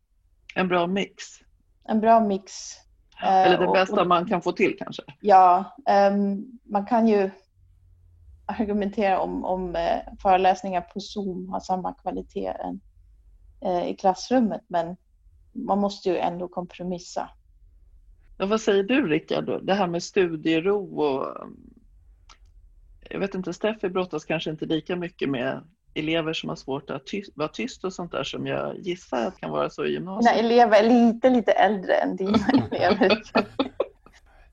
En 0.55 0.69
bra 0.69 0.87
mix. 0.87 1.25
En 1.85 2.01
bra 2.01 2.21
mix 2.21 2.53
eller 3.23 3.59
det 3.59 3.65
eh, 3.65 3.73
bästa 3.73 4.01
och, 4.01 4.07
man 4.07 4.27
kan 4.27 4.43
få 4.43 4.53
till 4.53 4.77
kanske? 4.79 5.03
Ja, 5.21 5.77
um, 6.13 6.59
man 6.65 6.87
kan 6.87 7.09
ju 7.09 7.31
argumentera 8.47 9.21
om, 9.21 9.45
om 9.45 9.69
uh, 9.69 10.15
föreläsningar 10.23 10.81
på 10.81 11.01
Zoom 11.01 11.49
har 11.49 11.61
samma 11.61 11.95
kvalitet 11.95 12.47
än 12.47 12.81
uh, 13.67 13.89
i 13.89 13.97
klassrummet, 13.97 14.63
men 14.69 14.97
man 15.53 15.79
måste 15.79 16.09
ju 16.09 16.17
ändå 16.17 16.49
kompromissa. 16.49 17.31
Ja, 18.39 18.47
vad 18.47 18.61
säger 18.61 18.83
du 18.83 19.09
Rickard? 19.09 19.67
Det 19.67 19.75
här 19.75 19.87
med 19.87 20.03
studiero 20.03 21.01
och 21.01 21.27
jag 23.11 23.21
vet 23.21 23.35
inte, 23.35 23.53
Steffi 23.53 23.89
brottas 23.89 24.25
kanske 24.25 24.51
inte 24.51 24.67
lika 24.67 24.97
mycket 24.97 25.31
med 25.31 25.63
elever 25.95 26.33
som 26.33 26.49
har 26.49 26.57
svårt 26.57 26.91
att 26.91 27.07
ty 27.07 27.23
vara 27.35 27.49
tyst 27.49 27.85
och 27.85 27.93
sånt 27.93 28.13
där 28.13 28.25
som 28.25 28.47
jag 28.47 28.79
gissar 28.79 29.27
att 29.27 29.41
kan 29.41 29.51
vara 29.51 29.71
så 29.71 29.85
i 29.85 29.93
gymnasiet? 29.93 30.37
Mina 30.37 30.49
elever 30.49 30.85
är 30.85 30.89
lite, 30.89 31.31
lite 31.31 31.53
äldre 31.53 31.95
än 31.95 32.17
dina 32.17 32.39
elever. 32.71 33.23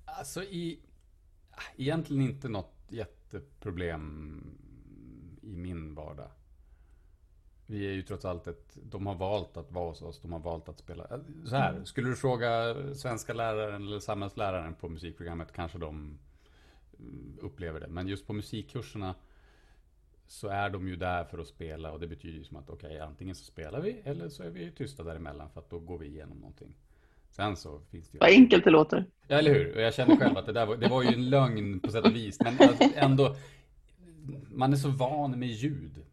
alltså 0.05 0.43
i, 0.43 0.79
egentligen 1.77 2.21
inte 2.21 2.49
något 2.49 2.75
jätteproblem 2.89 4.43
i 5.41 5.57
min 5.57 5.95
vardag. 5.95 6.29
Vi 7.65 7.87
är 7.87 7.91
ju 7.91 8.01
trots 8.01 8.25
allt 8.25 8.47
ett, 8.47 8.77
de 8.83 9.07
har 9.07 9.15
valt 9.15 9.57
att 9.57 9.71
vara 9.71 9.89
hos 9.89 10.01
oss, 10.01 10.21
de 10.21 10.31
har 10.31 10.39
valt 10.39 10.69
att 10.69 10.79
spela. 10.79 11.07
Så 11.45 11.55
här, 11.55 11.69
mm. 11.69 11.85
skulle 11.85 12.09
du 12.09 12.15
fråga 12.15 12.75
svenska 12.95 13.33
läraren 13.33 13.87
eller 13.87 13.99
samhällsläraren 13.99 14.75
på 14.75 14.89
musikprogrammet 14.89 15.51
kanske 15.51 15.77
de 15.77 16.19
upplever 17.41 17.79
det. 17.79 17.87
Men 17.87 18.07
just 18.07 18.27
på 18.27 18.33
musikkurserna 18.33 19.15
så 20.27 20.47
är 20.47 20.69
de 20.69 20.87
ju 20.87 20.95
där 20.95 21.23
för 21.23 21.37
att 21.37 21.47
spela 21.47 21.91
och 21.91 21.99
det 21.99 22.07
betyder 22.07 22.37
ju 22.37 22.43
som 22.43 22.57
att 22.57 22.69
okej, 22.69 22.87
okay, 22.87 22.99
antingen 22.99 23.35
så 23.35 23.43
spelar 23.43 23.81
vi 23.81 24.01
eller 24.03 24.29
så 24.29 24.43
är 24.43 24.49
vi 24.49 24.71
tysta 24.71 25.03
däremellan 25.03 25.49
för 25.49 25.59
att 25.59 25.69
då 25.69 25.79
går 25.79 25.97
vi 25.97 26.07
igenom 26.07 26.37
någonting. 26.37 26.73
Sen 27.29 27.55
så 27.55 27.79
finns 27.79 28.09
det 28.09 28.15
ju... 28.15 28.19
Vad 28.19 28.29
enkelt 28.29 28.63
det 28.63 28.69
låter. 28.69 29.05
Ja, 29.27 29.37
eller 29.37 29.53
hur? 29.53 29.75
Och 29.75 29.81
jag 29.81 29.93
känner 29.93 30.15
själv 30.15 30.37
att 30.37 30.45
det 30.45 30.53
där 30.53 30.65
var, 30.65 30.77
det 30.77 30.87
var 30.87 31.03
ju 31.03 31.09
en 31.09 31.29
lögn 31.29 31.79
på 31.79 31.91
sätt 31.91 32.05
och 32.05 32.15
vis. 32.15 32.39
Men 32.39 32.57
alltså 32.59 32.83
ändå, 32.95 33.35
man 34.51 34.73
är 34.73 34.77
så 34.77 34.89
van 34.89 35.39
med 35.39 35.49
ljud. 35.49 36.05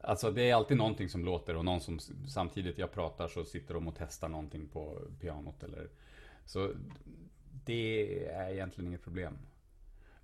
Alltså 0.00 0.30
det 0.30 0.50
är 0.50 0.54
alltid 0.54 0.76
någonting 0.76 1.08
som 1.08 1.24
låter 1.24 1.56
och 1.56 1.64
någon 1.64 1.80
som 1.80 1.98
samtidigt 2.28 2.78
jag 2.78 2.92
pratar 2.92 3.28
så 3.28 3.44
sitter 3.44 3.74
de 3.74 3.88
och 3.88 3.94
testar 3.98 4.28
någonting 4.28 4.68
på 4.68 4.98
pianot 5.20 5.62
eller 5.62 5.88
så. 6.44 6.70
Det 7.64 8.24
är 8.26 8.52
egentligen 8.52 8.88
inget 8.88 9.02
problem. 9.02 9.38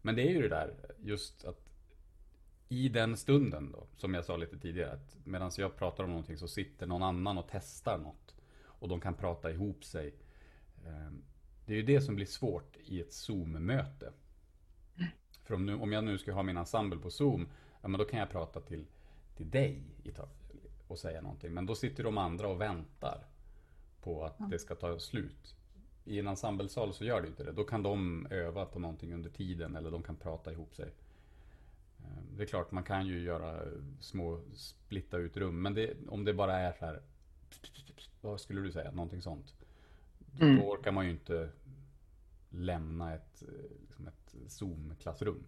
Men 0.07 0.17
det 0.17 0.23
är 0.23 0.31
ju 0.31 0.43
det 0.43 0.49
där 0.49 0.75
just 1.03 1.45
att 1.45 1.61
i 2.69 2.89
den 2.89 3.17
stunden 3.17 3.73
då, 3.73 3.87
som 3.97 4.15
jag 4.15 4.25
sa 4.25 4.37
lite 4.37 4.59
tidigare, 4.59 4.93
att 4.93 5.17
medan 5.25 5.51
jag 5.59 5.77
pratar 5.77 6.05
om 6.05 6.11
någonting 6.11 6.37
så 6.37 6.49
sitter 6.49 6.87
någon 6.87 7.03
annan 7.03 7.39
och 7.39 7.47
testar 7.51 7.99
något. 7.99 8.35
Och 8.63 8.89
de 8.89 9.01
kan 9.01 9.15
prata 9.15 9.51
ihop 9.51 9.85
sig. 9.85 10.15
Ehm, 10.87 11.23
det 11.67 11.73
är 11.73 11.77
ju 11.77 11.83
det 11.83 12.01
som 12.01 12.17
blir 12.17 12.27
svårt 12.27 12.77
i 12.85 13.01
ett 13.01 13.13
Zoom-möte. 13.13 14.13
För 15.43 15.55
om, 15.55 15.67
nu, 15.67 15.75
om 15.75 15.93
jag 15.93 16.05
nu 16.05 16.19
ska 16.19 16.33
ha 16.33 16.43
min 16.43 16.57
ensemble 16.57 16.99
på 16.99 17.11
Zoom, 17.11 17.49
ja 17.83 17.89
men 17.89 17.99
då 17.99 18.05
kan 18.05 18.19
jag 18.19 18.31
prata 18.31 18.61
till, 18.61 18.87
till 19.37 19.51
dig 19.51 19.83
och 20.89 20.99
säga 20.99 21.21
någonting. 21.21 21.55
Men 21.55 21.67
då 21.67 21.75
sitter 21.75 22.05
de 22.05 22.19
andra 22.19 22.49
och 22.49 22.61
väntar 22.61 23.27
på 24.01 24.25
att 24.25 24.51
det 24.51 24.59
ska 24.59 24.75
ta 24.75 24.99
slut. 24.99 25.57
I 26.07 26.19
en 26.19 26.27
ensemblesal 26.27 26.95
så 26.95 27.05
gör 27.05 27.23
det 27.23 27.29
inte 27.29 27.45
det. 27.45 27.53
Då 27.53 27.65
kan 27.65 27.83
de 27.83 28.27
öva 28.31 28.65
på 28.65 28.79
någonting 28.79 29.15
under 29.15 29.31
tiden 29.31 29.77
eller 29.77 29.91
de 29.91 30.03
kan 30.03 30.17
prata 30.17 30.53
ihop 30.53 30.75
sig. 30.75 30.93
Eh, 31.99 32.23
det 32.37 32.43
är 32.43 32.47
klart, 32.47 32.73
man 32.73 32.85
kan 32.85 33.07
ju 33.07 33.21
göra 33.21 33.63
små, 34.01 34.41
splitta 34.55 35.17
ut 35.17 35.37
rum. 35.37 35.63
Men 35.63 35.75
det, 35.75 35.97
om 36.09 36.25
det 36.25 36.35
bara 36.35 36.59
är 36.59 36.73
så 36.73 36.87
här, 36.87 37.03
vad 38.21 38.41
skulle 38.41 38.61
du 38.61 38.73
säga, 38.73 38.91
någonting 38.91 39.23
sånt. 39.23 39.55
Mm. 40.41 40.57
Då 40.57 40.63
orkar 40.63 40.93
man 40.93 41.05
ju 41.05 41.11
inte 41.11 41.51
lämna 42.51 43.15
ett, 43.15 43.43
liksom 43.81 44.09
ett 44.09 44.35
Zoom-klassrum. 44.49 45.45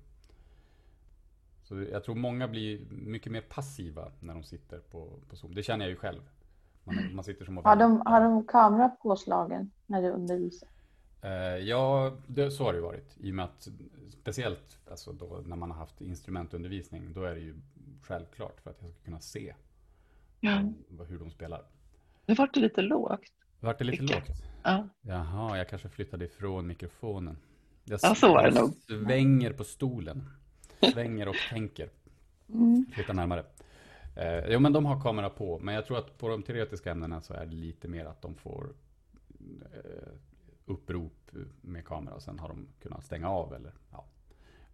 Så 1.62 1.82
jag 1.82 2.04
tror 2.04 2.14
många 2.14 2.48
blir 2.48 2.80
mycket 2.90 3.32
mer 3.32 3.40
passiva 3.40 4.12
när 4.20 4.34
de 4.34 4.42
sitter 4.42 4.78
på, 4.78 5.20
på 5.28 5.36
Zoom. 5.36 5.54
Det 5.54 5.62
känner 5.62 5.84
jag 5.84 5.90
ju 5.90 5.96
själv. 5.96 6.20
Man, 6.94 7.14
man 7.14 7.24
sitter 7.24 7.44
som 7.44 7.56
har, 7.56 7.76
de, 7.76 8.02
har 8.06 8.20
de 8.20 8.46
kamera 8.46 8.88
påslagen 8.88 9.70
när 9.86 10.02
du 10.02 10.08
undervisar? 10.08 10.68
Uh, 11.24 11.30
ja, 11.58 12.12
det, 12.26 12.50
så 12.50 12.64
har 12.64 12.72
det 12.72 12.80
varit. 12.80 13.16
I 13.20 13.30
och 13.30 13.34
med 13.34 13.44
att 13.44 13.68
speciellt 14.08 14.78
alltså 14.90 15.12
då, 15.12 15.42
när 15.46 15.56
man 15.56 15.70
har 15.70 15.78
haft 15.78 16.00
instrumentundervisning, 16.00 17.12
då 17.12 17.24
är 17.24 17.34
det 17.34 17.40
ju 17.40 17.54
självklart 18.02 18.60
för 18.60 18.70
att 18.70 18.82
jag 18.82 18.90
ska 18.90 19.04
kunna 19.04 19.20
se 19.20 19.54
ja. 20.40 20.62
hur 21.08 21.18
de 21.18 21.30
spelar. 21.30 21.62
Nu 22.26 22.34
vart 22.34 22.54
det 22.54 22.60
lite 22.60 22.82
lågt. 22.82 23.32
Vart 23.60 23.78
det 23.78 23.84
lite 23.84 24.00
Vilka? 24.00 24.14
lågt? 24.14 24.42
Ja. 24.62 24.88
Jaha, 25.00 25.58
jag 25.58 25.68
kanske 25.68 25.88
flyttade 25.88 26.24
ifrån 26.24 26.66
mikrofonen. 26.66 27.36
Jag 27.84 28.00
ja, 28.02 28.14
så 28.14 28.28
var 28.28 28.50
det 28.50 28.60
nog. 28.60 28.74
svänger 28.74 29.52
på 29.52 29.64
stolen. 29.64 30.30
Svänger 30.92 31.28
och 31.28 31.36
tänker. 31.50 31.90
Mm. 32.48 32.86
Flytta 32.92 33.12
närmare. 33.12 33.44
Eh, 34.18 34.44
jo, 34.48 34.60
men 34.60 34.72
de 34.72 34.86
har 34.86 35.00
kamera 35.00 35.30
på. 35.30 35.58
Men 35.58 35.74
jag 35.74 35.86
tror 35.86 35.98
att 35.98 36.18
på 36.18 36.28
de 36.28 36.42
teoretiska 36.42 36.90
ämnena 36.90 37.20
så 37.20 37.34
är 37.34 37.46
det 37.46 37.54
lite 37.54 37.88
mer 37.88 38.04
att 38.04 38.22
de 38.22 38.34
får 38.34 38.70
eh, 39.72 40.12
upprop 40.66 41.30
med 41.60 41.86
kamera. 41.86 42.14
Och 42.14 42.22
sen 42.22 42.38
har 42.38 42.48
de 42.48 42.66
kunnat 42.82 43.04
stänga 43.04 43.30
av 43.30 43.54
eller 43.54 43.72
ja, 43.92 44.04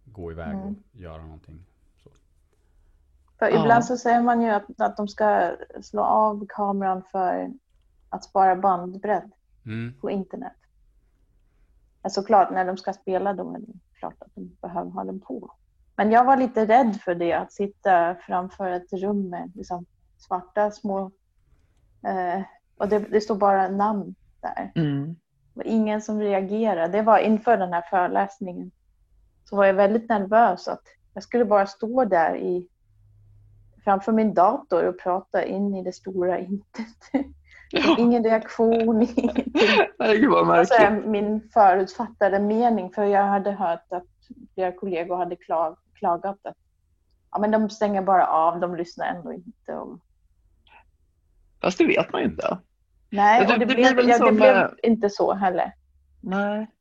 gå 0.05 0.31
iväg 0.31 0.53
mm. 0.53 0.67
och 0.67 0.75
göra 0.91 1.21
någonting. 1.21 1.65
Så. 2.03 2.09
För 3.39 3.49
ja. 3.49 3.61
Ibland 3.61 3.85
så 3.85 3.97
säger 3.97 4.21
man 4.21 4.41
ju 4.41 4.49
att, 4.49 4.81
att 4.81 4.97
de 4.97 5.07
ska 5.07 5.55
slå 5.81 6.01
av 6.01 6.45
kameran 6.49 7.03
för 7.11 7.53
att 8.09 8.23
spara 8.23 8.55
bandbredd 8.55 9.31
mm. 9.65 9.93
på 10.01 10.09
internet. 10.09 10.57
Såklart, 12.09 12.51
när 12.51 12.65
de 12.65 12.77
ska 12.77 12.93
spela 12.93 13.33
då 13.33 13.55
är 13.55 13.59
det 13.59 13.73
klart 13.93 14.15
att 14.19 14.35
de 14.35 14.57
behöver 14.61 14.91
ha 14.91 15.03
den 15.03 15.19
på. 15.19 15.51
Men 15.97 16.11
jag 16.11 16.25
var 16.25 16.37
lite 16.37 16.65
rädd 16.65 17.01
för 17.01 17.15
det, 17.15 17.33
att 17.33 17.53
sitta 17.53 18.15
framför 18.15 18.71
ett 18.71 18.93
rum 18.93 19.29
med 19.29 19.51
liksom 19.55 19.85
svarta 20.17 20.71
små... 20.71 21.11
Eh, 22.07 22.41
och 22.77 22.89
det, 22.89 22.99
det 22.99 23.21
står 23.21 23.35
bara 23.35 23.67
namn 23.67 24.15
där. 24.41 24.71
Mm. 24.75 25.15
Det 25.53 25.59
var 25.59 25.67
ingen 25.67 26.01
som 26.01 26.19
reagerade. 26.19 26.97
Det 26.97 27.01
var 27.01 27.17
inför 27.17 27.57
den 27.57 27.73
här 27.73 27.81
föreläsningen. 27.89 28.71
Så 29.43 29.55
var 29.55 29.65
jag 29.65 29.73
väldigt 29.73 30.09
nervös 30.09 30.67
att 30.67 30.83
jag 31.13 31.23
skulle 31.23 31.45
bara 31.45 31.67
stå 31.67 32.05
där 32.05 32.37
i, 32.37 32.67
framför 33.83 34.11
min 34.11 34.33
dator 34.33 34.83
och 34.83 34.99
prata 34.99 35.43
in 35.43 35.75
i 35.75 35.83
det 35.83 35.93
stora 35.93 36.39
intet. 36.39 36.85
Ja. 37.71 37.95
Ingen 37.99 38.23
reaktion, 38.23 39.01
ingenting. 39.15 39.53
Gud 39.99 40.31
vad 40.31 40.47
märkligt. 40.47 41.05
min 41.05 41.49
förutfattade 41.53 42.39
mening, 42.39 42.89
för 42.89 43.03
jag 43.03 43.23
hade 43.23 43.51
hört 43.51 43.85
att 43.91 44.07
flera 44.53 44.71
kollegor 44.71 45.17
hade 45.17 45.35
klag, 45.35 45.77
klagat 45.95 46.45
att 46.45 46.57
ja, 47.31 47.39
men 47.39 47.51
de 47.51 47.69
stänger 47.69 48.01
bara 48.01 48.27
av, 48.27 48.59
de 48.59 48.75
lyssnar 48.75 49.05
ändå 49.05 49.33
inte. 49.33 49.73
Och... 49.73 49.99
Fast 51.61 51.77
det 51.77 51.85
vet 51.85 52.11
man 52.11 52.21
ju 52.21 52.27
inte. 52.27 52.59
Nej, 53.09 53.45
det, 53.45 53.53
och 53.53 53.59
det, 53.59 53.65
det, 53.65 53.75
blev, 53.75 54.09
ja, 54.09 54.25
det 54.25 54.31
blev 54.31 54.71
inte 54.83 55.09
så 55.09 55.33
heller. 55.33 55.73
Nej. 56.21 56.71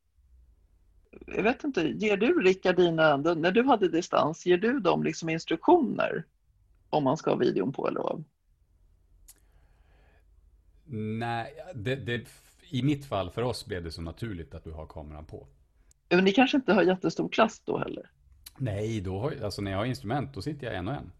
Jag 1.27 1.43
vet 1.43 1.65
inte, 1.65 1.81
ger 1.81 2.17
du 2.17 2.43
Rickard 2.43 2.77
dina, 2.77 3.17
när 3.17 3.53
du 3.53 3.65
hade 3.65 3.89
distans, 3.89 4.47
ger 4.47 4.59
du 4.59 4.81
dem 4.81 5.03
liksom 5.03 5.29
instruktioner 5.29 6.25
om 6.91 7.05
man 7.05 7.17
ska 7.17 7.31
ha 7.31 7.37
videon 7.37 7.73
på 7.73 7.89
eller 7.89 8.01
vad? 8.01 8.25
Nej, 11.19 11.55
det, 11.75 11.97
det, 11.97 12.29
i 12.71 12.83
mitt 12.83 13.07
fall 13.07 13.31
för 13.31 13.43
oss 13.43 13.67
blev 13.67 13.85
det 13.85 13.91
så 13.91 14.03
naturligt 14.03 14.55
att 14.55 14.65
du 14.65 14.71
har 14.71 14.87
kameran 14.87 15.25
på. 15.25 15.47
Men 16.09 16.25
ni 16.25 16.33
kanske 16.33 16.57
inte 16.57 16.73
har 16.73 16.83
jättestor 16.83 17.29
klass 17.29 17.61
då 17.65 17.79
heller? 17.79 18.11
Nej, 18.57 19.01
då 19.01 19.19
har, 19.19 19.35
alltså 19.45 19.63
när 19.63 19.71
jag 19.71 19.79
har 19.79 19.85
instrument 19.85 20.35
då 20.35 20.43
sitter 20.43 20.67
jag 20.67 20.77
en 20.77 20.89
och 20.89 20.95
en. 20.95 21.13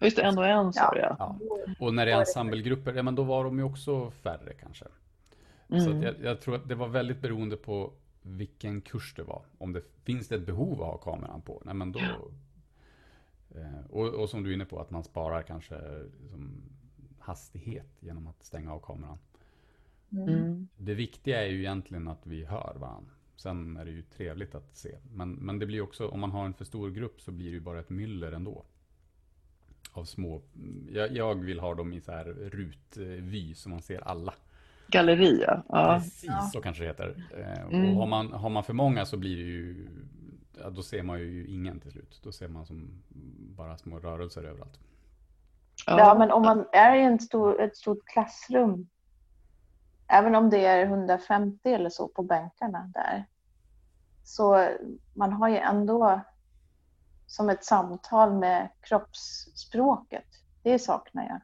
Just 0.00 0.16
det, 0.16 0.22
en 0.22 0.38
och 0.38 0.46
en 0.46 0.72
sa 0.72 0.96
ja. 0.96 1.16
ja. 1.18 1.38
Och 1.78 1.94
när 1.94 2.06
det 2.06 2.12
är 2.12 2.18
ensemblegrupper, 2.18 2.94
ja 2.94 3.02
men 3.02 3.14
då 3.14 3.22
var 3.22 3.44
de 3.44 3.58
ju 3.58 3.64
också 3.64 4.10
färre 4.10 4.52
kanske. 4.60 4.84
Mm. 5.68 5.84
Så 5.84 6.06
jag, 6.06 6.14
jag, 6.22 6.40
tror 6.40 6.54
att 6.54 6.68
det 6.68 6.74
var 6.74 6.88
väldigt 6.88 7.20
beroende 7.20 7.56
på 7.56 7.92
vilken 8.22 8.80
kurs 8.80 9.14
det 9.16 9.22
var. 9.22 9.42
Om 9.58 9.72
det 9.72 9.82
finns 10.04 10.28
det 10.28 10.34
ett 10.34 10.46
behov 10.46 10.82
att 10.82 10.88
ha 10.88 10.96
kameran 10.96 11.42
på, 11.42 11.62
nej 11.64 11.74
men 11.74 11.92
då... 11.92 12.00
Ja. 12.00 12.16
Eh, 13.60 13.90
och, 13.90 14.08
och, 14.08 14.30
som 14.30 14.42
du 14.42 14.50
är 14.50 14.54
inne 14.54 14.64
på, 14.64 14.80
att 14.80 14.90
man 14.90 15.04
sparar 15.04 15.42
kanske 15.42 15.76
liksom, 16.22 16.62
hastighet 17.18 17.96
genom 18.00 18.26
att 18.26 18.44
stänga 18.44 18.72
av 18.72 18.80
kameran. 18.80 19.18
Mm. 20.12 20.68
Det 20.76 20.94
viktiga 20.94 21.42
är 21.42 21.48
ju 21.48 21.58
egentligen 21.58 22.08
att 22.08 22.26
vi 22.26 22.44
hör 22.44 22.76
varandra. 22.78 23.12
Sen 23.40 23.76
är 23.76 23.84
det 23.84 23.90
ju 23.90 24.02
trevligt 24.02 24.54
att 24.54 24.76
se. 24.76 24.98
Men, 25.12 25.32
men 25.32 25.58
det 25.58 25.66
blir 25.66 25.80
också, 25.80 26.08
om 26.08 26.20
man 26.20 26.30
har 26.30 26.46
en 26.46 26.54
för 26.54 26.64
stor 26.64 26.90
grupp 26.90 27.20
så 27.20 27.32
blir 27.32 27.46
det 27.46 27.52
ju 27.52 27.60
bara 27.60 27.80
ett 27.80 27.90
myller 27.90 28.32
ändå. 28.32 28.64
Av 29.92 30.04
små, 30.04 30.42
jag, 30.90 31.12
jag 31.12 31.34
vill 31.34 31.60
ha 31.60 31.74
dem 31.74 31.92
i 31.92 32.00
så 32.00 32.12
här 32.12 32.24
rutvy 32.24 33.54
så 33.54 33.68
man 33.68 33.82
ser 33.82 34.08
alla. 34.08 34.34
Galleri 34.86 35.44
ja. 35.46 35.62
Precis, 35.98 36.24
ja. 36.24 36.50
så 36.52 36.60
kanske 36.60 36.82
det 36.82 36.88
heter. 36.88 37.24
Eh, 37.38 37.62
mm. 37.62 37.88
Och 37.88 37.96
har 37.96 38.06
man, 38.06 38.32
har 38.32 38.50
man 38.50 38.64
för 38.64 38.72
många 38.72 39.06
så 39.06 39.16
blir 39.16 39.36
det 39.36 39.42
ju, 39.42 39.88
ja, 40.62 40.70
då 40.70 40.82
ser 40.82 41.02
man 41.02 41.18
ju 41.18 41.46
ingen 41.46 41.80
till 41.80 41.90
slut. 41.90 42.20
Då 42.22 42.32
ser 42.32 42.48
man 42.48 42.66
som 42.66 43.02
bara 43.56 43.78
små 43.78 43.98
rörelser 43.98 44.42
överallt. 44.42 44.80
Ja, 45.86 46.16
men 46.18 46.30
om 46.30 46.42
man 46.42 46.66
är 46.72 46.96
i 46.96 47.02
en 47.02 47.18
stor, 47.18 47.60
ett 47.60 47.76
stort 47.76 48.04
klassrum, 48.06 48.88
även 50.08 50.34
om 50.34 50.50
det 50.50 50.64
är 50.64 50.86
150 50.86 51.68
eller 51.68 51.90
så 51.90 52.08
på 52.08 52.22
bänkarna 52.22 52.92
där, 52.94 53.24
så 54.30 54.68
man 55.14 55.32
har 55.32 55.48
ju 55.48 55.56
ändå 55.56 56.20
som 57.26 57.50
ett 57.50 57.64
samtal 57.64 58.32
med 58.32 58.68
kroppsspråket. 58.80 60.24
Det 60.62 60.78
saknar 60.78 61.26
jag. 61.26 61.40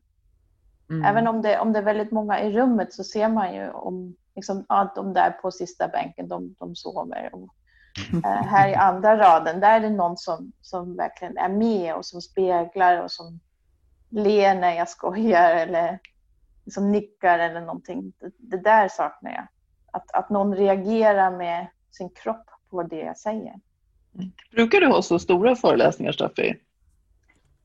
Mm. 0.90 1.04
Även 1.04 1.26
om 1.26 1.42
det, 1.42 1.58
om 1.58 1.72
det 1.72 1.78
är 1.78 1.82
väldigt 1.82 2.12
många 2.12 2.40
i 2.40 2.52
rummet 2.52 2.94
så 2.94 3.04
ser 3.04 3.28
man 3.28 3.54
ju 3.54 3.70
om 3.70 4.16
liksom, 4.34 4.64
ja, 4.68 4.92
de 4.94 5.12
där 5.12 5.30
på 5.30 5.50
sista 5.50 5.88
bänken, 5.88 6.28
de, 6.28 6.54
de 6.58 6.76
sover. 6.76 7.30
Och, 7.34 7.48
äh, 8.24 8.42
här 8.46 8.68
i 8.68 8.74
andra 8.74 9.18
raden, 9.18 9.60
där 9.60 9.76
är 9.76 9.80
det 9.80 9.90
någon 9.90 10.16
som, 10.16 10.52
som 10.60 10.96
verkligen 10.96 11.36
är 11.36 11.48
med 11.48 11.94
och 11.94 12.06
som 12.06 12.20
speglar 12.20 13.02
och 13.02 13.10
som 13.10 13.40
ler 14.10 14.54
när 14.54 14.74
jag 14.74 14.88
skojar 14.88 15.54
eller 15.54 15.98
liksom 16.64 16.92
nickar 16.92 17.38
eller 17.38 17.60
någonting. 17.60 18.12
Det, 18.18 18.30
det 18.38 18.62
där 18.62 18.88
saknar 18.88 19.30
jag. 19.30 19.46
Att, 19.92 20.10
att 20.10 20.30
någon 20.30 20.54
reagerar 20.54 21.30
med 21.30 21.66
sin 21.90 22.10
kropp 22.10 22.50
på 22.70 22.82
det 22.82 23.00
jag 23.00 23.18
säger. 23.18 23.54
Brukar 24.52 24.80
du 24.80 24.86
ha 24.86 25.02
så 25.02 25.18
stora 25.18 25.56
föreläsningar, 25.56 26.12
Staffi? 26.12 26.54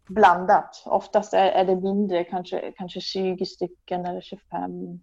Blandat. 0.08 0.84
Oftast 0.86 1.34
är, 1.34 1.46
är 1.46 1.66
det 1.66 1.76
mindre, 1.76 2.24
kanske, 2.24 2.74
kanske 2.78 3.02
20 3.02 3.46
stycken 3.46 4.06
eller 4.06 4.22
25. 4.22 4.72
Um, 4.72 5.02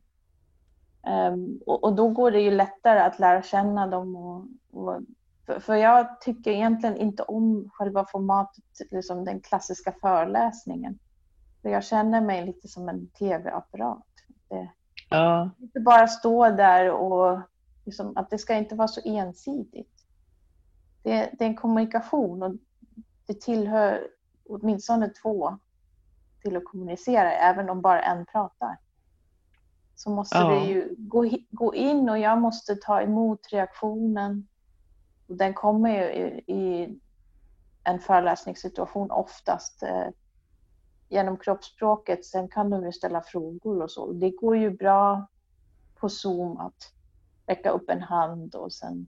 ehm, 1.06 1.60
och, 1.66 1.84
och, 1.84 1.94
då 1.96 2.08
går 2.08 2.30
det 2.30 2.40
ju 2.40 2.50
lättare 2.50 3.00
att 3.00 3.18
lära 3.18 3.42
känna 3.42 3.86
dem. 3.86 4.16
Och, 4.16 4.44
och 4.72 5.00
för, 5.46 5.60
för, 5.60 5.74
jag 5.74 6.20
tycker 6.20 6.50
egentligen 6.50 6.96
inte 6.96 7.22
om 7.22 7.70
själva 7.72 8.04
formatet, 8.04 8.64
liksom 8.90 9.24
den 9.24 9.40
klassiska 9.40 9.94
föreläsningen. 10.00 10.98
För 11.62 11.68
jag 11.68 11.84
känner 11.84 12.20
mig 12.20 12.46
lite 12.46 12.68
som 12.68 12.88
en 12.88 13.06
tv-apparat. 13.06 14.04
Ja. 15.10 15.50
Inte 15.58 15.80
bara 15.80 16.06
stå 16.06 16.50
där 16.50 16.90
och 16.90 17.40
liksom, 17.88 18.16
att 18.16 18.30
det 18.30 18.38
ska 18.38 18.54
inte 18.54 18.74
vara 18.74 18.88
så 18.88 19.00
ensidigt. 19.04 20.06
Det, 21.02 21.30
det, 21.38 21.44
är 21.44 21.48
en 21.48 21.56
kommunikation 21.56 22.42
och 22.42 22.54
det 23.26 23.40
tillhör 23.40 24.08
åtminstone 24.48 25.08
två 25.08 25.58
till 26.42 26.56
att 26.56 26.64
kommunicera, 26.64 27.32
även 27.32 27.70
om 27.70 27.80
bara 27.80 28.02
en 28.02 28.26
pratar. 28.26 28.76
Så 29.94 30.10
måste 30.10 30.38
ja. 30.38 30.48
det 30.48 30.66
ju 30.66 30.94
gå, 30.98 31.30
gå 31.50 31.74
in 31.74 32.08
och 32.08 32.18
jag 32.18 32.38
måste 32.38 32.76
ta 32.76 33.00
emot 33.00 33.52
reaktionen. 33.52 34.48
Och 35.26 35.36
den 35.36 35.54
kommer 35.54 35.90
ju 35.90 36.04
i, 36.04 36.44
i 36.46 36.98
en 37.84 38.00
föreläsningssituation 38.00 39.10
oftast 39.10 39.82
eh, 39.82 40.08
genom 41.08 41.36
kroppsspråket. 41.36 42.24
Sen 42.24 42.48
kan 42.48 42.70
de 42.70 42.84
ju 42.84 42.92
ställa 42.92 43.22
frågor 43.22 43.82
och 43.82 43.90
så. 43.90 44.12
Det 44.12 44.30
går 44.30 44.56
ju 44.56 44.70
bra 44.70 45.26
på 45.94 46.08
Zoom 46.08 46.58
att 46.58 46.97
räcka 47.48 47.70
upp 47.70 47.90
en 47.90 48.02
hand 48.02 48.54
och 48.54 48.72
sen... 48.72 49.06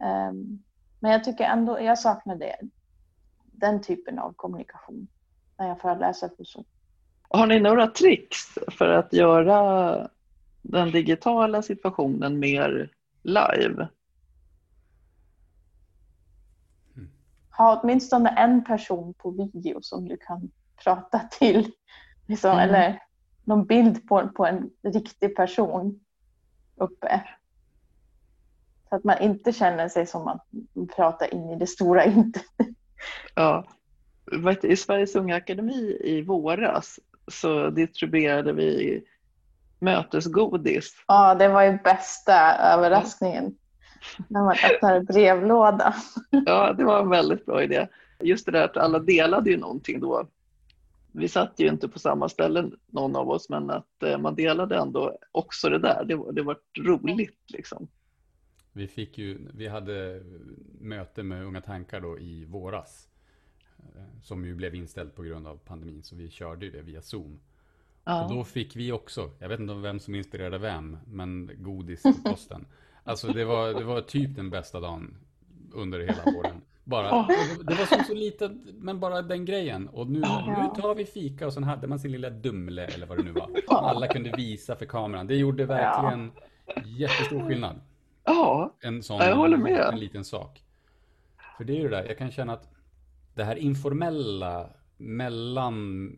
Um, 0.00 0.62
men 1.00 1.12
jag 1.12 1.24
tycker 1.24 1.44
ändå, 1.44 1.80
jag 1.80 1.98
saknar 1.98 2.36
det. 2.36 2.56
Den 3.44 3.82
typen 3.82 4.18
av 4.18 4.32
kommunikation 4.32 5.08
när 5.58 5.68
jag 5.68 5.80
föreläser 5.80 6.28
på 6.28 6.44
Zoom. 6.44 6.64
Har 7.28 7.46
ni 7.46 7.60
några 7.60 7.86
tricks 7.86 8.38
för 8.68 8.88
att 8.88 9.12
göra 9.12 10.08
den 10.62 10.90
digitala 10.90 11.62
situationen 11.62 12.38
mer 12.38 12.90
live. 13.22 13.88
Ha 17.56 17.80
åtminstone 17.80 18.28
en 18.28 18.64
person 18.64 19.14
på 19.14 19.30
video 19.30 19.78
som 19.82 20.08
du 20.08 20.16
kan 20.16 20.50
prata 20.84 21.18
till. 21.18 21.72
Liksom, 22.26 22.50
mm. 22.50 22.68
Eller 22.68 23.02
någon 23.44 23.66
bild 23.66 24.08
på, 24.08 24.28
på 24.28 24.46
en 24.46 24.70
riktig 24.82 25.36
person 25.36 26.00
uppe. 26.80 27.22
Så 28.88 28.96
att 28.96 29.04
man 29.04 29.18
inte 29.18 29.52
känner 29.52 29.88
sig 29.88 30.06
som 30.06 30.28
att 30.28 30.46
man 30.72 30.86
pratar 30.86 31.34
in 31.34 31.50
i 31.50 31.56
det 31.56 31.66
stora 31.66 32.04
internet. 32.04 32.76
Ja. 33.34 33.64
I 34.62 34.76
Sveriges 34.76 35.16
Unga 35.16 35.36
Akademi 35.36 35.98
i 36.04 36.22
våras 36.22 37.00
så 37.30 37.70
distribuerade 37.70 38.52
vi 38.52 39.02
mötesgodis. 39.78 41.04
Ja, 41.06 41.34
det 41.34 41.48
var 41.48 41.62
ju 41.62 41.78
bästa 41.84 42.56
överraskningen. 42.56 43.54
När 44.28 44.42
man 44.42 44.56
öppnar 44.70 45.00
brevlådan. 45.00 45.92
Ja, 46.30 46.72
det 46.72 46.84
var 46.84 47.00
en 47.00 47.10
väldigt 47.10 47.46
bra 47.46 47.62
idé. 47.62 47.86
Just 48.20 48.46
det 48.46 48.52
där 48.52 48.64
att 48.64 48.76
alla 48.76 48.98
delade 48.98 49.50
ju 49.50 49.56
någonting 49.56 50.00
då. 50.00 50.28
Vi 51.18 51.28
satt 51.28 51.54
ju 51.56 51.68
inte 51.68 51.88
på 51.88 51.98
samma 51.98 52.28
ställe 52.28 52.70
någon 52.86 53.16
av 53.16 53.30
oss, 53.30 53.48
men 53.48 53.70
att 53.70 54.02
eh, 54.02 54.18
man 54.18 54.34
delade 54.34 54.76
ändå 54.76 55.18
också 55.32 55.68
det 55.68 55.78
där. 55.78 56.04
Det 56.04 56.16
var, 56.16 56.32
det 56.32 56.42
var 56.42 56.58
roligt 56.78 57.44
liksom. 57.48 57.88
Vi 58.72 58.88
fick 58.88 59.18
ju, 59.18 59.38
vi 59.54 59.68
hade 59.68 60.22
möte 60.80 61.22
med 61.22 61.44
Unga 61.44 61.60
Tankar 61.60 62.00
då 62.00 62.18
i 62.18 62.44
våras. 62.44 63.08
Eh, 63.78 64.20
som 64.22 64.44
ju 64.44 64.54
blev 64.54 64.74
inställt 64.74 65.14
på 65.14 65.22
grund 65.22 65.46
av 65.46 65.56
pandemin, 65.56 66.02
så 66.02 66.16
vi 66.16 66.30
körde 66.30 66.66
ju 66.66 66.72
det 66.72 66.82
via 66.82 67.02
Zoom. 67.02 67.40
Ja. 68.04 68.24
Och 68.24 68.34
då 68.34 68.44
fick 68.44 68.76
vi 68.76 68.92
också, 68.92 69.30
jag 69.38 69.48
vet 69.48 69.60
inte 69.60 69.74
vem 69.74 70.00
som 70.00 70.14
inspirerade 70.14 70.58
vem, 70.58 70.96
men 71.06 71.50
godis 71.56 72.02
på 72.02 72.30
posten. 72.30 72.66
Alltså 73.04 73.28
det 73.28 73.44
var, 73.44 73.74
det 73.74 73.84
var 73.84 74.00
typ 74.00 74.36
den 74.36 74.50
bästa 74.50 74.80
dagen 74.80 75.16
under 75.72 76.00
hela 76.00 76.24
våren. 76.24 76.62
Bara, 76.88 77.20
oh. 77.20 77.28
det 77.66 77.74
var 77.74 77.86
så, 77.86 78.04
så 78.04 78.14
litet, 78.14 78.52
men 78.64 79.00
bara 79.00 79.22
den 79.22 79.44
grejen. 79.44 79.88
Och 79.88 80.10
nu, 80.10 80.20
oh. 80.20 80.62
nu 80.62 80.82
tar 80.82 80.94
vi 80.94 81.04
fika 81.04 81.46
och 81.46 81.52
sen 81.52 81.64
hade 81.64 81.86
man 81.86 81.98
sin 81.98 82.12
lilla 82.12 82.30
Dumle 82.30 82.84
eller 82.84 83.06
vad 83.06 83.18
det 83.18 83.22
nu 83.22 83.32
var. 83.32 83.50
Alla 83.68 84.08
kunde 84.08 84.32
visa 84.36 84.76
för 84.76 84.86
kameran. 84.86 85.26
Det 85.26 85.36
gjorde 85.36 85.66
verkligen 85.66 86.32
ja. 86.66 86.82
jättestor 86.84 87.48
skillnad. 87.48 87.80
Ja, 88.24 88.74
en 88.80 89.02
sån, 89.02 89.18
jag 89.18 89.36
håller 89.36 89.56
med. 89.56 89.80
En 89.80 89.98
liten 89.98 90.24
sak. 90.24 90.62
För 91.56 91.64
det 91.64 91.72
är 91.72 91.76
ju 91.76 91.88
det 91.88 91.96
där, 91.96 92.04
jag 92.04 92.18
kan 92.18 92.30
känna 92.30 92.52
att 92.52 92.68
det 93.34 93.44
här 93.44 93.56
informella 93.56 94.70
mellan 94.96 96.10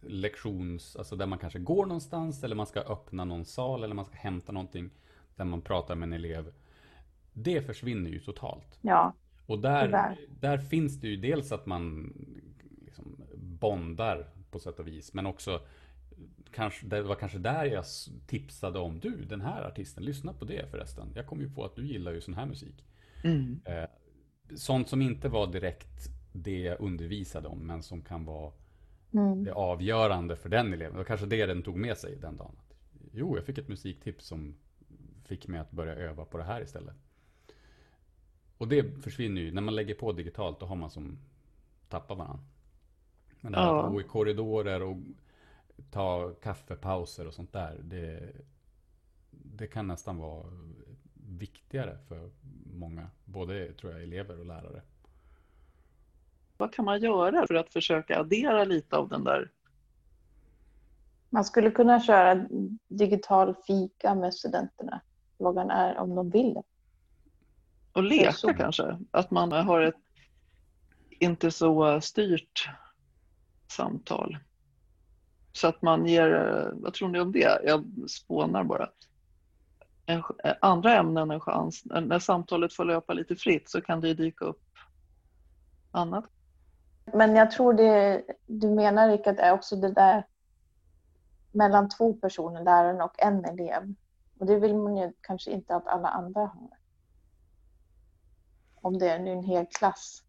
lektions, 0.00 0.96
alltså 0.96 1.16
där 1.16 1.26
man 1.26 1.38
kanske 1.38 1.58
går 1.58 1.86
någonstans 1.86 2.44
eller 2.44 2.56
man 2.56 2.66
ska 2.66 2.80
öppna 2.80 3.24
någon 3.24 3.44
sal 3.44 3.84
eller 3.84 3.94
man 3.94 4.04
ska 4.04 4.16
hämta 4.16 4.52
någonting 4.52 4.90
där 5.36 5.44
man 5.44 5.60
pratar 5.60 5.94
med 5.94 6.06
en 6.06 6.12
elev. 6.12 6.52
Det 7.32 7.62
försvinner 7.62 8.10
ju 8.10 8.20
totalt. 8.20 8.78
Ja. 8.80 9.12
Och 9.48 9.58
där, 9.58 9.88
där. 9.88 10.16
där 10.40 10.58
finns 10.58 11.00
det 11.00 11.08
ju 11.08 11.16
dels 11.16 11.52
att 11.52 11.66
man 11.66 12.12
liksom 12.84 13.16
bondar 13.34 14.26
på 14.50 14.58
sätt 14.58 14.78
och 14.78 14.86
vis, 14.86 15.14
men 15.14 15.26
också 15.26 15.60
kanske, 16.50 16.86
det 16.86 17.02
var 17.02 17.14
kanske 17.14 17.38
där 17.38 17.64
jag 17.64 17.84
tipsade 18.26 18.78
om 18.78 19.00
du, 19.00 19.24
den 19.24 19.40
här 19.40 19.62
artisten, 19.62 20.04
lyssna 20.04 20.32
på 20.32 20.44
det 20.44 20.70
förresten. 20.70 21.12
Jag 21.14 21.26
kom 21.26 21.40
ju 21.40 21.50
på 21.50 21.64
att 21.64 21.76
du 21.76 21.86
gillar 21.86 22.12
ju 22.12 22.20
sån 22.20 22.34
här 22.34 22.46
musik. 22.46 22.84
Mm. 23.24 23.60
Eh, 23.64 23.88
sånt 24.54 24.88
som 24.88 25.02
inte 25.02 25.28
var 25.28 25.46
direkt 25.46 26.08
det 26.32 26.60
jag 26.60 26.80
undervisade 26.80 27.48
om, 27.48 27.66
men 27.66 27.82
som 27.82 28.02
kan 28.02 28.24
vara 28.24 28.52
mm. 29.12 29.44
det 29.44 29.52
avgörande 29.52 30.36
för 30.36 30.48
den 30.48 30.72
eleven. 30.72 30.92
Det 30.92 30.98
var 30.98 31.04
kanske 31.04 31.26
det 31.26 31.46
den 31.46 31.62
tog 31.62 31.76
med 31.76 31.98
sig 31.98 32.16
den 32.20 32.36
dagen. 32.36 32.56
Jo, 33.12 33.36
jag 33.36 33.44
fick 33.44 33.58
ett 33.58 33.68
musiktips 33.68 34.26
som 34.26 34.54
fick 35.24 35.48
mig 35.48 35.60
att 35.60 35.70
börja 35.70 35.94
öva 35.94 36.24
på 36.24 36.38
det 36.38 36.44
här 36.44 36.62
istället. 36.62 36.96
Och 38.58 38.68
det 38.68 39.02
försvinner 39.02 39.40
ju, 39.40 39.52
när 39.52 39.62
man 39.62 39.74
lägger 39.74 39.94
på 39.94 40.12
digitalt 40.12 40.60
då 40.60 40.66
har 40.66 40.76
man 40.76 40.90
som 40.90 41.18
tappar 41.88 42.14
varandra. 42.14 42.44
Men 43.40 43.52
det 43.52 43.58
här 43.58 43.66
ja. 43.66 43.86
att 43.86 43.92
gå 43.92 44.00
i 44.00 44.04
korridorer 44.04 44.82
och 44.82 44.96
ta 45.90 46.30
kaffepauser 46.42 47.26
och 47.26 47.34
sånt 47.34 47.52
där, 47.52 47.80
det, 47.82 48.32
det 49.30 49.66
kan 49.66 49.86
nästan 49.86 50.18
vara 50.18 50.46
viktigare 51.14 51.98
för 52.08 52.30
många, 52.74 53.10
både 53.24 53.72
tror 53.72 53.92
jag 53.92 54.02
elever 54.02 54.38
och 54.40 54.46
lärare. 54.46 54.82
Vad 56.56 56.72
kan 56.72 56.84
man 56.84 57.00
göra 57.00 57.46
för 57.46 57.54
att 57.54 57.72
försöka 57.72 58.18
addera 58.18 58.64
lite 58.64 58.96
av 58.96 59.08
den 59.08 59.24
där 59.24 59.50
man 61.30 61.44
skulle 61.44 61.70
kunna 61.70 62.00
köra 62.00 62.46
digital 62.88 63.54
fika 63.66 64.14
med 64.14 64.34
studenterna. 64.34 65.00
Frågan 65.38 65.70
är 65.70 65.98
om 65.98 66.14
de 66.14 66.30
vill 66.30 66.54
det. 66.54 66.62
Och 67.98 68.04
leka 68.04 68.54
kanske? 68.54 68.98
Att 69.10 69.30
man 69.30 69.52
har 69.52 69.80
ett 69.80 69.94
inte 71.10 71.50
så 71.50 72.00
styrt 72.00 72.68
samtal. 73.70 74.38
Så 75.52 75.68
att 75.68 75.82
man 75.82 76.06
ger, 76.06 76.70
vad 76.74 76.94
tror 76.94 77.08
ni 77.08 77.20
om 77.20 77.32
det? 77.32 77.60
Jag 77.64 77.84
spånar 78.08 78.64
bara. 78.64 78.88
En, 80.06 80.22
andra 80.60 80.94
ämnen 80.94 81.30
en 81.30 81.40
chans. 81.40 81.82
När 81.84 82.18
samtalet 82.18 82.72
får 82.72 82.84
löpa 82.84 83.12
lite 83.12 83.36
fritt 83.36 83.70
så 83.70 83.80
kan 83.80 84.00
det 84.00 84.14
dyka 84.14 84.44
upp 84.44 84.62
annat. 85.90 86.24
Men 87.12 87.36
jag 87.36 87.50
tror 87.50 87.74
det 87.74 88.22
du 88.46 88.68
menar 88.68 89.08
Rickard 89.08 89.38
är 89.38 89.52
också 89.52 89.76
det 89.76 89.92
där 89.92 90.26
mellan 91.52 91.88
två 91.88 92.12
personer, 92.12 92.64
läraren 92.64 93.00
och 93.00 93.22
en 93.22 93.44
elev. 93.44 93.94
Och 94.38 94.46
det 94.46 94.58
vill 94.58 94.74
man 94.74 94.96
ju 94.96 95.12
kanske 95.20 95.50
inte 95.50 95.76
att 95.76 95.86
alla 95.86 96.08
andra 96.08 96.40
har. 96.40 96.78
Om 98.80 98.98
det 98.98 99.08
är 99.08 99.26
en 99.26 99.42
hel 99.44 99.66
klass. 99.66 100.22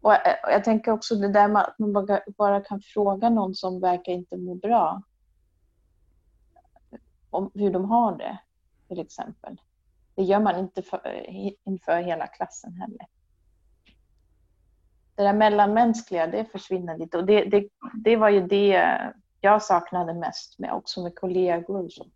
Och 0.00 0.12
jag 0.42 0.64
tänker 0.64 0.92
också 0.92 1.14
det 1.14 1.28
där 1.28 1.48
med 1.48 1.62
att 1.62 1.78
man 1.78 1.92
bara 2.38 2.60
kan 2.60 2.80
fråga 2.80 3.30
någon 3.30 3.54
som 3.54 3.80
verkar 3.80 4.12
inte 4.12 4.36
må 4.36 4.54
bra. 4.54 5.02
Om 7.30 7.50
hur 7.54 7.70
de 7.70 7.84
har 7.84 8.16
det, 8.16 8.38
till 8.88 9.00
exempel. 9.00 9.60
Det 10.14 10.22
gör 10.22 10.40
man 10.40 10.58
inte 10.58 10.82
för, 10.82 11.26
inför 11.64 12.02
hela 12.02 12.26
klassen 12.26 12.72
heller. 12.72 13.06
Det 15.14 15.22
där 15.22 15.32
mellanmänskliga, 15.32 16.26
det 16.26 16.44
försvinner 16.44 16.98
lite. 16.98 17.18
Och 17.18 17.26
det, 17.26 17.44
det, 17.44 17.68
det 18.04 18.16
var 18.16 18.28
ju 18.28 18.46
det 18.46 18.90
jag 19.40 19.62
saknade 19.62 20.14
mest 20.14 20.58
med 20.58 20.72
också 20.72 21.02
med 21.02 21.14
kollegor. 21.14 21.84
Och 21.84 21.92
så. 21.92 22.06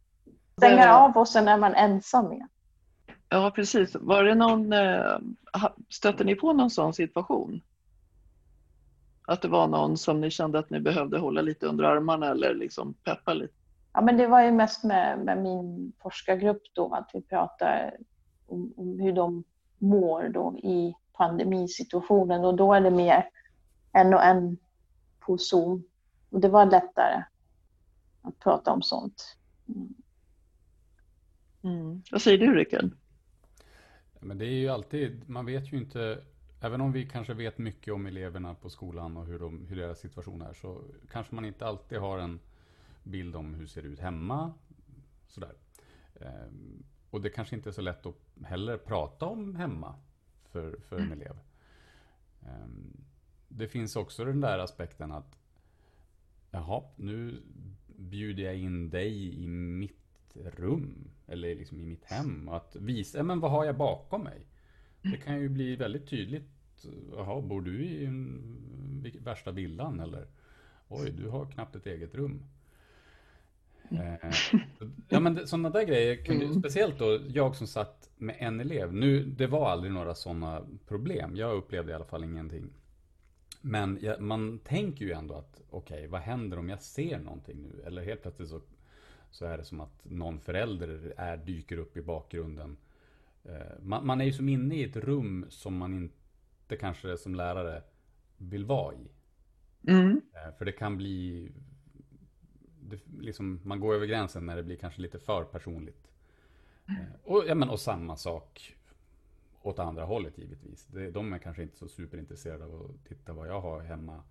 Stänga 0.56 0.96
av 0.96 1.16
och 1.16 1.28
sen 1.28 1.48
är 1.48 1.58
man 1.58 1.74
ensam 1.74 2.32
igen. 2.32 2.48
Ja, 3.34 3.50
precis. 3.50 3.96
Var 4.00 4.24
det 4.24 4.34
någon, 4.34 4.72
eh, 4.72 5.18
stötte 5.88 6.24
ni 6.24 6.34
på 6.34 6.52
någon 6.52 6.70
sån 6.70 6.94
situation? 6.94 7.60
Att 9.26 9.42
det 9.42 9.48
var 9.48 9.68
någon 9.68 9.96
som 9.96 10.20
ni 10.20 10.30
kände 10.30 10.58
att 10.58 10.70
ni 10.70 10.80
behövde 10.80 11.18
hålla 11.18 11.42
lite 11.42 11.66
under 11.66 11.84
armarna 11.84 12.26
eller 12.26 12.54
liksom 12.54 12.94
peppa 12.94 13.34
lite? 13.34 13.54
Ja, 13.92 14.00
men 14.00 14.16
det 14.16 14.26
var 14.26 14.42
ju 14.42 14.50
mest 14.50 14.84
med, 14.84 15.18
med 15.18 15.42
min 15.42 15.92
forskargrupp 16.02 16.62
då, 16.72 16.94
att 16.94 17.10
vi 17.14 17.22
pratar 17.22 17.96
om, 18.46 18.74
om, 18.76 19.00
hur 19.00 19.12
de 19.12 19.44
mår 19.78 20.28
då 20.28 20.58
i 20.58 20.94
pandemisituationen 21.12 22.44
och 22.44 22.54
då 22.56 22.74
är 22.74 22.80
det 22.80 22.90
mer 22.90 23.28
en 23.92 24.14
och 24.14 24.22
en 24.22 24.56
på 25.20 25.38
Zoom. 25.38 25.84
Och 26.30 26.40
det 26.40 26.48
var 26.48 26.66
lättare 26.66 27.22
att 28.22 28.38
prata 28.38 28.72
om 28.72 28.82
sånt. 28.82 29.36
Mm. 31.62 32.02
Vad 32.10 32.22
säger 32.22 32.38
du 32.38 32.54
Rickard? 32.54 32.90
Men 34.24 34.38
det 34.38 34.46
är 34.46 34.58
ju 34.58 34.68
alltid, 34.68 35.28
man 35.28 35.46
vet 35.46 35.72
ju 35.72 35.76
inte, 35.76 36.24
även 36.60 36.80
om 36.80 36.92
vi 36.92 37.08
kanske 37.08 37.34
vet 37.34 37.58
mycket 37.58 37.94
om 37.94 38.06
eleverna 38.06 38.54
på 38.54 38.70
skolan 38.70 39.16
och 39.16 39.26
hur, 39.26 39.38
de, 39.38 39.66
hur 39.66 39.76
deras 39.76 39.98
situation 39.98 40.42
är, 40.42 40.52
så 40.52 40.82
kanske 41.12 41.34
man 41.34 41.44
inte 41.44 41.66
alltid 41.66 41.98
har 41.98 42.18
en 42.18 42.40
bild 43.02 43.36
om 43.36 43.54
hur 43.54 43.62
det 43.62 43.68
ser 43.68 43.82
ut 43.82 43.98
hemma. 43.98 44.52
Sådär. 45.28 45.54
Ehm, 46.20 46.84
och 47.10 47.20
det 47.20 47.30
kanske 47.30 47.56
inte 47.56 47.70
är 47.70 47.72
så 47.72 47.82
lätt 47.82 48.06
att 48.06 48.16
heller 48.44 48.76
prata 48.76 49.26
om 49.26 49.56
hemma 49.56 49.94
för, 50.44 50.76
för 50.80 50.98
en 50.98 51.12
elev. 51.12 51.38
Ehm, 52.42 53.04
det 53.48 53.68
finns 53.68 53.96
också 53.96 54.24
den 54.24 54.40
där 54.40 54.58
aspekten 54.58 55.12
att 55.12 55.38
Jaha, 56.50 56.82
nu 56.96 57.42
bjuder 57.86 58.42
jag 58.42 58.56
in 58.56 58.90
dig 58.90 59.44
i 59.44 59.46
mitt 59.48 60.36
rum 60.56 61.10
eller 61.26 61.54
liksom 61.54 61.80
i 61.80 61.86
mitt 61.86 62.04
hem. 62.04 62.48
Att 62.48 62.76
visa, 62.76 63.22
men 63.22 63.40
vad 63.40 63.50
har 63.50 63.64
jag 63.64 63.76
bakom 63.76 64.22
mig? 64.22 64.46
Det 65.02 65.16
kan 65.16 65.40
ju 65.40 65.48
bli 65.48 65.76
väldigt 65.76 66.08
tydligt. 66.08 66.50
Jaha, 67.12 67.40
bor 67.40 67.60
du 67.60 67.84
i 67.84 68.04
en, 68.04 69.12
värsta 69.20 69.50
villan 69.50 70.00
eller? 70.00 70.26
Oj, 70.88 71.10
du 71.10 71.28
har 71.28 71.46
knappt 71.46 71.76
ett 71.76 71.86
eget 71.86 72.14
rum. 72.14 72.42
Eh, 73.90 74.30
ja 75.08 75.20
men 75.20 75.46
sådana 75.46 75.70
där 75.70 75.82
grejer, 75.82 76.24
kunde, 76.24 76.44
mm. 76.44 76.60
speciellt 76.60 76.98
då 76.98 77.20
jag 77.28 77.56
som 77.56 77.66
satt 77.66 78.10
med 78.16 78.36
en 78.38 78.60
elev. 78.60 78.92
Nu, 78.92 79.24
det 79.24 79.46
var 79.46 79.70
aldrig 79.70 79.92
några 79.92 80.14
sådana 80.14 80.66
problem. 80.88 81.36
Jag 81.36 81.56
upplevde 81.56 81.92
i 81.92 81.94
alla 81.94 82.04
fall 82.04 82.24
ingenting. 82.24 82.70
Men 83.60 83.98
ja, 84.02 84.16
man 84.18 84.58
tänker 84.58 85.04
ju 85.04 85.12
ändå 85.12 85.34
att 85.34 85.62
okej, 85.70 85.98
okay, 85.98 86.08
vad 86.08 86.20
händer 86.20 86.58
om 86.58 86.68
jag 86.68 86.82
ser 86.82 87.18
någonting 87.18 87.62
nu? 87.62 87.82
Eller 87.86 88.02
helt 88.02 88.22
plötsligt 88.22 88.48
så 88.48 88.60
så 89.34 89.44
är 89.46 89.58
det 89.58 89.64
som 89.64 89.80
att 89.80 90.04
någon 90.04 90.40
förälder 90.40 91.14
är, 91.16 91.36
dyker 91.36 91.76
upp 91.78 91.96
i 91.96 92.02
bakgrunden. 92.02 92.76
Eh, 93.44 93.78
man, 93.82 94.06
man 94.06 94.20
är 94.20 94.24
ju 94.24 94.32
som 94.32 94.48
inne 94.48 94.74
i 94.74 94.84
ett 94.84 94.96
rum 94.96 95.46
som 95.48 95.76
man 95.76 95.94
inte 95.94 96.76
kanske 96.76 97.16
som 97.16 97.34
lärare 97.34 97.82
vill 98.36 98.64
vara 98.64 98.94
i. 98.94 99.08
Mm. 99.88 100.20
Eh, 100.32 100.54
För 100.58 100.64
det 100.64 100.72
kan 100.72 100.96
bli, 100.96 101.50
det, 102.80 102.98
liksom, 103.20 103.60
man 103.64 103.80
går 103.80 103.94
över 103.94 104.06
gränsen 104.06 104.46
när 104.46 104.56
det 104.56 104.62
blir 104.62 104.76
kanske 104.76 105.02
lite 105.02 105.18
för 105.18 105.44
personligt. 105.44 106.10
Eh, 106.88 106.94
Och, 107.24 107.44
ja, 107.46 107.54
men, 107.54 107.68
och 107.68 107.80
samma 107.80 108.16
sak 108.16 108.76
åt 109.62 109.78
andra 109.78 110.04
hållet 110.04 110.38
givetvis. 110.38 110.86
Det, 110.86 111.10
de 111.10 111.32
är 111.32 111.38
kanske 111.38 111.62
inte 111.62 111.76
så 111.76 111.88
superintresserade 111.88 112.64
av 112.64 112.74
att 112.82 113.08
titta 113.08 113.32
vad 113.32 113.48
jag 113.48 113.60
har 113.60 113.80
hemma. 113.80 114.22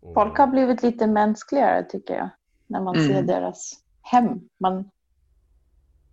Och, 0.00 0.14
Folk 0.14 0.38
har 0.38 0.46
blivit 0.46 0.82
lite 0.82 1.06
mänskligare 1.06 1.84
tycker 1.84 2.14
jag. 2.14 2.28
När 2.66 2.80
man 2.82 2.94
Mm. 2.96 3.08
ser 3.08 3.22
deras 3.22 3.84
hem. 4.02 4.48
Man, 4.58 4.90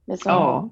liksom, 0.06 0.32
Ja. 0.32 0.70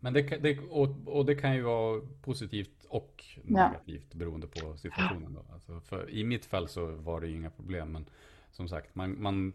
Men 0.00 0.12
det, 0.12 0.22
kan- 0.22 0.42
det, 0.42 0.58
och, 0.58 0.88
och 1.06 1.26
det 1.26 1.34
kan 1.34 1.54
ju 1.54 1.62
vara 1.62 2.00
positivt 2.22 2.84
och 2.88 3.24
Ja. 3.44 3.68
negativt 3.68 4.14
beroende 4.14 4.46
på 4.46 4.76
situationen. 4.76 5.34
Då. 5.34 5.44
Alltså 5.52 5.80
för 5.80 6.10
I 6.10 6.24
mitt 6.24 6.44
fall 6.44 6.68
så 6.68 6.86
var 6.86 7.20
det 7.20 7.26
ju 7.26 7.36
inga 7.36 7.50
problem. 7.50 7.92
Men 7.92 8.04
som 8.52 8.68
sagt, 8.68 8.94
man, 8.94 9.22
man 9.22 9.52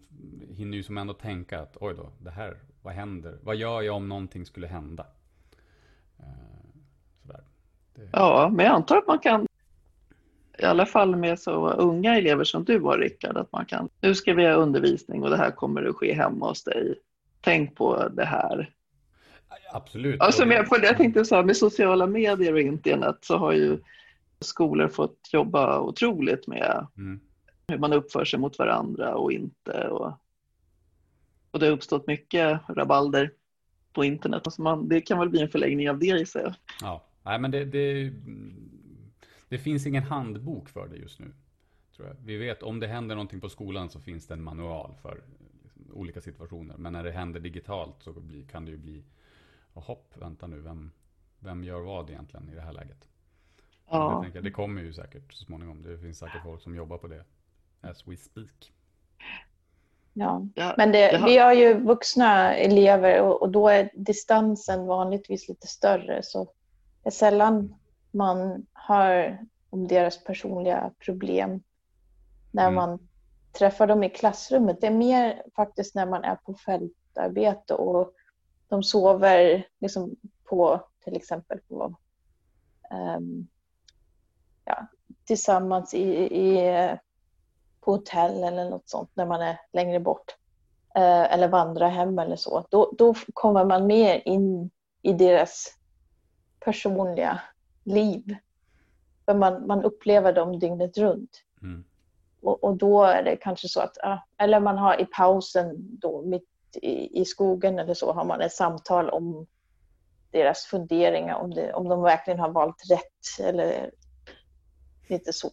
hinner 0.50 0.78
ju 0.78 0.84
som 0.84 0.98
ändå 0.98 1.14
tänka 1.14 1.62
att 1.62 1.78
oj 1.82 1.94
då, 1.96 2.10
det 2.20 2.32
här, 2.32 2.58
vad 2.82 2.94
händer? 2.94 3.38
Vad 3.44 3.56
gör 3.56 3.82
jag 3.82 3.96
om 3.96 4.10
någonting 4.10 4.46
skulle 4.46 4.68
hända? 4.68 5.06
Eh, 6.20 6.26
sådär. 7.22 7.44
Det, 7.96 8.10
ja, 8.14 8.50
men 8.54 8.66
jag 8.66 8.76
antar 8.76 8.98
att 8.98 9.08
man 9.08 9.20
kan, 9.20 9.48
i 10.60 10.66
alla 10.66 10.86
fall 10.86 11.16
med 11.16 11.40
så 11.40 11.70
unga 11.70 12.18
elever 12.18 12.44
som 12.44 12.64
du 12.64 12.80
var 12.80 12.98
Rickard, 12.98 13.38
att 13.38 13.52
man 13.52 13.66
kan, 13.66 13.90
nu 14.02 14.16
ska 14.16 14.34
vi 14.34 14.46
ha 14.46 14.54
undervisning 14.54 15.24
och 15.24 15.30
det 15.30 15.38
här 15.38 15.52
kommer 15.52 15.86
att 15.86 15.96
ske 15.96 16.14
hemma 16.14 16.48
hos 16.48 16.64
dig. 16.64 16.96
Tänk 17.42 17.76
på 17.76 18.08
det 18.08 18.26
här. 18.26 18.74
Absolut. 19.74 20.22
Alltså, 20.22 20.46
jag, 20.46 20.68
för 20.68 20.84
jag 20.84 20.98
tänkte 20.98 21.26
så 21.26 21.36
här, 21.36 21.44
med 21.44 21.58
sociala 21.58 22.08
medier 22.08 22.54
och 22.54 22.60
internet 22.60 23.18
så 23.22 23.38
har 23.38 23.52
ju 23.54 23.80
skolor 24.40 24.88
fått 24.88 25.30
jobba 25.34 25.80
otroligt 25.80 26.48
med 26.48 26.88
Mm. 26.98 27.20
hur 27.68 27.78
man 27.78 27.94
uppför 27.94 28.26
sig 28.26 28.40
mot 28.40 28.60
varandra 28.60 29.16
och 29.16 29.32
inte. 29.32 29.88
Och, 29.88 30.12
och 31.52 31.60
det 31.60 31.66
har 31.66 31.74
uppstått 31.74 32.08
mycket 32.08 32.60
rabalder 32.70 33.32
på 33.94 34.04
internet. 34.04 34.42
Alltså 34.46 34.62
man, 34.62 34.88
det 34.90 35.02
kan 35.02 35.20
väl 35.20 35.30
bli 35.30 35.42
en 35.42 35.50
förlängning 35.50 35.90
av 35.90 36.00
det 36.00 36.20
i 36.20 36.26
sig. 36.26 36.54
Ja, 36.82 37.04
nej 37.24 37.40
men 37.40 37.52
det, 37.52 37.66
det, 37.66 38.12
det 39.54 39.60
finns 39.60 39.88
ingen 39.88 40.04
handbok 40.04 40.70
för 40.70 40.88
det 40.88 40.96
just 40.96 41.20
nu. 41.20 41.34
Tror 41.96 42.08
jag. 42.08 42.16
Vi 42.26 42.38
vet 42.38 42.64
om 42.64 42.80
det 42.80 42.88
händer 42.88 43.16
någonting 43.16 43.42
på 43.42 43.50
skolan 43.50 43.90
så 43.90 44.00
finns 44.00 44.28
det 44.28 44.34
en 44.34 44.44
manual 44.44 44.96
för 45.02 45.24
liksom, 45.62 45.92
olika 45.94 46.22
situationer. 46.22 46.78
Men 46.78 46.94
när 46.94 47.04
det 47.04 47.12
händer 47.12 47.40
digitalt 47.40 47.96
så 48.00 48.14
kan 48.52 48.66
det 48.66 48.72
ju 48.72 48.78
bli, 48.78 49.04
oh, 49.74 49.84
hopp, 49.84 50.14
vänta 50.16 50.48
nu, 50.48 50.60
vem, 50.60 50.92
vem 51.40 51.64
gör 51.64 51.80
vad 51.80 52.10
egentligen 52.10 52.50
i 52.50 52.56
det 52.56 52.62
här 52.62 52.74
läget? 52.74 53.10
Ja, 53.90 54.22
tänker, 54.24 54.42
det 54.42 54.52
kommer 54.52 54.82
ju 54.82 54.94
säkert 54.94 55.34
så 55.34 55.46
småningom. 55.46 55.82
Det 55.82 55.98
finns 55.98 56.20
säkert 56.20 56.44
folk 56.44 56.62
som 56.62 56.76
jobbar 56.76 56.98
på 56.98 57.08
det. 57.08 57.24
As 57.82 58.08
we 58.08 58.18
speak. 58.18 58.72
Ja. 60.14 60.48
Men 60.78 60.92
det, 60.92 61.22
vi 61.26 61.38
har 61.38 61.54
ju 61.54 61.74
vuxna 61.74 62.56
elever 62.56 63.22
och, 63.22 63.42
och 63.42 63.50
då 63.50 63.68
är 63.68 63.92
distansen 63.96 64.86
vanligtvis 64.86 65.50
lite 65.50 65.68
större. 65.68 66.24
Så 66.24 66.44
det 67.04 67.10
är 67.10 67.12
sällan 67.12 67.76
man 68.14 68.66
hör 68.74 69.46
om 69.70 69.88
deras 69.88 70.24
personliga 70.24 70.92
problem 71.00 71.64
när 72.52 72.64
Mm. 72.68 72.76
man 72.76 73.10
träffar 73.52 73.88
dem 73.88 74.04
i 74.04 74.10
klassrummet. 74.10 74.82
Det 74.82 74.88
är 74.88 74.92
mer 74.92 75.44
faktiskt 75.56 75.96
när 75.96 76.06
man 76.06 76.24
är 76.24 76.36
på 76.36 76.54
fältarbete 76.54 77.74
och 77.74 78.14
de 78.68 78.84
sover 78.84 79.68
liksom 79.80 80.16
på 80.44 80.82
till 81.04 81.16
exempel 81.16 81.60
på, 81.70 81.96
ehm, 82.92 83.48
ja, 84.66 84.88
tillsammans 85.26 85.94
i, 85.94 86.04
i, 86.40 86.90
på 87.80 87.92
hotell 87.92 88.44
eller 88.44 88.70
något 88.70 88.90
sånt 88.90 89.10
när 89.14 89.26
man 89.26 89.42
är 89.42 89.60
längre 89.74 90.00
bort. 90.00 90.36
Eh, 90.96 91.34
eller 91.34 91.48
vandrar 91.48 91.90
hem 91.90 92.20
eller 92.20 92.36
så. 92.36 92.66
Då, 92.70 92.94
då 92.98 93.16
kommer 93.34 93.66
man 93.66 93.88
mer 93.88 94.22
in 94.28 94.70
i 95.02 95.14
deras 95.14 95.68
personliga 96.60 97.42
liv. 97.84 98.36
För 99.26 99.34
man, 99.34 99.68
man 99.68 99.84
upplever 99.84 100.34
dem 100.34 100.60
dygnet 100.60 100.98
runt. 100.98 101.44
Mm. 101.62 101.84
Och, 102.42 102.64
och 102.64 102.78
då 102.78 103.04
är 103.04 103.24
det 103.24 103.36
kanske 103.36 103.68
så 103.68 103.80
att, 103.80 103.98
eller 104.38 104.60
man 104.60 104.78
har 104.78 105.02
i 105.02 105.06
pausen 105.06 105.76
då 105.78 106.22
mitt 106.22 106.50
i, 106.82 107.22
i 107.22 107.26
skogen 107.26 107.80
eller 107.80 107.94
så 107.94 108.14
har 108.14 108.26
man 108.26 108.42
ett 108.42 108.54
samtal 108.54 109.10
om 109.10 109.48
deras 110.32 110.66
funderingar, 110.66 111.36
om, 111.36 111.54
det, 111.54 111.74
om 111.74 111.88
de 111.88 112.02
verkligen 112.02 112.40
har 112.40 112.50
valt 112.50 112.92
rätt 112.92 113.48
eller 113.48 113.92
lite 115.10 115.34
så. 115.34 115.52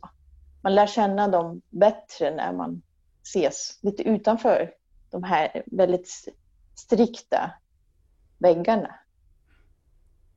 Man 0.62 0.74
lär 0.74 0.86
känna 0.86 1.28
dem 1.28 1.62
bättre 1.70 2.34
när 2.34 2.52
man 2.52 2.82
ses 3.22 3.78
lite 3.82 4.02
utanför 4.02 4.72
de 5.10 5.22
här 5.22 5.62
väldigt 5.66 6.08
strikta 6.74 7.50
väggarna. 8.38 8.94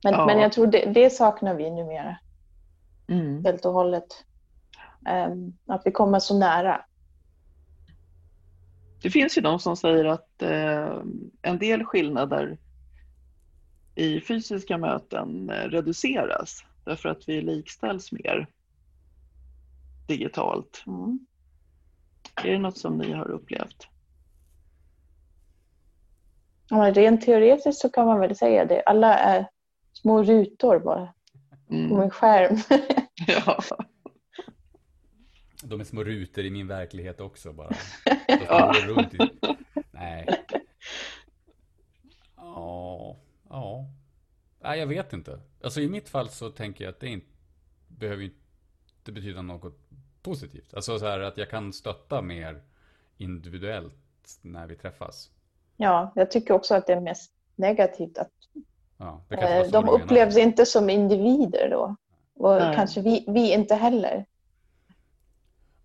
Men, 0.04 0.12
Ja. 0.12 0.26
men 0.26 0.38
jag 0.38 0.52
tror 0.52 0.66
det, 0.66 0.92
det 0.94 1.10
saknar 1.10 1.54
vi 1.54 1.70
numera 1.70 2.16
mm. 3.08 3.44
helt 3.44 3.64
och 3.64 3.72
hållet. 3.72 4.24
Ehm, 5.06 5.52
att 5.66 5.82
vi 5.84 5.92
kommer 5.92 6.18
så 6.18 6.38
nära. 6.38 6.84
Det 9.02 9.10
finns 9.10 9.38
ju 9.38 9.42
de 9.42 9.58
som 9.58 9.76
säger 9.76 10.04
att 10.04 10.42
eh, 10.42 11.02
en 11.42 11.58
del 11.58 11.84
skillnader 11.84 12.58
i 13.94 14.20
fysiska 14.20 14.78
möten 14.78 15.50
eh, 15.50 15.68
reduceras 15.68 16.64
därför 16.84 17.08
att 17.08 17.28
vi 17.28 17.40
likställs 17.40 18.12
mer 18.12 18.46
digitalt. 20.06 20.84
Mm. 20.86 21.26
Är 22.44 22.50
det 22.50 22.58
något 22.58 22.78
som 22.78 22.98
ni 22.98 23.12
har 23.12 23.30
upplevt? 23.30 23.88
Ja, 26.70 26.92
rent 26.92 27.22
teoretiskt 27.22 27.80
så 27.80 27.88
kan 27.88 28.06
man 28.06 28.20
väl 28.20 28.36
säga 28.36 28.64
det. 28.64 28.82
Alla 28.86 29.18
är 29.18 29.46
små 30.04 30.22
rutor 30.22 30.78
bara 30.78 31.06
på 31.68 31.74
Mm. 31.74 32.00
en 32.00 32.10
skärm. 32.10 32.56
Ja. 33.26 33.62
De 35.62 35.80
är 35.80 35.84
små 35.84 36.04
rutor 36.04 36.44
i 36.44 36.50
min 36.50 36.66
verklighet 36.68 37.20
också 37.20 37.52
bara. 37.52 37.70
Ja. 38.48 38.74
runt 38.86 39.14
i. 39.14 39.18
Nej. 39.90 40.26
Ja, 42.36 43.16
ja. 43.48 43.84
Nej, 44.60 44.78
jag 44.78 44.86
vet 44.86 45.12
inte. 45.12 45.40
Alltså 45.62 45.80
i 45.80 45.88
mitt 45.88 46.08
fall 46.08 46.28
så 46.28 46.50
tänker 46.50 46.84
jag 46.84 46.92
att 46.92 47.00
det 47.00 47.08
inte 47.08 47.26
behöver 47.88 48.22
inte 48.22 49.12
betyda 49.12 49.42
något 49.42 49.78
positivt. 50.22 50.74
Alltså 50.74 50.98
så 50.98 51.06
här 51.06 51.20
att 51.20 51.36
jag 51.38 51.50
kan 51.50 51.72
stötta 51.72 52.22
mer 52.22 52.62
individuellt 53.16 54.38
när 54.42 54.66
vi 54.66 54.76
träffas. 54.76 55.30
Ja, 55.76 56.12
jag 56.14 56.30
tycker 56.30 56.54
också 56.54 56.74
att 56.74 56.86
det 56.86 56.92
är 56.92 57.00
mest 57.00 57.32
negativt 57.56 58.18
att 58.18 58.30
Ja, 58.96 59.22
eh, 59.30 59.70
de 59.70 59.88
upplevs 59.88 60.36
inte 60.36 60.66
som 60.66 60.90
individer 60.90 61.70
då. 61.70 61.96
Och 62.34 62.54
Nej. 62.56 62.76
kanske 62.76 63.00
vi, 63.00 63.24
vi 63.28 63.52
inte 63.54 63.74
heller. 63.74 64.26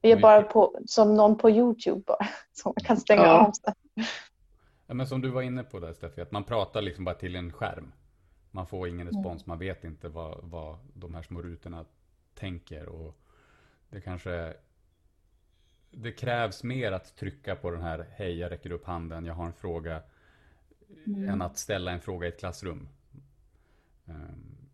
Vi 0.02 0.12
är 0.12 0.16
Vi- 0.16 0.22
bara 0.22 0.42
på, 0.42 0.80
som 0.86 1.16
någon 1.16 1.38
på 1.38 1.50
Youtube 1.50 2.02
bara, 2.08 2.28
som 2.52 2.74
man 2.76 2.86
kan 2.86 2.98
stänga 2.98 3.22
Ja. 3.24 3.48
av 3.48 3.52
sig. 3.52 3.74
Ja, 4.88 4.94
men 4.94 5.08
som 5.08 5.22
du 5.22 5.30
var 5.30 5.42
inne 5.42 5.64
på 5.64 5.80
där 5.80 5.94
Steffi, 5.94 6.22
att 6.22 6.32
man 6.32 6.44
pratar 6.44 6.82
liksom 6.82 7.06
bara 7.06 7.16
till 7.16 7.36
en 7.36 7.54
skärm. 7.54 7.92
Man 8.52 8.68
får 8.68 8.88
ingen 8.88 9.08
respons, 9.08 9.46
man 9.46 9.60
vet 9.60 9.84
inte 9.84 10.10
vad, 10.10 10.40
vad 10.44 10.78
de 10.94 11.16
här 11.16 11.22
små 11.22 11.42
rutorna 11.42 11.86
tänker. 12.36 12.90
Och 12.90 13.16
det 13.90 14.02
kanske 14.02 14.54
det 15.92 16.12
krävs 16.12 16.64
mer 16.64 16.92
att 16.92 17.16
trycka 17.16 17.56
på 17.56 17.72
den 17.72 17.82
här 17.82 18.06
hej, 18.12 18.38
jag 18.40 18.52
räcker 18.52 18.72
upp 18.72 18.86
handen, 18.86 19.26
jag 19.26 19.34
har 19.34 19.46
en 19.46 19.54
fråga. 19.54 20.02
Mm. 21.08 21.30
Än 21.30 21.42
att 21.42 21.58
ställa 21.58 21.92
en 21.92 22.02
fråga 22.02 22.26
i 22.28 22.30
ett 22.30 22.40
klassrum. 22.40 22.88
Ehm, 24.10 24.70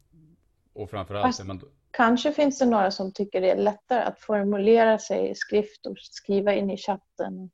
Och 0.74 0.90
framförallt, 0.90 1.26
Fast- 1.38 1.48
man, 1.48 1.62
Kanske 1.92 2.32
finns 2.32 2.60
det 2.60 2.66
några 2.66 2.92
som 2.92 3.12
tycker 3.12 3.42
det 3.42 3.50
är 3.52 3.58
lättare 3.58 4.04
att 4.04 4.20
formulera 4.20 5.00
sig 5.00 5.30
i 5.30 5.36
skrift 5.36 5.86
och 5.86 5.98
skriva 6.00 6.54
in 6.54 6.70
i 6.72 6.78
chatten. 6.78 7.50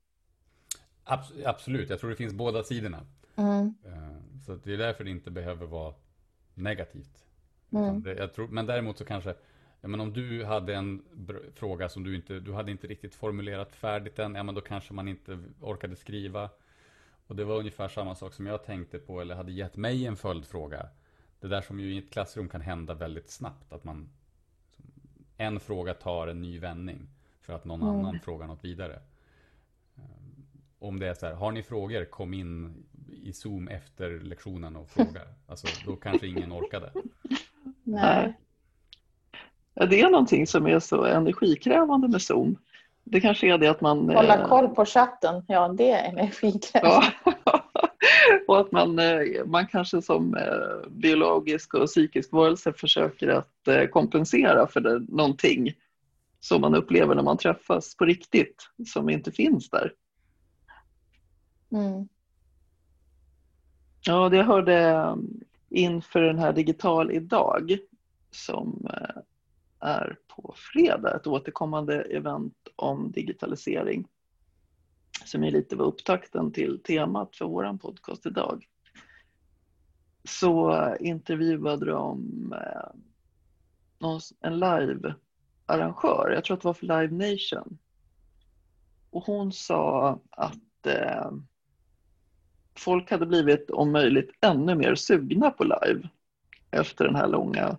abs- 1.04 1.42
absolut, 1.46 1.90
jag 1.90 2.00
tror 2.00 2.10
det 2.10 2.16
finns 2.16 2.34
båda 2.34 2.62
sidorna. 2.64 3.06
Mm. 3.36 3.74
Ehm, 3.86 4.40
Så 4.46 4.54
det 4.54 4.72
är 4.74 4.78
därför 4.78 5.04
det 5.04 5.10
inte 5.10 5.30
behöver 5.30 5.66
vara 5.66 5.94
negativt. 6.54 7.24
Mm. 7.72 8.02
Det, 8.02 8.28
tror, 8.28 8.48
men 8.48 8.66
däremot 8.66 8.98
så 8.98 9.04
kanske, 9.04 9.34
ja, 9.80 9.88
men 9.88 10.00
om 10.00 10.12
du 10.12 10.44
hade 10.44 10.74
en 10.74 11.02
fråga 11.54 11.88
som 11.88 12.04
du 12.04 12.16
inte, 12.16 12.40
du 12.40 12.52
hade 12.52 12.70
inte 12.70 12.86
riktigt 12.86 13.14
formulerat 13.14 13.74
färdigt 13.74 14.18
än, 14.18 14.34
ja 14.34 14.42
men 14.42 14.54
då 14.54 14.60
kanske 14.60 14.94
man 14.94 15.08
inte 15.08 15.38
orkade 15.60 15.96
skriva. 15.96 16.50
Och 17.26 17.36
det 17.36 17.44
var 17.44 17.58
ungefär 17.58 17.88
samma 17.88 18.14
sak 18.14 18.34
som 18.34 18.46
jag 18.46 18.64
tänkte 18.64 18.98
på, 18.98 19.20
eller 19.20 19.34
hade 19.34 19.52
gett 19.52 19.76
mig 19.76 20.06
en 20.06 20.16
följdfråga. 20.16 20.88
Det 21.42 21.48
där 21.48 21.60
som 21.60 21.80
ju 21.80 21.94
i 21.94 21.98
ett 21.98 22.10
klassrum 22.10 22.48
kan 22.48 22.60
hända 22.60 22.94
väldigt 22.94 23.30
snabbt, 23.30 23.72
att 23.72 23.84
man 23.84 24.08
en 25.36 25.60
fråga 25.60 25.94
tar 25.94 26.26
en 26.26 26.42
ny 26.42 26.58
vändning 26.58 27.08
för 27.40 27.52
att 27.52 27.64
någon 27.64 27.82
Mm. 27.82 27.94
annan 27.94 28.20
frågar 28.20 28.46
något 28.46 28.64
vidare. 28.64 28.94
Ehm, 29.96 30.44
Om 30.78 30.98
det 30.98 31.08
är 31.08 31.14
så 31.14 31.26
här, 31.26 31.34
har 31.34 31.52
ni 31.52 31.62
frågor, 31.62 32.04
kom 32.04 32.34
in 32.34 32.74
i 33.22 33.32
Zoom 33.32 33.68
efter 33.68 34.20
lektionen 34.20 34.76
och 34.76 34.90
fråga. 34.90 35.20
Alltså 35.46 35.66
då 35.86 35.96
kanske 35.96 36.26
ingen 36.26 36.52
orkade. 36.52 36.92
Nej. 37.82 38.32
Ja, 39.74 39.86
det 39.86 40.00
är 40.00 40.10
någonting 40.10 40.46
som 40.46 40.66
är 40.66 40.78
så 40.78 41.04
energikrävande 41.04 42.08
med 42.08 42.22
Zoom. 42.22 42.56
Det 43.04 43.20
kanske 43.20 43.46
är 43.54 43.58
det 43.58 43.66
att 43.68 43.80
man... 43.80 43.98
Hålla 43.98 44.40
eh, 44.40 44.48
koll 44.48 44.68
på 44.68 44.84
chatten, 44.84 45.44
ja 45.48 45.68
det 45.68 45.90
är 45.90 46.08
energikrävande. 46.08 47.12
Ja. 47.24 47.32
och 48.52 48.60
att 48.60 48.72
man, 48.72 48.98
eh, 48.98 49.44
man 49.46 49.66
kanske 49.66 50.02
som 50.02 50.34
eh, 50.34 50.90
biologisk 50.90 51.74
och 51.74 51.86
psykisk 51.86 52.32
varelse 52.32 52.72
försöker 52.72 53.28
att 53.28 53.68
eh, 53.68 53.86
kompensera 53.86 54.66
för 54.66 54.80
det, 54.80 54.98
någonting 54.98 55.72
som 56.40 56.60
man 56.60 56.74
upplever 56.74 57.14
när 57.14 57.22
man 57.22 57.38
träffas 57.38 57.96
på 57.96 58.04
riktigt, 58.04 58.68
som 58.86 59.10
inte 59.10 59.32
finns 59.32 59.70
där. 59.70 59.94
Mm. 61.72 62.08
Ja, 64.06 64.28
det 64.28 64.42
hörde 64.42 65.06
inför 65.70 66.20
den 66.20 66.38
här 66.38 66.52
Digital 66.52 67.10
idag 67.10 67.78
som 68.30 68.88
är 69.80 70.16
på 70.36 70.54
fredag, 70.56 71.16
ett 71.16 71.26
återkommande 71.26 72.02
event 72.02 72.54
om 72.76 73.12
digitalisering 73.12 74.08
som 75.28 75.44
är 75.44 75.50
lite 75.50 75.76
var 75.76 75.86
upptakten 75.86 76.52
till 76.52 76.82
temat 76.82 77.36
för 77.36 77.44
våran 77.44 77.78
podcast 77.78 78.26
idag. 78.26 78.66
Så 80.24 80.96
intervjuade 81.00 81.86
de 81.86 82.52
eh, 82.52 82.90
en 84.40 84.58
live-arrangör, 84.58 86.30
jag 86.34 86.44
tror 86.44 86.56
att 86.56 86.62
det 86.62 86.68
var 86.68 86.74
för 86.74 86.86
Live 86.86 87.32
Nation. 87.32 87.78
Och 89.10 89.24
hon 89.24 89.52
sa 89.52 90.18
att 90.30 90.86
eh, 90.86 91.30
folk 92.78 93.10
hade 93.10 93.26
blivit 93.26 93.70
om 93.70 93.92
möjligt 93.92 94.30
ännu 94.40 94.74
mer 94.74 94.94
sugna 94.94 95.50
på 95.50 95.64
live 95.64 96.08
efter 96.70 97.04
den 97.04 97.16
här 97.16 97.28
långa 97.28 97.76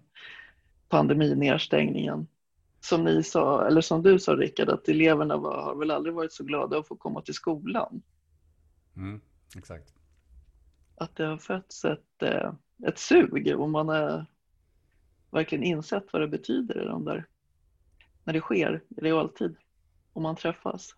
pandeminedstängningen. 0.89 2.27
Som 2.83 3.03
ni 3.03 3.23
sa, 3.23 3.67
eller 3.67 3.81
som 3.81 4.03
du 4.03 4.19
sa 4.19 4.35
Rickard, 4.35 4.69
att 4.69 4.87
eleverna 4.87 5.37
var, 5.37 5.61
har 5.61 5.75
väl 5.75 5.91
aldrig 5.91 6.15
varit 6.15 6.31
så 6.31 6.43
glada 6.43 6.77
att 6.77 6.87
få 6.87 6.95
komma 6.95 7.21
till 7.21 7.33
skolan. 7.33 8.01
Mm, 8.95 9.21
exakt. 9.55 9.93
Att 10.95 11.15
det 11.15 11.25
har 11.25 11.37
fötts 11.37 11.85
ett, 11.85 12.21
eh, 12.21 12.53
ett 12.87 12.97
sug 12.97 13.55
och 13.57 13.69
man 13.69 13.87
har 13.87 14.25
verkligen 15.31 15.63
insett 15.63 16.05
vad 16.13 16.21
det 16.21 16.27
betyder 16.27 16.83
i 16.83 16.85
de 16.85 17.05
där, 17.05 17.25
när 18.23 18.33
det 18.33 18.41
sker 18.41 18.83
i 18.89 19.01
realtid 19.01 19.55
och 20.13 20.21
man 20.21 20.35
träffas. 20.35 20.95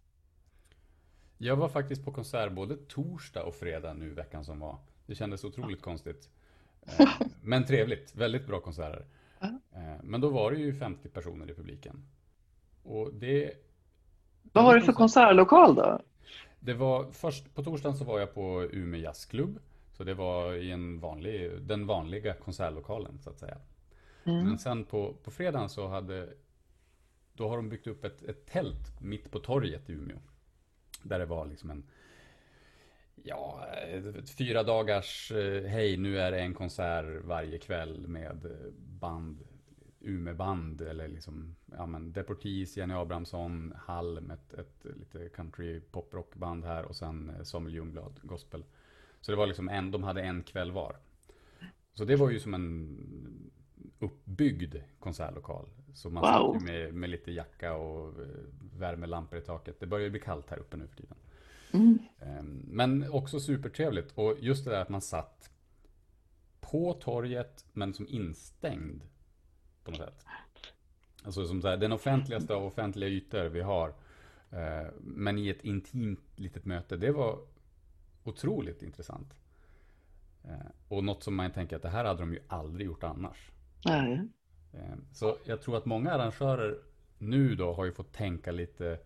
Jag 1.38 1.56
var 1.56 1.70
faktiskt 1.70 2.06
på 2.06 2.12
konsert 2.12 2.52
både 2.52 2.78
torsdag 2.78 3.44
och 3.44 3.56
fredag 3.56 3.94
nu 3.94 4.10
veckan 4.10 4.46
som 4.46 4.60
var. 4.60 4.78
Det 5.06 5.16
kändes 5.16 5.44
otroligt 5.44 5.82
konstigt. 5.82 6.30
Eh, 7.00 7.10
Men 7.42 7.66
trevligt, 7.66 8.16
väldigt 8.16 8.48
bra 8.48 8.60
konserter. 8.60 9.06
Eh, 9.76 10.04
Men 10.04 10.22
då 10.22 10.30
var 10.30 10.52
det 10.52 10.58
ju 10.58 10.74
50 10.74 11.10
personer 11.10 11.52
i 11.52 11.54
publiken. 11.54 12.06
Och 12.84 13.14
det... 13.14 13.54
Vad 14.54 14.64
var 14.64 14.76
det 14.76 14.82
för 14.82 14.94
konsertlokal 14.94 15.76
då? 15.76 16.00
Det 16.60 16.74
var 16.74 17.12
först 17.12 17.56
på 17.56 17.64
torsdagen 17.64 17.98
så 17.98 18.04
var 18.04 18.20
jag 18.20 18.34
på 18.34 18.64
Umeå 18.72 19.00
jazzklubb. 19.00 19.60
Så 19.92 20.04
det 20.04 20.14
var 20.14 20.54
i 20.54 20.72
en 20.72 21.00
vanlig, 21.00 21.62
den 21.62 21.88
vanliga 21.88 22.34
konsertlokalen 22.34 23.20
så 23.20 23.30
att 23.30 23.40
säga. 23.40 23.58
Mm. 24.24 24.44
Men 24.44 24.60
sen 24.60 24.86
på, 24.86 25.14
på 25.24 25.32
fredagen 25.32 25.70
så 25.70 25.88
hade 25.88 26.34
Då 27.34 27.50
har 27.50 27.58
de 27.58 27.70
byggt 27.70 27.88
upp 27.88 28.04
ett, 28.04 28.24
ett 28.24 28.46
tält 28.46 29.02
mitt 29.02 29.32
på 29.32 29.40
torget 29.40 29.90
i 29.90 29.94
Umeå. 29.94 30.18
Där 31.04 31.20
det 31.20 31.26
var 31.26 31.46
liksom 31.46 31.70
en 31.70 31.84
Ja, 33.24 33.66
fyra 34.38 34.64
dagars 34.64 35.32
eh, 35.32 35.64
hej 35.64 35.98
nu 35.98 36.20
är 36.20 36.32
det 36.32 36.40
en 36.40 36.54
konsert 36.54 37.24
varje 37.24 37.58
kväll 37.58 38.08
med 38.08 38.46
eh, 38.46 38.72
band 38.78 39.44
Umeå-band 40.00 40.82
eller 40.82 41.08
liksom 41.08 41.56
ja, 41.66 41.86
men 41.86 42.14
Deportees, 42.14 42.78
Jenny 42.78 42.94
Abrahamsson, 42.94 43.74
Halm, 43.78 44.32
ett, 44.32 44.54
ett 44.54 44.86
lite 45.00 45.30
country 45.30 45.80
poprockband 45.80 46.66
här 46.66 46.86
och 46.86 46.96
sen 46.96 47.30
eh, 47.30 47.44
Samuel 47.44 47.76
Ljungblad, 47.76 48.20
gospel. 48.24 48.64
Så 49.22 49.32
det 49.32 49.38
var 49.38 49.48
liksom 49.48 49.70
en, 49.70 49.92
de 49.92 50.04
hade 50.04 50.22
en 50.22 50.44
kväll 50.44 50.72
var. 50.72 50.96
Så 51.94 52.06
det 52.06 52.16
var 52.16 52.30
ju 52.30 52.40
som 52.40 52.54
en 52.54 53.52
uppbyggd 54.00 54.76
konsertlokal. 55.00 55.70
Så 55.94 56.10
man 56.10 56.22
Wow. 56.24 56.54
satt 56.54 56.62
ju 56.62 56.66
med, 56.66 56.94
med 56.94 57.10
lite 57.10 57.32
jacka 57.32 57.74
och 57.76 58.14
värmelampor 58.78 59.40
i 59.40 59.42
taket. 59.42 59.80
Det 59.80 59.86
börjar 59.88 60.04
ju 60.04 60.10
bli 60.12 60.20
kallt 60.20 60.50
här 60.50 60.58
uppe 60.60 60.78
nu 60.78 60.88
för 60.88 60.96
tiden. 60.96 61.18
Mm. 61.76 62.00
Ehm, 62.20 62.62
Men 62.68 63.12
också 63.12 63.40
supertrevligt. 63.40 64.12
Och 64.16 64.36
just 64.40 64.66
det 64.66 64.72
där 64.72 64.82
att 64.82 64.90
man 64.90 65.02
satt 65.02 65.50
på 66.62 66.94
torget 66.94 67.66
men 67.74 67.94
som 67.94 68.08
instängd 68.08 69.02
på 69.84 69.92
något 69.92 70.00
sätt. 70.00 70.26
Alltså 71.24 71.46
som 71.48 71.62
så 71.62 71.68
här, 71.68 71.78
den 71.78 71.92
offentligaste 71.92 72.54
av 72.56 72.66
offentliga 72.66 73.10
ytor 73.10 73.46
vi 73.46 73.62
har. 73.62 73.90
eh, 74.52 74.88
Men 75.02 75.38
i 75.38 75.50
ett 75.50 75.66
intimt 75.66 76.20
litet 76.36 76.66
möte. 76.66 76.98
Det 76.98 77.12
var 77.12 77.40
otroligt 78.24 78.82
intressant. 78.84 79.34
Eh, 80.44 80.52
Och 80.88 81.04
något 81.04 81.24
som 81.24 81.36
man 81.36 81.52
tänker 81.52 81.76
att 81.76 81.82
det 81.82 81.90
här 81.90 82.06
hade 82.06 82.20
de 82.20 82.34
ju 82.34 82.40
aldrig 82.48 82.86
gjort 82.88 83.04
annars. 83.04 83.52
Eh, 84.74 84.96
Så 85.14 85.38
jag 85.46 85.62
tror 85.62 85.78
att 85.78 85.86
många 85.86 86.12
arrangörer 86.12 86.78
nu 87.18 87.56
då 87.56 87.74
har 87.74 87.86
ju 87.86 87.92
fått 87.92 88.14
tänka 88.14 88.52
lite 88.52 89.00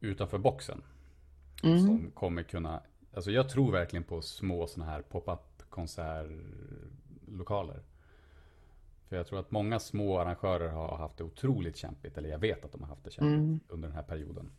utanför 0.00 0.38
boxen. 0.38 0.82
Mm. 1.64 1.86
Som 1.86 2.10
kommer 2.10 2.42
kunna, 2.42 2.82
alltså 3.14 3.30
jag 3.30 3.48
tror 3.48 3.72
verkligen 3.72 4.04
på 4.04 4.22
små 4.22 4.66
sådana 4.66 4.92
här 4.92 5.02
pop-up 5.02 5.62
konsertlokaler. 5.70 7.82
För 9.08 9.16
jag 9.16 9.26
tror 9.26 9.38
att 9.40 9.50
många 9.50 9.78
små 9.78 10.18
arrangörer 10.18 10.68
har 10.68 10.96
haft 10.96 11.16
det 11.18 11.24
otroligt 11.24 11.76
kämpigt, 11.76 12.18
eller 12.18 12.28
jag 12.28 12.38
vet 12.38 12.64
att 12.64 12.72
de 12.72 12.80
har 12.80 12.88
haft 12.88 13.04
det 13.04 13.10
kämpigt 13.10 13.38
Mm. 13.38 13.60
under 13.68 13.88
den 13.88 13.96
här 13.96 14.02
perioden. 14.02 14.50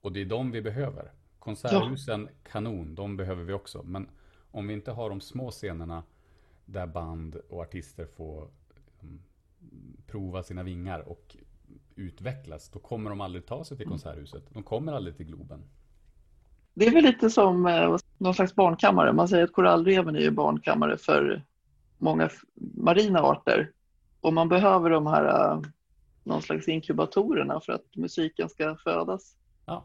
Och 0.00 0.12
det 0.12 0.20
är 0.20 0.24
de 0.24 0.50
vi 0.50 0.62
behöver. 0.62 1.12
Konserthusen, 1.38 2.28
kanon, 2.42 2.94
de 2.94 3.16
behöver 3.16 3.44
vi 3.44 3.52
också. 3.52 3.82
Men 3.82 4.08
om 4.50 4.66
vi 4.66 4.74
inte 4.74 4.92
har 4.92 5.10
de 5.10 5.20
små 5.20 5.50
scenerna 5.50 6.02
där 6.64 6.86
band 6.86 7.36
och 7.36 7.60
artister 7.60 8.06
får 8.06 8.48
mm, 9.02 9.20
prova 10.06 10.42
sina 10.42 10.62
vingar 10.62 11.00
och 11.00 11.36
utvecklas, 11.94 12.68
då 12.68 12.78
kommer 12.78 13.10
de 13.10 13.20
aldrig 13.20 13.46
ta 13.46 13.64
sig 13.64 13.76
till 13.76 13.86
konserthuset. 13.88 14.42
De 14.50 14.62
kommer 14.62 14.92
aldrig 14.92 15.16
till 15.16 15.26
Globen. 15.26 15.64
Det 16.78 16.86
är 16.86 16.90
väl 16.90 17.04
lite 17.04 17.30
som 17.30 17.66
eh, 17.66 17.96
någon 18.18 18.34
slags 18.34 18.54
barnkammare. 18.54 19.12
Man 19.12 19.28
säger 19.28 19.44
att 19.44 19.52
korallreven 19.52 20.16
är 20.16 20.20
ju 20.20 20.30
barnkammare 20.30 20.98
för 20.98 21.42
många 21.98 22.30
marina 22.74 23.20
arter. 23.20 23.70
Och 24.20 24.32
man 24.32 24.48
behöver 24.48 24.90
de 24.90 25.06
här 25.06 25.24
eh, 25.24 25.60
någon 26.24 26.42
slags 26.42 26.68
inkubatorerna 26.68 27.60
för 27.60 27.72
att 27.72 27.96
musiken 27.96 28.48
ska 28.48 28.76
födas 28.76 29.36
Ja, 29.66 29.84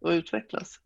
och 0.00 0.08
utvecklas. 0.08 0.80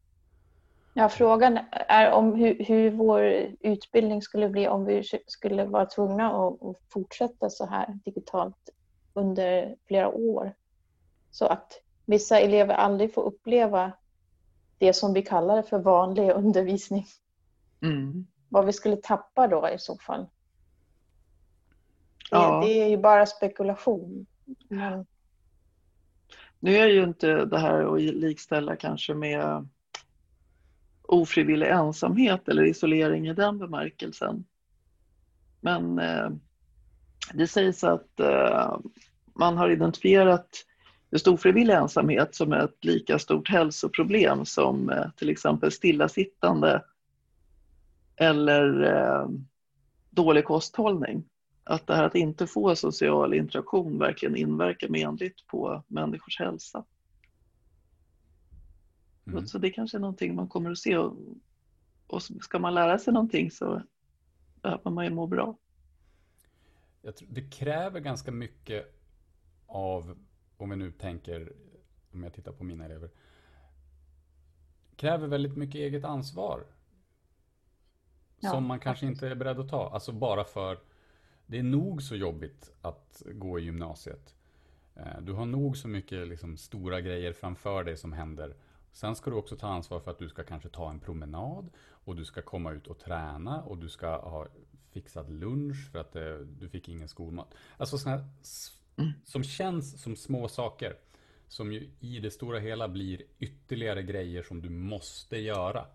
Ja, 0.94 1.08
frågan 1.08 1.58
är 1.72 2.10
om 2.10 2.34
hur, 2.34 2.64
hur 2.64 2.90
vår 2.90 3.22
utbildning 3.60 4.22
skulle 4.22 4.48
bli 4.48 4.68
om 4.68 4.84
vi 4.84 5.02
skulle 5.26 5.64
vara 5.64 5.86
tvungna 5.86 6.26
att, 6.26 6.62
att 6.62 6.76
fortsätta 6.88 7.50
så 7.50 7.66
här 7.66 7.98
digitalt 8.04 8.70
under 9.14 9.76
flera 9.86 10.08
år. 10.08 10.52
Så 11.30 11.46
att 11.46 11.80
vissa 12.06 12.40
elever 12.40 12.74
aldrig 12.74 13.14
får 13.14 13.22
uppleva 13.22 13.92
det 14.78 14.92
som 14.92 15.12
vi 15.12 15.22
kallar 15.22 15.62
för 15.62 15.78
vanlig 15.78 16.30
undervisning. 16.30 17.06
Mm. 17.82 18.26
Vad 18.48 18.66
vi 18.66 18.72
skulle 18.72 18.96
tappa 18.96 19.48
då 19.48 19.68
i 19.68 19.78
så 19.78 19.98
fall. 19.98 20.20
Det, 20.20 20.26
Ja. 22.30 22.60
det 22.64 22.82
är 22.82 22.88
ju 22.88 22.96
bara 22.96 23.26
spekulation. 23.26 24.26
Men, 24.68 25.06
Nu 26.58 26.76
är 26.76 26.86
ju 26.86 27.04
inte 27.04 27.44
det 27.44 27.58
här 27.58 27.94
att 27.94 28.00
likställa 28.00 28.76
kanske 28.76 29.14
med 29.14 29.68
ofrivillig 31.02 31.68
ensamhet 31.68 32.48
eller 32.48 32.64
isolering 32.64 33.28
i 33.28 33.34
den 33.34 33.58
bemärkelsen. 33.58 34.44
Men 35.60 35.98
eh, 35.98 36.30
det 37.34 37.46
sägs 37.46 37.84
att 37.84 38.20
eh, 38.20 38.78
man 39.34 39.56
har 39.56 39.70
identifierat 39.70 40.48
just 41.10 41.28
ofrivillig 41.28 41.74
ensamhet 41.74 42.34
som 42.34 42.52
ett 42.52 42.84
lika 42.84 43.18
stort 43.18 43.48
hälsoproblem 43.48 44.44
som 44.44 44.90
eh, 44.90 45.10
till 45.16 45.30
exempel 45.30 45.72
stillasittande 45.72 46.84
eller 48.16 48.82
eh, 48.82 49.28
dålig 50.10 50.44
kosthållning. 50.44 51.24
Att 51.64 51.86
det 51.86 51.94
här 51.94 52.04
att 52.04 52.14
inte 52.14 52.46
få 52.46 52.76
social 52.76 53.34
interaktion 53.34 53.98
verkligen 53.98 54.36
inverkar 54.36 54.88
menligt 54.88 55.46
på 55.46 55.84
människors 55.86 56.38
hälsa. 56.38 56.84
mm. 59.26 59.46
Så 59.46 59.58
det 59.58 59.70
kanske 59.70 59.96
är 59.96 60.00
någonting 60.00 60.34
man 60.34 60.48
kommer 60.48 60.70
att 60.70 60.78
se. 60.78 60.96
Och, 60.96 61.16
och 62.06 62.22
ska 62.22 62.58
man 62.58 62.74
lära 62.74 62.98
sig 62.98 63.12
någonting 63.12 63.50
så 63.50 63.82
behöver 64.62 64.90
man 64.90 65.04
ju 65.04 65.10
må 65.10 65.26
bra. 65.26 65.56
Jag 67.02 67.16
tror, 67.16 67.28
det 67.32 67.50
kräver 67.50 68.00
ganska 68.00 68.30
mycket 68.30 69.00
av, 69.66 70.18
om 70.56 70.70
vi 70.70 70.76
nu 70.76 70.92
tänker, 70.92 71.52
om 72.12 72.22
jag 72.22 72.32
tittar 72.32 72.52
på 72.52 72.64
mina 72.64 72.84
elever, 72.84 73.10
kräver 74.96 75.26
väldigt 75.28 75.56
mycket 75.56 75.74
eget 75.78 76.04
ansvar. 76.04 76.64
Ja, 78.40 78.50
som 78.50 78.64
man 78.64 78.80
kanske 78.80 79.06
inte 79.06 79.28
är 79.28 79.34
beredd 79.34 79.60
att 79.60 79.68
ta. 79.68 79.90
Alltså 79.90 80.12
bara 80.12 80.44
för 80.44 80.78
det 81.46 81.58
är 81.58 81.62
nog 81.62 82.02
så 82.02 82.16
jobbigt 82.16 82.72
att 82.82 83.22
gå 83.26 83.58
i 83.58 83.64
gymnasiet. 83.64 84.34
Eh, 84.94 85.20
Du 85.20 85.32
har 85.32 85.46
nog 85.46 85.76
så 85.76 85.88
mycket 85.88 86.28
liksom, 86.28 86.56
stora 86.56 87.00
grejer 87.00 87.32
framför 87.32 87.84
dig 87.84 87.96
som 87.96 88.12
händer. 88.12 88.56
Sen 88.92 89.16
ska 89.16 89.30
du 89.30 89.36
också 89.36 89.56
ta 89.56 89.66
ansvar 89.68 90.00
för 90.00 90.10
att 90.10 90.18
du 90.18 90.28
ska 90.28 90.42
kanske 90.44 90.68
ta 90.68 90.90
en 90.90 91.00
promenad 91.00 91.70
och 91.78 92.16
du 92.16 92.24
ska 92.24 92.42
komma 92.42 92.72
ut 92.72 92.86
och 92.86 92.98
träna 92.98 93.62
och 93.62 93.78
du 93.78 93.88
ska 93.88 94.16
ha 94.18 94.46
fixat 94.90 95.30
lunch 95.30 95.90
för 95.92 95.98
att 95.98 96.16
eh, 96.16 96.34
du 96.34 96.68
fick 96.68 96.88
ingen 96.88 97.08
skolmat. 97.08 97.54
Alltså 97.76 97.98
sådana 97.98 98.24
som 99.24 99.44
känns 99.44 100.02
som 100.02 100.16
små 100.16 100.48
saker. 100.48 100.96
Som 101.48 101.72
ju 101.72 101.90
i 102.00 102.20
det 102.20 102.30
stora 102.30 102.58
hela 102.58 102.88
blir 102.88 103.22
ytterligare 103.38 104.02
grejer 104.02 104.42
som 104.42 104.62
du 104.62 104.68
måste 104.70 105.36
göra. 105.36 105.86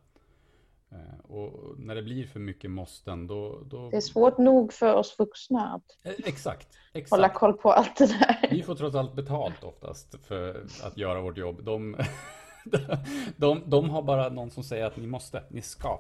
Eh, 0.91 1.19
Och 1.23 1.79
när 1.79 1.95
det 1.95 2.01
blir 2.03 2.27
för 2.27 2.39
mycket 2.39 2.71
måsten 2.71 3.27
då... 3.27 3.63
då... 3.65 3.89
Det 3.89 3.97
är 3.97 4.01
svårt 4.01 4.37
nog 4.37 4.73
för 4.73 4.93
oss 4.93 5.15
vuxna 5.19 5.73
att 5.75 5.97
Eh, 6.03 6.13
Exakt, 6.25 6.67
hålla 6.93 7.25
exakt. 7.25 7.35
koll 7.35 7.53
på 7.53 7.71
allt 7.71 7.97
det 7.97 8.05
där. 8.05 8.47
Vi 8.51 8.63
får 8.63 8.75
trots 8.75 8.95
allt 8.95 9.13
betalt 9.15 9.63
oftast 9.63 10.15
för 10.25 10.65
att 10.83 10.97
göra 10.97 11.21
vårt 11.21 11.37
jobb. 11.37 11.63
De, 11.63 11.97
de, 13.37 13.61
de 13.65 13.89
har 13.89 14.01
bara 14.01 14.29
någon 14.29 14.51
som 14.51 14.63
säger 14.63 14.85
att 14.85 14.97
ni 14.97 15.07
måste, 15.07 15.43
ni 15.49 15.61
ska. 15.61 15.99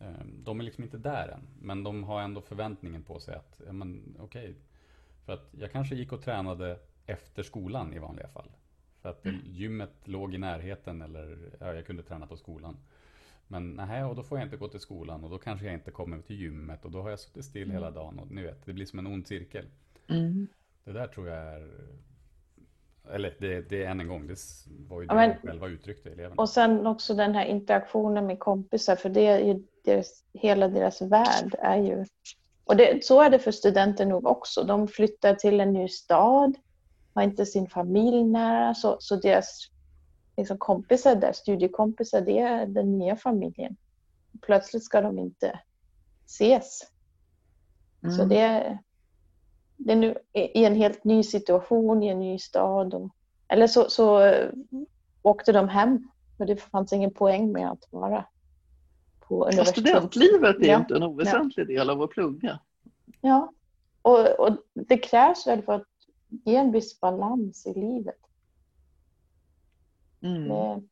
Eh, 0.00 0.06
De 0.44 0.60
är 0.60 0.64
liksom 0.64 0.84
inte 0.84 0.98
där 0.98 1.28
än, 1.28 1.48
men 1.60 1.84
de 1.84 2.04
har 2.04 2.20
ändå 2.20 2.40
förväntningen 2.40 3.02
på 3.04 3.20
sig 3.20 3.34
att, 3.34 3.60
ja 3.66 3.72
men 3.72 4.16
okej. 4.20 4.54
För 5.28 5.34
att 5.34 5.48
jag 5.60 5.72
kanske 5.72 5.94
gick 5.94 6.12
och 6.12 6.22
tränade 6.22 6.78
efter 7.06 7.42
skolan 7.42 7.94
i 7.94 7.98
vanliga 7.98 8.28
fall. 8.28 8.50
För 9.02 9.08
att 9.08 9.26
gymmet 9.44 9.90
låg 10.04 10.34
i 10.34 10.38
närheten 10.38 11.02
eller 11.02 11.38
ja, 11.60 11.74
jag 11.74 11.86
kunde 11.86 12.02
träna 12.02 12.26
på 12.26 12.36
skolan. 12.36 12.76
Men 13.48 13.70
nej, 13.70 14.04
och 14.04 14.14
då 14.14 14.22
får 14.22 14.38
jag 14.38 14.46
inte 14.46 14.56
gå 14.56 14.68
till 14.68 14.80
skolan 14.80 15.24
och 15.24 15.30
då 15.30 15.38
kanske 15.38 15.66
jag 15.66 15.74
inte 15.74 15.90
kommer 15.90 16.20
till 16.20 16.36
gymmet 16.36 16.84
och 16.84 16.90
då 16.90 17.02
har 17.02 17.10
jag 17.10 17.20
suttit 17.20 17.44
still 17.44 17.70
hela 17.70 17.90
dagen 17.90 18.18
och 18.18 18.30
ni 18.30 18.42
vet, 18.42 18.66
det 18.66 18.72
blir 18.72 18.86
som 18.86 18.98
en 18.98 19.06
ond 19.06 19.26
cirkel. 19.26 19.64
Mm. 20.08 20.48
Det 20.84 20.92
där 20.92 21.06
tror 21.06 21.28
jag 21.28 21.38
är... 21.38 21.70
Eller 23.12 23.34
det, 23.38 23.68
det 23.68 23.84
är 23.84 23.90
än 23.90 24.00
en 24.00 24.08
gång, 24.08 24.26
det 24.26 24.36
var 24.88 25.00
ju 25.00 25.06
det 25.06 25.14
men- 25.14 25.36
själva 25.36 25.68
uttryckte 25.68 26.10
eleverna. 26.10 26.42
Och 26.42 26.48
sen 26.48 26.86
också 26.86 27.14
den 27.14 27.34
här 27.34 27.44
interaktionen 27.44 28.26
med 28.26 28.38
kompisar, 28.38 28.96
för 28.96 29.08
det 29.08 29.26
är 29.26 29.38
ju 29.38 29.62
deras, 29.84 30.24
hela 30.32 30.68
deras 30.68 31.02
värld 31.02 31.54
är 31.58 31.76
ju... 31.76 32.04
Och 32.68 32.76
det, 32.76 33.04
så 33.04 33.22
är 33.22 33.30
det 33.30 33.38
för 33.38 33.50
studenter 33.50 34.06
nog 34.06 34.26
också. 34.26 34.64
De 34.64 34.88
flyttar 34.88 35.34
till 35.34 35.60
en 35.60 35.72
ny 35.72 35.88
stad, 35.88 36.56
har 37.14 37.22
inte 37.22 37.46
sin 37.46 37.68
familj 37.68 38.24
nära, 38.24 38.74
så, 38.74 38.96
så 39.00 39.16
deras 39.16 39.70
liksom, 40.36 40.58
kompisar 40.58 41.14
där, 41.14 41.32
studiekompisar, 41.32 42.20
det 42.20 42.38
är 42.38 42.66
den 42.66 42.98
nya 42.98 43.16
familjen. 43.16 43.76
Plötsligt 44.42 44.84
ska 44.84 45.00
de 45.00 45.18
inte 45.18 45.60
ses. 46.26 46.78
Så 48.00 48.22
Mm. 48.22 48.28
det 48.28 48.38
är, 48.40 48.78
det 49.76 49.92
är 49.92 49.96
nu 49.96 50.18
i 50.32 50.40
i 50.60 50.64
en 50.64 50.74
helt 50.74 51.04
ny 51.04 51.22
situation, 51.22 52.02
i 52.02 52.08
en 52.08 52.20
ny 52.20 52.38
stad. 52.38 52.94
Och, 52.94 53.10
eller 53.48 53.66
så, 53.66 53.90
så 53.90 54.20
eh, 54.22 54.50
åkte 55.22 55.52
de 55.52 55.68
hem, 55.68 56.08
för 56.36 56.46
det 56.46 56.56
fanns 56.56 56.92
ingen 56.92 57.14
poäng 57.14 57.52
med 57.52 57.70
att 57.70 57.88
vara 57.90 58.24
på 59.28 59.34
Ja, 59.34 59.52
universitet. 59.52 59.84
studentlivet 59.86 60.56
är 60.56 60.66
Ja. 60.68 60.78
inte 60.78 60.96
en 60.96 61.02
oväsentlig 61.02 61.66
del 61.66 61.90
av 61.90 62.02
att 62.02 62.10
plugga. 62.10 62.58
Ja, 63.20 63.52
och, 64.02 64.40
och 64.40 64.56
det 64.74 64.98
krävs 64.98 65.46
väl 65.46 65.62
för 65.62 65.72
att 65.72 65.86
ge 66.44 66.56
en 66.56 66.72
viss 66.72 67.00
balans 67.00 67.66
i 67.66 67.74
livet. 67.80 68.18
Mm. 70.20 70.48
Det, 70.48 70.82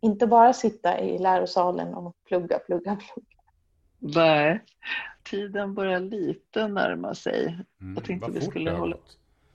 inte 0.00 0.26
bara 0.26 0.52
sitta 0.52 1.00
i 1.00 1.18
lärosalen 1.18 1.94
och 1.94 2.16
plugga, 2.24 2.58
plugga, 2.58 2.96
plugga. 2.96 3.26
Nej, 3.98 4.64
tiden 5.22 5.74
börjar 5.74 6.00
lite 6.00 6.68
närma 6.68 7.14
sig. 7.14 7.46
Mm, 7.80 7.94
jag 7.94 8.04
tänkte 8.04 8.30
vad 8.30 8.40
vi 8.40 8.46
skulle 8.46 8.70
hålla-. 8.70 8.96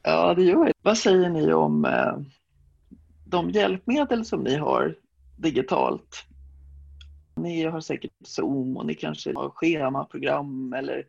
Ja, 0.04 0.34
det 0.34 0.44
gör 0.44 0.66
det. 0.66 0.74
Vad 0.82 0.98
säger 0.98 1.30
ni 1.30 1.54
om 1.54 1.86
eh, 1.86 2.18
de 3.26 3.50
hjälpmedel 3.50 4.26
som 4.26 4.40
ni 4.40 4.56
har 4.56 4.96
digitalt? 5.38 6.26
Ni 7.36 7.64
har 7.64 7.82
säkert 7.82 8.12
Zoom 8.22 8.78
och 8.78 8.86
ni 8.86 8.96
kanske 8.96 9.34
har 9.36 9.50
schemaprogram 9.50 10.74
eller 10.74 11.08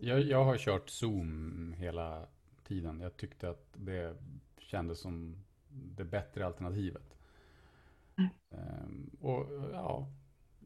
Jag, 0.00 0.20
jag 0.20 0.44
har 0.44 0.56
kört 0.58 0.90
Zoom 0.90 1.74
hela 1.78 2.26
tiden. 2.64 3.00
Jag 3.00 3.16
tyckte 3.16 3.50
att 3.50 3.66
det 3.74 4.16
kändes 4.58 5.00
som 5.00 5.36
det 5.68 6.04
bättre 6.04 6.46
alternativet. 6.46 7.16
Mm. 8.16 8.30
Ehm, 8.50 9.10
och 9.20 9.46
ja, 9.72 10.06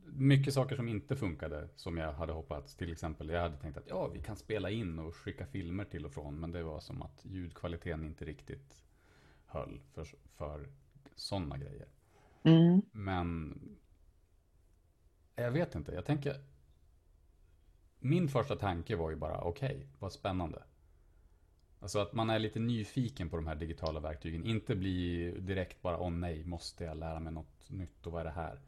mycket 0.04 0.54
saker 0.54 0.76
som 0.76 0.88
inte 0.88 1.16
funkade 1.16 1.68
som 1.76 1.96
jag 1.96 2.12
hade 2.12 2.32
hoppats. 2.32 2.76
Till 2.76 2.92
exempel, 2.92 3.28
jag 3.28 3.40
hade 3.40 3.56
tänkt 3.56 3.76
att 3.78 3.88
ja, 3.88 4.08
vi 4.08 4.22
kan 4.22 4.36
spela 4.36 4.70
in 4.70 4.98
och 4.98 5.16
skicka 5.16 5.46
filmer 5.46 5.84
till 5.84 6.06
och 6.06 6.12
från. 6.12 6.40
Men 6.40 6.52
det 6.52 6.62
var 6.62 6.80
som 6.80 7.02
att 7.02 7.24
ljudkvaliteten 7.24 8.04
inte 8.04 8.24
riktigt 8.24 8.84
höll 9.46 9.80
för, 9.92 10.06
för 10.36 10.68
sådana 11.14 11.58
grejer. 11.58 11.86
mm. 12.42 12.82
Men 12.92 13.58
jag 15.36 15.50
vet 15.50 15.74
inte, 15.74 15.92
jag 15.92 16.04
tänker 16.04 16.40
Min 17.98 18.28
första 18.28 18.56
tanke 18.56 18.96
var 18.96 19.10
ju 19.10 19.16
bara 19.16 19.40
okej, 19.40 19.86
vad 19.98 20.12
spännande. 20.12 20.62
Alltså 21.80 21.98
att 21.98 22.12
man 22.12 22.30
är 22.30 22.38
lite 22.38 22.58
nyfiken 22.58 23.30
på 23.30 23.36
de 23.36 23.46
här 23.46 23.54
digitala 23.54 24.00
verktygen. 24.00 24.46
Inte 24.46 24.74
bli 24.74 25.30
direkt 25.38 25.82
bara 25.82 25.98
åh 25.98 26.10
nej, 26.10 26.44
måste 26.44 26.84
jag 26.84 26.96
lära 26.96 27.20
mig 27.20 27.32
något 27.32 27.70
nytt 27.70 28.06
och 28.06 28.12
vad 28.12 28.20
är 28.20 28.24
det 28.24 28.30
här? 28.30 28.60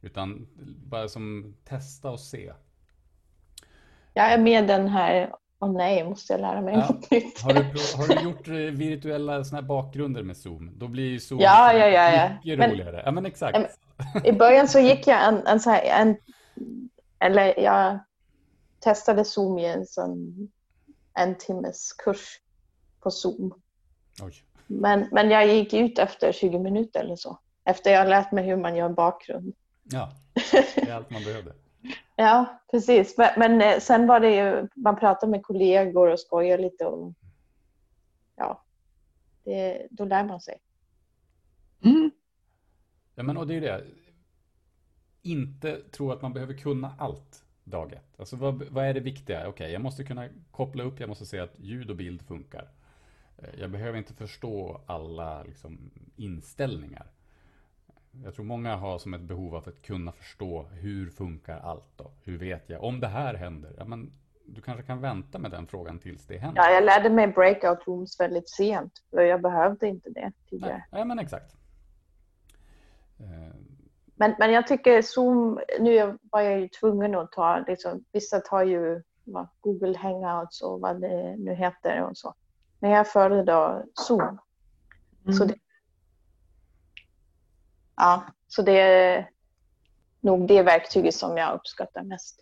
Utan 0.00 0.48
bara 0.86 1.08
som 1.08 1.54
testa 1.64 2.10
och 2.10 2.20
se. 2.20 2.52
Jag 4.12 4.32
är 4.32 4.38
med 4.38 4.68
den 4.68 4.88
här, 4.88 5.34
åh 5.58 5.72
nej, 5.72 6.04
måste 6.04 6.32
jag 6.32 6.40
lära 6.40 6.60
mig 6.60 6.74
Ja. 6.74 6.80
något 6.88 7.10
nytt? 7.10 7.40
Har 7.42 7.52
du, 7.54 7.60
har 7.96 8.14
du 8.16 8.22
gjort 8.30 8.48
eh, 8.48 8.54
virtuella 8.54 9.44
såna 9.44 9.60
här 9.60 9.68
bakgrunder 9.68 10.22
med 10.22 10.36
Zoom? 10.36 10.70
Då 10.78 10.88
blir 10.88 11.08
ju 11.10 11.20
Zoom 11.20 11.40
Ja, 11.40 11.72
ja, 11.72 11.86
ja, 11.88 12.10
ja. 12.14 12.28
mycket 12.44 12.58
Men- 12.58 12.70
roligare 12.70 13.02
Ja 13.04 13.10
men 13.10 13.26
exakt 13.26 13.78
I 14.24 14.32
början 14.32 14.68
så 14.68 14.78
gick 14.78 15.06
jag 15.06 15.24
en, 15.28 15.46
en, 15.46 15.60
så 15.60 15.70
här, 15.70 15.82
en 15.82 16.16
eller 17.18 17.60
jag 17.60 17.98
testade 18.80 19.24
Zoom 19.24 19.58
i 19.58 19.66
en 19.66 19.86
sån 19.86 20.48
en 21.18 21.38
timmes 21.38 21.92
kurs 21.92 22.40
på 23.02 23.10
Zoom. 23.10 23.54
Oj. 24.22 24.32
Men, 24.66 25.08
men 25.12 25.30
jag 25.30 25.46
gick 25.46 25.72
ut 25.74 25.98
efter 25.98 26.32
20 26.32 26.58
minuter 26.58 27.00
eller 27.00 27.16
så. 27.16 27.38
Efter 27.64 27.90
jag 27.92 28.08
lärt 28.08 28.32
mig 28.32 28.44
hur 28.44 28.56
man 28.56 28.76
gör 28.76 28.88
bakgrund. 28.88 29.54
Ja, 29.84 30.10
det 30.74 30.88
är 30.88 30.94
allt 30.94 31.10
man 31.10 31.24
behövde 31.24 31.52
Ja, 32.16 32.60
precis. 32.70 33.18
Men, 33.18 33.30
men 33.36 33.60
eh, 33.60 33.78
sen 33.80 34.06
var 34.06 34.20
det 34.20 34.36
ju, 34.36 34.68
man 34.76 34.96
pratade 34.96 35.30
med 35.30 35.42
kollegor 35.42 36.12
och 36.12 36.20
skojade 36.20 36.62
lite 36.62 36.84
och 36.86 37.14
ja, 38.36 38.64
det, 39.44 39.86
då 39.90 40.04
lär 40.04 40.24
man 40.24 40.40
sig. 40.40 40.58
Mm. 41.84 42.10
Ja, 43.14 43.22
men 43.22 43.36
och 43.36 43.46
det 43.46 43.54
är 43.54 43.60
det. 43.60 43.84
Inte 45.22 45.82
tro 45.82 46.12
att 46.12 46.22
man 46.22 46.32
behöver 46.32 46.54
kunna 46.54 46.94
allt 46.98 47.44
dag 47.64 47.92
ett. 47.92 48.20
Alltså 48.20 48.36
vad, 48.36 48.62
vad 48.62 48.84
är 48.84 48.94
det 48.94 49.00
viktiga? 49.00 49.48
Okej, 49.48 49.72
jag 49.72 49.82
måste 49.82 50.04
kunna 50.04 50.28
koppla 50.50 50.84
upp, 50.84 51.00
jag 51.00 51.08
måste 51.08 51.26
se 51.26 51.38
att 51.38 51.58
ljud 51.58 51.90
och 51.90 51.96
bild 51.96 52.22
funkar. 52.22 52.68
Eh, 53.38 53.60
Jag 53.60 53.70
behöver 53.70 53.98
inte 53.98 54.14
förstå 54.14 54.80
alla 54.86 55.42
liksom, 55.42 55.90
inställningar. 56.16 57.06
Jag 58.24 58.34
tror 58.34 58.44
många 58.44 58.76
har 58.76 58.98
som 58.98 59.14
ett 59.14 59.20
behov 59.20 59.54
av 59.54 59.68
att 59.68 59.82
kunna 59.82 60.12
förstå 60.12 60.62
hur 60.62 61.10
funkar 61.10 61.58
allt 61.58 61.84
då? 61.96 62.10
Hur 62.22 62.38
vet 62.38 62.68
jag? 62.70 62.84
Om 62.84 63.00
det 63.00 63.06
här 63.06 63.34
händer, 63.34 63.72
ja 63.78 63.84
men 63.84 64.12
du 64.46 64.60
kanske 64.60 64.82
kan 64.82 65.00
vänta 65.00 65.38
med 65.38 65.50
den 65.50 65.66
frågan 65.66 65.98
tills 65.98 66.26
det 66.26 66.38
händer. 66.38 66.62
Ja, 66.62 66.70
jag 66.70 66.84
lärde 66.84 67.10
mig 67.10 67.26
breakout 67.28 67.86
rooms 67.86 68.20
väldigt 68.20 68.48
sent. 68.50 68.92
För 69.10 69.20
jag 69.22 69.42
behövde 69.42 69.88
inte 69.88 70.10
det 70.10 70.32
tidigare. 70.50 70.84
Nej, 70.92 71.00
ja, 71.00 71.04
men 71.04 71.18
exakt. 71.18 71.56
Eh, 73.18 73.54
Men, 74.14 74.34
men 74.38 74.52
jag 74.52 74.66
tycker 74.66 75.02
Zoom, 75.02 75.60
nu 75.80 76.18
var 76.22 76.40
jag 76.40 76.60
ju 76.60 76.68
tvungen 76.68 77.14
att 77.14 77.32
ta, 77.32 77.64
liksom, 77.66 78.04
vissa 78.12 78.40
tar 78.40 78.64
ju 78.64 79.02
vad, 79.24 79.48
Google 79.60 79.98
Hangouts 79.98 80.62
och 80.62 80.80
vad 80.80 81.00
det 81.00 81.36
nu 81.36 81.54
heter 81.54 82.02
och 82.02 82.16
så. 82.16 82.34
Men 82.78 82.90
jag 82.90 83.08
föredrar 83.08 83.84
Zoom. 83.94 84.38
Så 85.24 85.44
Mm. 85.44 85.48
det, 85.48 85.54
ja, 87.96 88.24
så 88.48 88.62
det 88.62 88.80
är 88.80 89.30
nog 90.20 90.48
det 90.48 90.62
verktyget 90.62 91.14
som 91.14 91.36
jag 91.36 91.54
uppskattar 91.54 92.02
mest. 92.02 92.40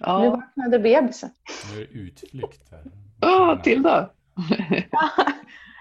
Nu 0.00 0.06
Ja, 0.06 0.30
vaknade 0.30 0.78
bebisen. 0.78 1.30
nu 1.74 1.82
är 1.82 1.86
det 1.86 1.92
utflykt 1.92 2.70
här. 2.70 2.84
ah, 3.20 3.56
Tilda! 3.62 4.10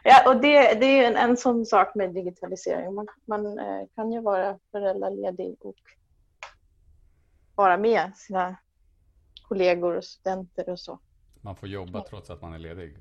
ja, 0.04 0.30
och 0.32 0.42
det, 0.42 0.74
det 0.80 0.86
är 0.86 1.08
en, 1.12 1.16
en 1.30 1.38
sån 1.38 1.66
sak 1.66 1.96
med 1.96 2.14
digitalisering. 2.14 2.94
Man, 2.94 3.08
man 3.26 3.60
eh, 3.60 3.82
kan 3.96 4.12
ju 4.12 4.22
vara 4.22 4.60
föräldraledig 4.72 5.56
och 5.60 5.76
vara 7.56 7.78
med 7.78 8.12
sina 8.16 8.56
kollegor 9.48 9.96
och 9.98 10.04
studenter 10.04 10.70
och 10.70 10.80
så. 10.80 11.00
Man 11.42 11.56
får 11.56 11.70
jobba 11.70 12.02
trots 12.04 12.30
att 12.30 12.42
man 12.42 12.54
är 12.54 12.60
ledig. 12.60 12.98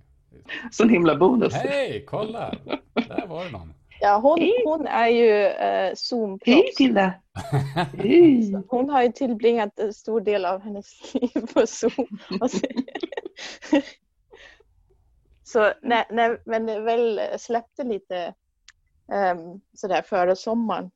Sån 0.70 0.88
himla 0.88 1.16
bonus. 1.16 1.52
Hej, 1.54 2.04
kolla! 2.08 2.54
Där 2.94 3.26
var 3.26 3.44
det 3.44 3.50
någon. 3.50 3.74
Ja, 4.00 4.18
hon, 4.18 4.38
Hej. 4.38 4.62
hon 4.64 4.86
är 4.86 5.08
ju 5.08 5.44
eh, 5.44 5.94
Zoom-proffs. 5.94 6.54
Hej 6.54 6.72
Tilda! 6.76 7.14
Hej! 7.98 8.62
Hon 8.68 8.90
har 8.90 9.02
ju 9.02 9.12
tillbringat 9.12 9.78
en 9.78 9.94
stor 9.94 10.20
del 10.20 10.44
av 10.44 10.60
hennes 10.60 11.14
liv 11.14 11.46
på 11.54 11.66
Zoom. 11.66 12.18
Och 12.40 12.50
så 12.50 12.60
så 15.44 15.72
när, 15.82 16.12
när, 16.12 16.42
men 16.44 16.66
det 16.66 16.80
väl 16.80 17.20
släppte 17.38 17.84
lite 17.84 18.34
um, 19.06 19.60
sådär 19.74 20.02
före 20.02 20.36
sommaren 20.36 20.90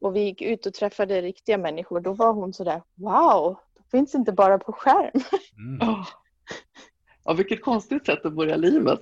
och 0.00 0.16
vi 0.16 0.20
gick 0.20 0.42
ut 0.42 0.66
och 0.66 0.74
träffade 0.74 1.22
riktiga 1.22 1.58
människor, 1.58 2.00
då 2.00 2.12
var 2.12 2.32
hon 2.32 2.52
sådär 2.52 2.82
wow, 2.94 3.56
det 3.74 3.90
finns 3.90 4.14
inte 4.14 4.32
bara 4.32 4.58
på 4.58 4.72
skärm. 4.72 5.20
Mm. 5.58 5.78
Ja. 5.80 6.06
Ja, 7.24 7.32
vilket 7.32 7.62
konstigt 7.62 8.06
sätt 8.06 8.26
att 8.26 8.32
börja 8.32 8.56
livet. 8.56 9.00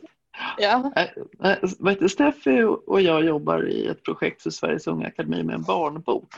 Ja, 0.58 0.92
Äh, 0.96 1.88
äh, 2.02 2.06
Steffi 2.08 2.62
och 2.62 3.00
jag 3.00 3.24
jobbar 3.24 3.68
i 3.68 3.86
ett 3.86 4.02
projekt 4.02 4.42
för 4.42 4.50
Sveriges 4.50 4.86
Unga 4.86 5.06
Akademi 5.06 5.42
med 5.42 5.54
en 5.54 5.62
barnbok. 5.62 6.34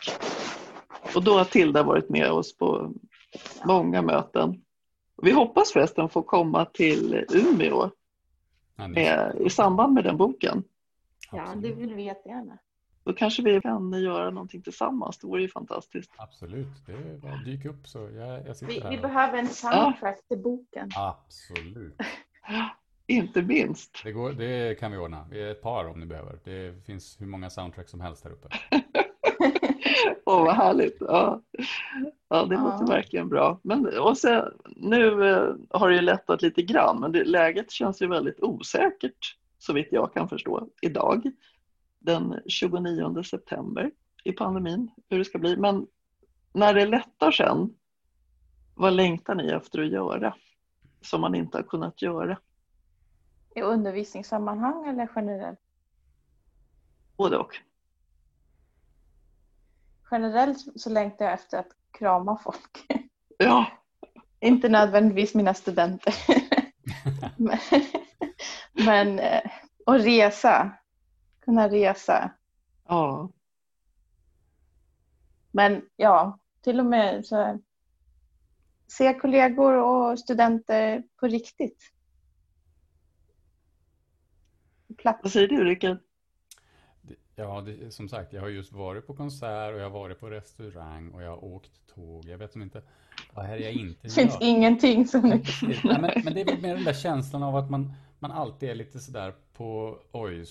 Och 1.15 1.25
då 1.25 1.39
har 1.39 1.45
Tilda 1.45 1.83
varit 1.83 2.09
med 2.09 2.31
oss 2.31 2.57
på 2.57 2.93
många 3.65 4.03
möten. 4.03 4.63
Vi 5.23 5.31
hoppas 5.33 5.73
förresten 5.73 6.09
få 6.09 6.23
komma 6.23 6.65
till 6.65 7.25
Umeå 7.33 7.91
Ja, 8.77 8.89
med, 8.89 9.37
i 9.41 9.51
samband 9.51 9.95
med 9.95 10.05
den 10.05 10.17
boken. 10.17 10.65
ja 11.33 11.55
det 11.57 11.73
vill 11.73 11.95
vi 11.95 12.03
jättegärna. 12.03 12.59
Då 13.05 13.13
kanske 13.13 13.43
vi 13.43 13.61
kan 13.61 13.93
göra 14.03 14.31
någonting 14.31 14.63
tillsammans. 14.63 15.19
Det 15.19 15.27
vore 15.27 15.43
ju 15.43 15.49
fantastiskt. 15.49 16.13
Absolut, 16.17 16.87
det 16.87 16.93
är 16.93 17.45
dyka 17.45 17.69
upp 17.69 17.87
så 17.89 17.99
jag, 17.99 18.47
jag 18.47 18.57
sitter 18.57 18.73
Vi, 18.75 18.81
här. 18.81 18.91
vi 18.91 18.99
behöver 18.99 19.39
en 19.39 19.49
soundtrack 19.49 20.29
till 20.29 20.39
boken. 20.39 20.91
Absolut. 20.97 21.97
Inte 23.07 23.43
minst. 23.43 24.01
Det, 24.05 24.13
går, 24.13 24.33
det 24.33 24.79
kan 24.81 24.93
vi 24.93 24.99
ordna. 24.99 25.27
Vi 25.31 25.43
är 25.43 25.51
ett 25.51 25.63
par 25.63 25.85
om 25.89 26.01
ni 26.01 26.07
behöver. 26.07 26.39
Det 26.45 26.85
finns 26.87 27.17
hur 27.21 27.27
många 27.27 27.51
soundtracks 27.51 27.91
som 27.91 28.01
helst 28.01 28.25
här 28.25 28.31
uppe. 28.31 28.49
Åh, 30.27 30.45
vad 30.45 30.55
härligt. 30.55 30.97
Ja, 31.01 31.43
ja 32.29 32.45
det 32.45 32.55
Ja. 32.55 32.61
låter 32.65 32.87
verkligen 32.95 33.29
bra. 33.29 33.61
Men, 33.63 33.99
och 33.99 34.19
så, 34.19 34.53
nu 34.77 35.31
eh, 35.31 35.55
har 35.71 35.89
det 35.89 35.95
ju 35.95 36.01
lättat 36.01 36.43
lite 36.43 36.63
grann, 36.63 37.01
men 37.01 37.13
det, 37.13 37.25
läget 37.25 37.71
känns 37.71 38.03
ju 38.03 38.07
väldigt 38.07 38.41
osäkert, 38.43 39.37
så 39.59 39.73
vitt 39.73 39.89
jag 39.91 40.15
kan 40.15 40.29
förstå, 40.29 40.69
idag. 40.83 41.31
Den 41.99 42.41
29 42.47 43.23
september 43.23 43.91
i 44.25 44.33
pandemin, 44.33 44.91
hur 45.09 45.19
det 45.19 45.25
ska 45.25 45.39
bli. 45.39 45.57
Men 45.57 45.87
när 46.53 46.75
det 46.75 46.87
lättar 46.87 47.31
sen, 47.31 47.75
vad 48.75 48.93
längtar 48.93 49.35
ni 49.35 49.51
efter 49.51 49.83
att 49.83 49.89
göra 49.91 50.35
som 51.01 51.21
man 51.21 51.35
inte 51.35 51.59
har 51.59 51.63
kunnat 51.63 52.03
göra? 52.03 52.39
I 53.55 53.63
undervisningssammanhang 53.63 54.89
eller 54.89 55.09
generellt? 55.17 55.61
Både 57.17 57.39
och. 57.39 57.57
Generellt 60.11 60.81
så 60.81 60.91
längtar 60.91 61.25
jag 61.25 61.35
efter 61.35 61.59
att 61.59 61.77
krama 61.91 62.39
folk. 62.39 62.87
Ja, 63.39 63.67
Inte 64.41 64.69
nödvändigtvis 64.69 65.35
mina 65.35 65.55
studenter. 65.55 66.15
men, 67.37 67.59
men 68.87 69.19
eh, 69.19 69.51
och 69.87 69.95
resa. 69.95 70.71
Kunna 71.41 71.69
resa. 71.69 72.31
ja, 72.89 73.31
Men 75.51 75.89
ja, 75.97 76.39
till 76.61 76.81
och 76.81 76.87
med 76.87 77.27
så 77.27 77.37
här, 77.37 77.59
se 78.87 79.15
kollegor 79.15 79.75
och 79.75 80.19
studenter 80.19 81.03
på 81.17 81.27
riktigt. 81.27 81.91
På 84.89 84.94
Plats. 85.05 85.21
vad 85.23 85.33
säger 85.33 85.49
du 85.49 85.65
Rickard? 85.65 85.99
Ja, 87.37 87.61
det, 87.61 87.95
som 87.95 88.09
sagt, 88.09 88.33
jag 88.33 88.41
har 88.41 88.49
just 88.49 88.73
varit 88.73 89.07
på 89.07 89.15
konsert 89.15 89.75
och 89.75 89.79
jag 89.79 89.85
har 89.85 89.91
varit 89.91 90.21
på 90.21 90.31
restaurang 90.31 91.11
och 91.11 91.23
jag 91.23 91.31
har 91.31 91.45
åkt 91.45 91.71
tåg. 91.95 92.25
Jag 92.25 92.39
vet 92.39 92.53
som 92.53 92.63
inte, 92.63 92.83
vad 93.35 93.47
är 93.47 93.59
det 93.59 93.65
jag 93.65 93.73
inte 93.73 93.99
Det 94.03 94.11
finns 94.11 94.39
ingenting 94.41 95.07
som. 95.07 95.29
Nej, 95.29 95.43
men, 95.83 96.11
men 96.25 96.35
det 96.35 96.41
är 96.41 96.45
väl 96.45 96.63
mer 96.63 96.75
den 96.75 96.85
där 96.85 96.93
känslan 96.93 97.43
av 97.43 97.57
att 97.57 97.71
man, 97.71 97.93
man 98.19 98.31
alltid 98.31 98.71
är 98.71 98.75
lite 98.75 99.01
sådär 99.01 99.35
på, 99.57 99.99
oj, 100.13 100.45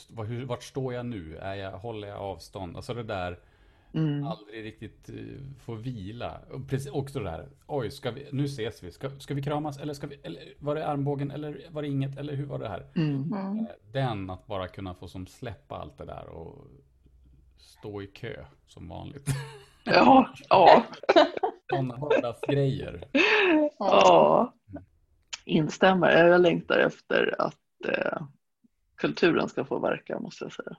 vart 0.46 0.64
står 0.64 0.94
jag 0.94 1.06
nu? 1.06 1.38
Är 1.38 1.56
jag, 1.56 1.72
håller 1.72 2.08
jag 2.08 2.18
avstånd? 2.18 2.76
Alltså 2.76 2.94
det 2.94 3.04
där, 3.04 3.40
Mm. 3.94 4.24
aldrig 4.24 4.64
riktigt 4.64 5.10
eh, 5.10 5.16
få 5.66 5.76
vila. 5.76 6.40
Och 6.52 6.70
precis, 6.70 6.92
också 6.92 7.20
det 7.20 7.26
där, 7.26 7.50
oj, 7.68 7.92
ska 7.92 8.12
vi, 8.12 8.28
nu 8.32 8.46
ses 8.46 8.84
vi, 8.84 8.92
ska, 8.92 9.10
ska 9.20 9.34
vi 9.34 9.42
kramas 9.44 9.78
eller 9.78 9.94
ska 9.94 10.08
vi, 10.08 10.16
eller 10.24 10.54
var 10.60 10.76
det 10.76 10.88
armbågen 10.88 11.32
eller 11.32 11.62
var 11.72 11.82
det 11.82 11.88
inget 11.88 12.18
eller 12.18 12.34
hur 12.34 12.46
var 12.46 12.60
det 12.60 12.70
här? 12.70 12.86
Mm. 12.96 13.34
Mm. 13.34 13.60
Eh, 13.60 13.66
Den, 13.92 14.30
att 14.30 14.48
bara 14.48 14.68
kunna 14.68 14.94
få 14.94 15.08
som 15.08 15.28
släppa 15.28 15.76
allt 15.76 15.98
det 15.98 16.06
där 16.06 16.28
och 16.28 16.68
stå 17.58 18.02
i 18.02 18.08
kö 18.08 18.46
som 18.68 18.88
vanligt. 18.88 19.28
Ja, 19.86 20.30
ja. 20.50 20.84
Sådana 21.70 21.98
vardagsgrejer. 21.98 23.04
Ja, 23.80 24.54
instämmer. 25.46 26.28
Jag 26.28 26.42
längtar 26.42 26.80
efter 26.80 27.36
att 27.42 27.86
eh, 27.88 28.22
kulturen 28.96 29.50
ska 29.50 29.66
få 29.66 29.80
verka 29.80 30.20
måste 30.20 30.46
jag 30.46 30.54
säga. 30.54 30.76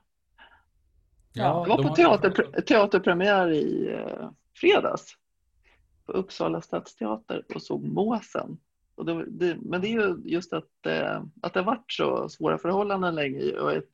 Ja, 1.34 1.64
Jag 1.68 1.76
var 1.76 1.82
på 1.82 1.88
har- 1.88 1.96
teater, 1.96 2.60
teaterpremiär 2.60 3.50
i 3.50 3.92
eh, 3.92 4.30
fredags 4.56 5.16
på 6.06 6.12
Uppsala 6.12 6.60
stadsteater 6.60 7.42
och 7.54 7.62
såg 7.62 7.84
Måsen. 7.84 8.58
Och 8.94 9.04
det, 9.04 9.24
det, 9.26 9.56
men 9.60 9.80
det 9.80 9.88
är 9.88 9.90
ju 9.92 10.16
just 10.24 10.52
att, 10.52 10.86
eh, 10.86 11.22
att 11.42 11.54
det 11.54 11.60
har 11.60 11.64
varit 11.66 11.92
så 11.92 12.28
svåra 12.28 12.58
förhållanden 12.58 13.14
länge 13.14 13.52
och 13.52 13.70
att 13.72 13.84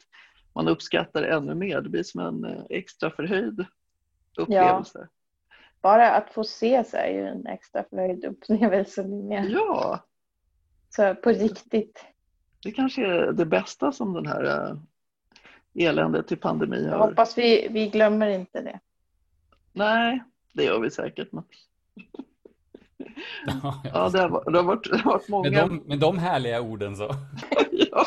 man 0.55 0.68
uppskattar 0.68 1.22
det 1.22 1.28
ännu 1.28 1.55
mer. 1.55 1.80
Det 1.80 1.88
blir 1.88 2.03
som 2.03 2.20
en 2.20 2.45
eh, 2.45 2.62
extra 2.70 3.11
förhöjd 3.11 3.64
upplevelse. 4.36 5.09
Bara 5.82 6.11
att 6.11 6.30
få 6.30 6.45
se 6.45 6.84
så 6.84 6.97
är 6.97 7.11
ju 7.11 7.26
en 7.26 7.47
extra 7.47 7.84
förhöjd 7.91 8.24
upplevelse. 8.24 9.05
Med. 9.05 9.45
Ja, 9.51 10.01
Så 10.88 11.14
på 11.14 11.30
riktigt. 11.30 12.05
det 12.62 12.72
kanske 12.72 13.07
är 13.07 13.32
det 13.32 13.47
bästa 13.47 13.93
som 13.93 14.12
den 14.12 14.26
här 14.26 14.76
eländet 15.74 16.32
i 16.32 16.36
pandemi 16.36 16.86
Jag 16.90 16.98
hoppas 16.98 17.38
vi, 17.38 17.68
vi 17.70 17.88
glömmer 17.88 18.28
inte 18.28 18.60
det. 18.62 18.80
Nej, 19.72 20.22
det 20.52 20.64
gör 20.64 20.78
vi 20.80 20.90
säkert. 20.90 21.32
Men, 21.32 21.44
Ja, 23.62 23.82
ja, 23.94 24.08
det, 24.08 24.18
har, 24.20 24.28
varit- 24.28 24.44
det, 24.52 24.58
har 24.58 24.64
varit, 24.64 24.90
det 24.90 24.98
har 24.98 25.12
varit 25.12 25.28
med, 25.28 25.30
många. 25.30 25.66
de, 25.66 25.76
med 25.86 25.98
de 25.98 26.18
härliga 26.18 26.60
orden 26.60 26.96
så. 26.96 27.04
ja. 27.70 28.04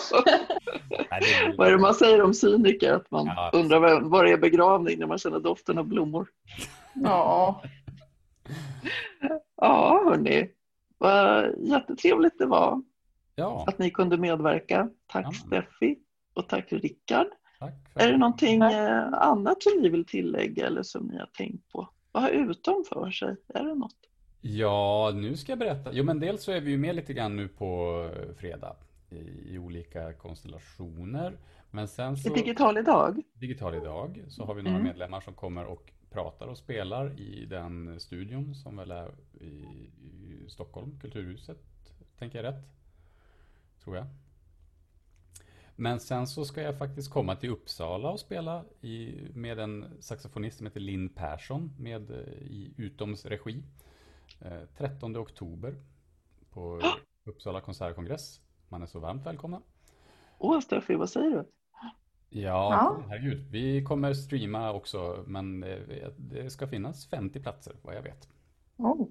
Nej, 1.11 1.53
Vad 1.57 1.67
är 1.67 1.71
det 1.71 1.77
man 1.77 1.93
säger 1.93 2.21
om 2.21 2.33
cyniker? 2.33 2.93
Att 2.93 3.11
man 3.11 3.25
Ja. 3.25 3.49
undrar 3.53 3.79
vad, 3.79 4.03
vad 4.03 4.25
det 4.25 4.31
är 4.31 4.37
begravning 4.37 4.99
när 4.99 5.07
man 5.07 5.17
känner 5.17 5.39
doften 5.39 5.77
av 5.77 5.85
blommor. 5.85 6.27
Ja. 6.93 7.63
Ja, 9.55 10.01
hörni. 10.05 10.49
Vad 10.97 11.51
jättetrevligt 11.59 12.37
det 12.39 12.45
var 12.45 12.81
Ja, 13.35 13.63
att 13.67 13.79
ni 13.79 13.89
kunde 13.91 14.17
medverka. 14.17 14.89
Tack 15.07 15.25
Ja. 15.25 15.31
Steffi 15.31 15.95
och 16.33 16.47
tack 16.49 16.65
Rickard. 16.73 17.27
Tack. 17.65 18.03
Är 18.03 18.11
det 18.11 18.17
någonting 18.17 18.59
Tack. 18.59 18.73
eh, 18.73 19.13
annat 19.13 19.63
som 19.63 19.81
ni 19.81 19.89
vill 19.89 20.05
tillägga 20.05 20.67
eller 20.67 20.83
som 20.83 21.07
ni 21.07 21.17
har 21.17 21.25
tänkt 21.37 21.69
på? 21.71 21.89
Vad 22.11 22.23
har 22.23 22.29
utom 22.29 22.83
för 22.89 23.11
sig? 23.11 23.35
Är 23.47 23.63
det 23.63 23.75
något? 23.75 23.95
Ja, 24.41 25.11
nu 25.15 25.37
ska 25.37 25.51
jag 25.51 25.59
berätta. 25.59 25.89
Jo, 25.93 26.03
men 26.03 26.19
dels 26.19 26.43
så 26.43 26.51
är 26.51 26.61
vi 26.61 26.71
ju 26.71 26.77
med 26.77 26.95
lite 26.95 27.13
grann 27.13 27.35
nu 27.35 27.47
på 27.47 28.01
eh, 28.15 28.35
fredag 28.35 28.75
i, 29.09 29.53
i 29.53 29.57
olika 29.57 30.13
konstellationer. 30.13 31.37
Men 31.71 31.87
sen 31.87 32.13
I 32.13 32.17
så, 32.17 32.33
digital 32.33 32.77
idag? 32.77 33.21
digital 33.33 33.75
idag, 33.75 34.23
så 34.27 34.45
har 34.45 34.53
vi 34.53 34.61
några 34.61 34.77
Mm. 34.77 34.87
medlemmar 34.87 35.21
som 35.21 35.33
kommer 35.33 35.65
och 35.65 35.91
pratar 36.11 36.47
och 36.47 36.57
spelar 36.57 37.19
i 37.19 37.45
den 37.45 37.99
studion 37.99 38.55
som 38.55 38.77
väl 38.77 38.91
är 38.91 39.11
i, 39.41 39.45
i 39.45 40.45
Stockholm, 40.49 40.99
Kulturhuset, 41.01 41.57
tänker 42.19 42.43
jag 42.43 42.53
rätt? 42.53 42.63
Tror 43.83 43.95
jag. 43.97 44.05
Men 45.75 45.99
sen 45.99 46.27
så 46.27 46.45
ska 46.45 46.61
jag 46.61 46.77
faktiskt 46.77 47.11
komma 47.11 47.35
till 47.35 47.49
Uppsala 47.49 48.09
och 48.09 48.19
spela 48.19 48.65
i, 48.81 49.21
med 49.33 49.59
en 49.59 49.85
saxofonist 49.99 50.57
som 50.57 50.67
heter 50.67 50.79
Linn 50.79 51.09
Persson 51.09 51.75
med, 51.79 52.11
eh, 52.11 52.17
i 52.41 52.73
Utoms 52.77 53.25
regi. 53.25 53.63
Eh, 54.41 54.61
13 54.77 55.17
oktober 55.17 55.75
på 56.49 56.81
Uppsala 57.25 57.61
konsertkongress. 57.61 58.41
Man 58.69 58.81
är 58.81 58.85
så 58.85 58.99
varmt 58.99 59.25
välkomna. 59.25 59.61
Åh 60.37 60.59
Steffi, 60.59 60.95
vad 60.95 61.09
säger 61.09 61.29
du? 61.29 61.45
Ja, 62.29 62.71
Ja. 62.71 63.03
herregud. 63.09 63.47
Vi 63.51 63.83
kommer 63.83 64.13
streama 64.13 64.71
också, 64.71 65.23
men 65.27 65.63
eh, 65.63 66.09
det 66.17 66.49
ska 66.49 66.67
finnas 66.67 67.07
50 67.07 67.39
platser 67.39 67.75
vad 67.81 67.95
jag 67.95 68.01
vet. 68.01 68.29
Oh. 68.77 69.07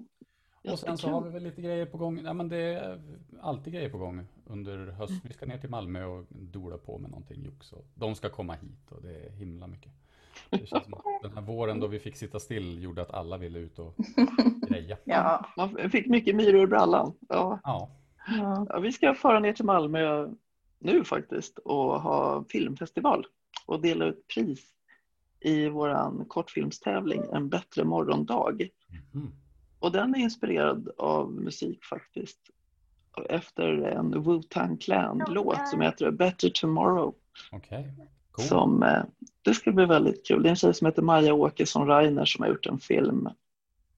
Och 0.71 0.79
sen 0.79 0.97
så 0.97 1.09
har 1.09 1.21
vi 1.21 1.29
väl 1.29 1.43
lite 1.43 1.61
grejer 1.61 1.85
på 1.85 1.97
gång. 1.97 2.19
Ja, 2.25 2.33
men 2.33 2.49
det 2.49 2.57
är 2.57 3.01
alltid 3.41 3.73
grejer 3.73 3.89
på 3.89 3.97
gång 3.97 4.27
under 4.45 4.87
hösten. 4.87 5.21
Vi 5.23 5.33
ska 5.33 5.45
ner 5.45 5.57
till 5.57 5.69
Malmö 5.69 6.05
och 6.05 6.25
dola 6.29 6.77
på 6.77 6.97
med 6.97 7.11
någonting 7.11 7.43
jox. 7.43 7.73
De 7.95 8.15
ska 8.15 8.29
komma 8.29 8.53
hit 8.53 8.91
och 8.91 9.01
det 9.01 9.15
är 9.15 9.29
himla 9.29 9.67
mycket. 9.67 9.91
Det 10.49 10.67
känns 10.67 10.83
som 10.83 10.93
att 10.93 11.03
den 11.21 11.33
här 11.33 11.41
våren 11.41 11.79
då 11.79 11.87
vi 11.87 11.99
fick 11.99 12.15
sitta 12.15 12.39
still 12.39 12.83
gjorde 12.83 13.01
att 13.01 13.11
alla 13.11 13.37
ville 13.37 13.59
ut 13.59 13.79
och 13.79 13.95
greja. 14.69 14.97
Ja. 15.03 15.45
Man 15.57 15.89
fick 15.89 16.07
mycket 16.07 16.35
myror 16.35 16.63
i 16.63 16.67
brallan. 16.67 17.13
Ja. 17.29 17.59
Ja, 17.63 17.89
ja. 18.27 18.67
Ja, 18.69 18.79
vi 18.79 18.91
ska 18.91 19.15
fara 19.15 19.39
ner 19.39 19.53
till 19.53 19.65
Malmö 19.65 20.29
nu 20.79 21.03
faktiskt 21.03 21.57
och 21.57 22.01
ha 22.01 22.45
filmfestival 22.49 23.25
och 23.65 23.81
dela 23.81 24.05
ut 24.05 24.27
pris 24.27 24.73
i 25.39 25.69
vår 25.69 26.25
kortfilmstävling 26.25 27.21
En 27.33 27.49
bättre 27.49 27.83
morgondag. 27.83 28.69
Mm. 29.13 29.31
Och 29.79 29.91
den 29.91 30.15
är 30.15 30.19
inspirerad 30.19 30.89
av 30.97 31.31
musik 31.31 31.83
faktiskt. 31.83 32.39
Efter 33.29 33.83
en 33.83 34.15
Wu-Tang 34.15 34.77
Clan-låt 34.77 35.67
som 35.67 35.81
heter 35.81 36.11
Better 36.11 36.49
Tomorrow. 36.49 37.13
Okay. 37.51 37.83
Cool. 38.31 38.45
Som, 38.45 38.83
eh, 38.83 39.03
det 39.41 39.53
ska 39.53 39.71
bli 39.71 39.85
väldigt 39.85 40.27
kul. 40.27 40.43
Det 40.43 40.47
är 40.47 40.49
en 40.49 40.55
tjej 40.55 40.73
som 40.73 40.87
heter 40.87 41.01
Maja 41.01 41.33
Åkesson 41.33 41.87
Reiner 41.87 42.25
som 42.25 42.43
har 42.43 42.49
gjort 42.49 42.65
en 42.65 42.79
film 42.79 43.29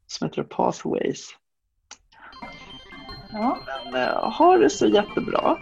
som 0.08 0.28
heter 0.28 0.44
Pathways. 0.44 1.30
Ja. 3.32 3.58
Men 3.92 4.02
eh, 4.02 4.32
ha 4.32 4.58
det 4.58 4.70
så 4.70 4.88
jättebra. 4.88 5.58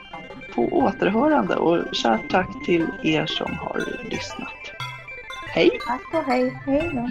På 0.55 0.61
återhörande 0.61 1.55
och 1.55 1.95
kärt 1.95 2.29
tack 2.29 2.65
till 2.65 2.87
er 3.03 3.25
som 3.25 3.51
har 3.51 4.03
lyssnat. 4.09 4.49
Hej! 5.53 5.69
Tack 5.87 6.13
och 6.13 6.23
hej. 6.23 6.49
Hej 6.65 6.91
då. 6.93 7.09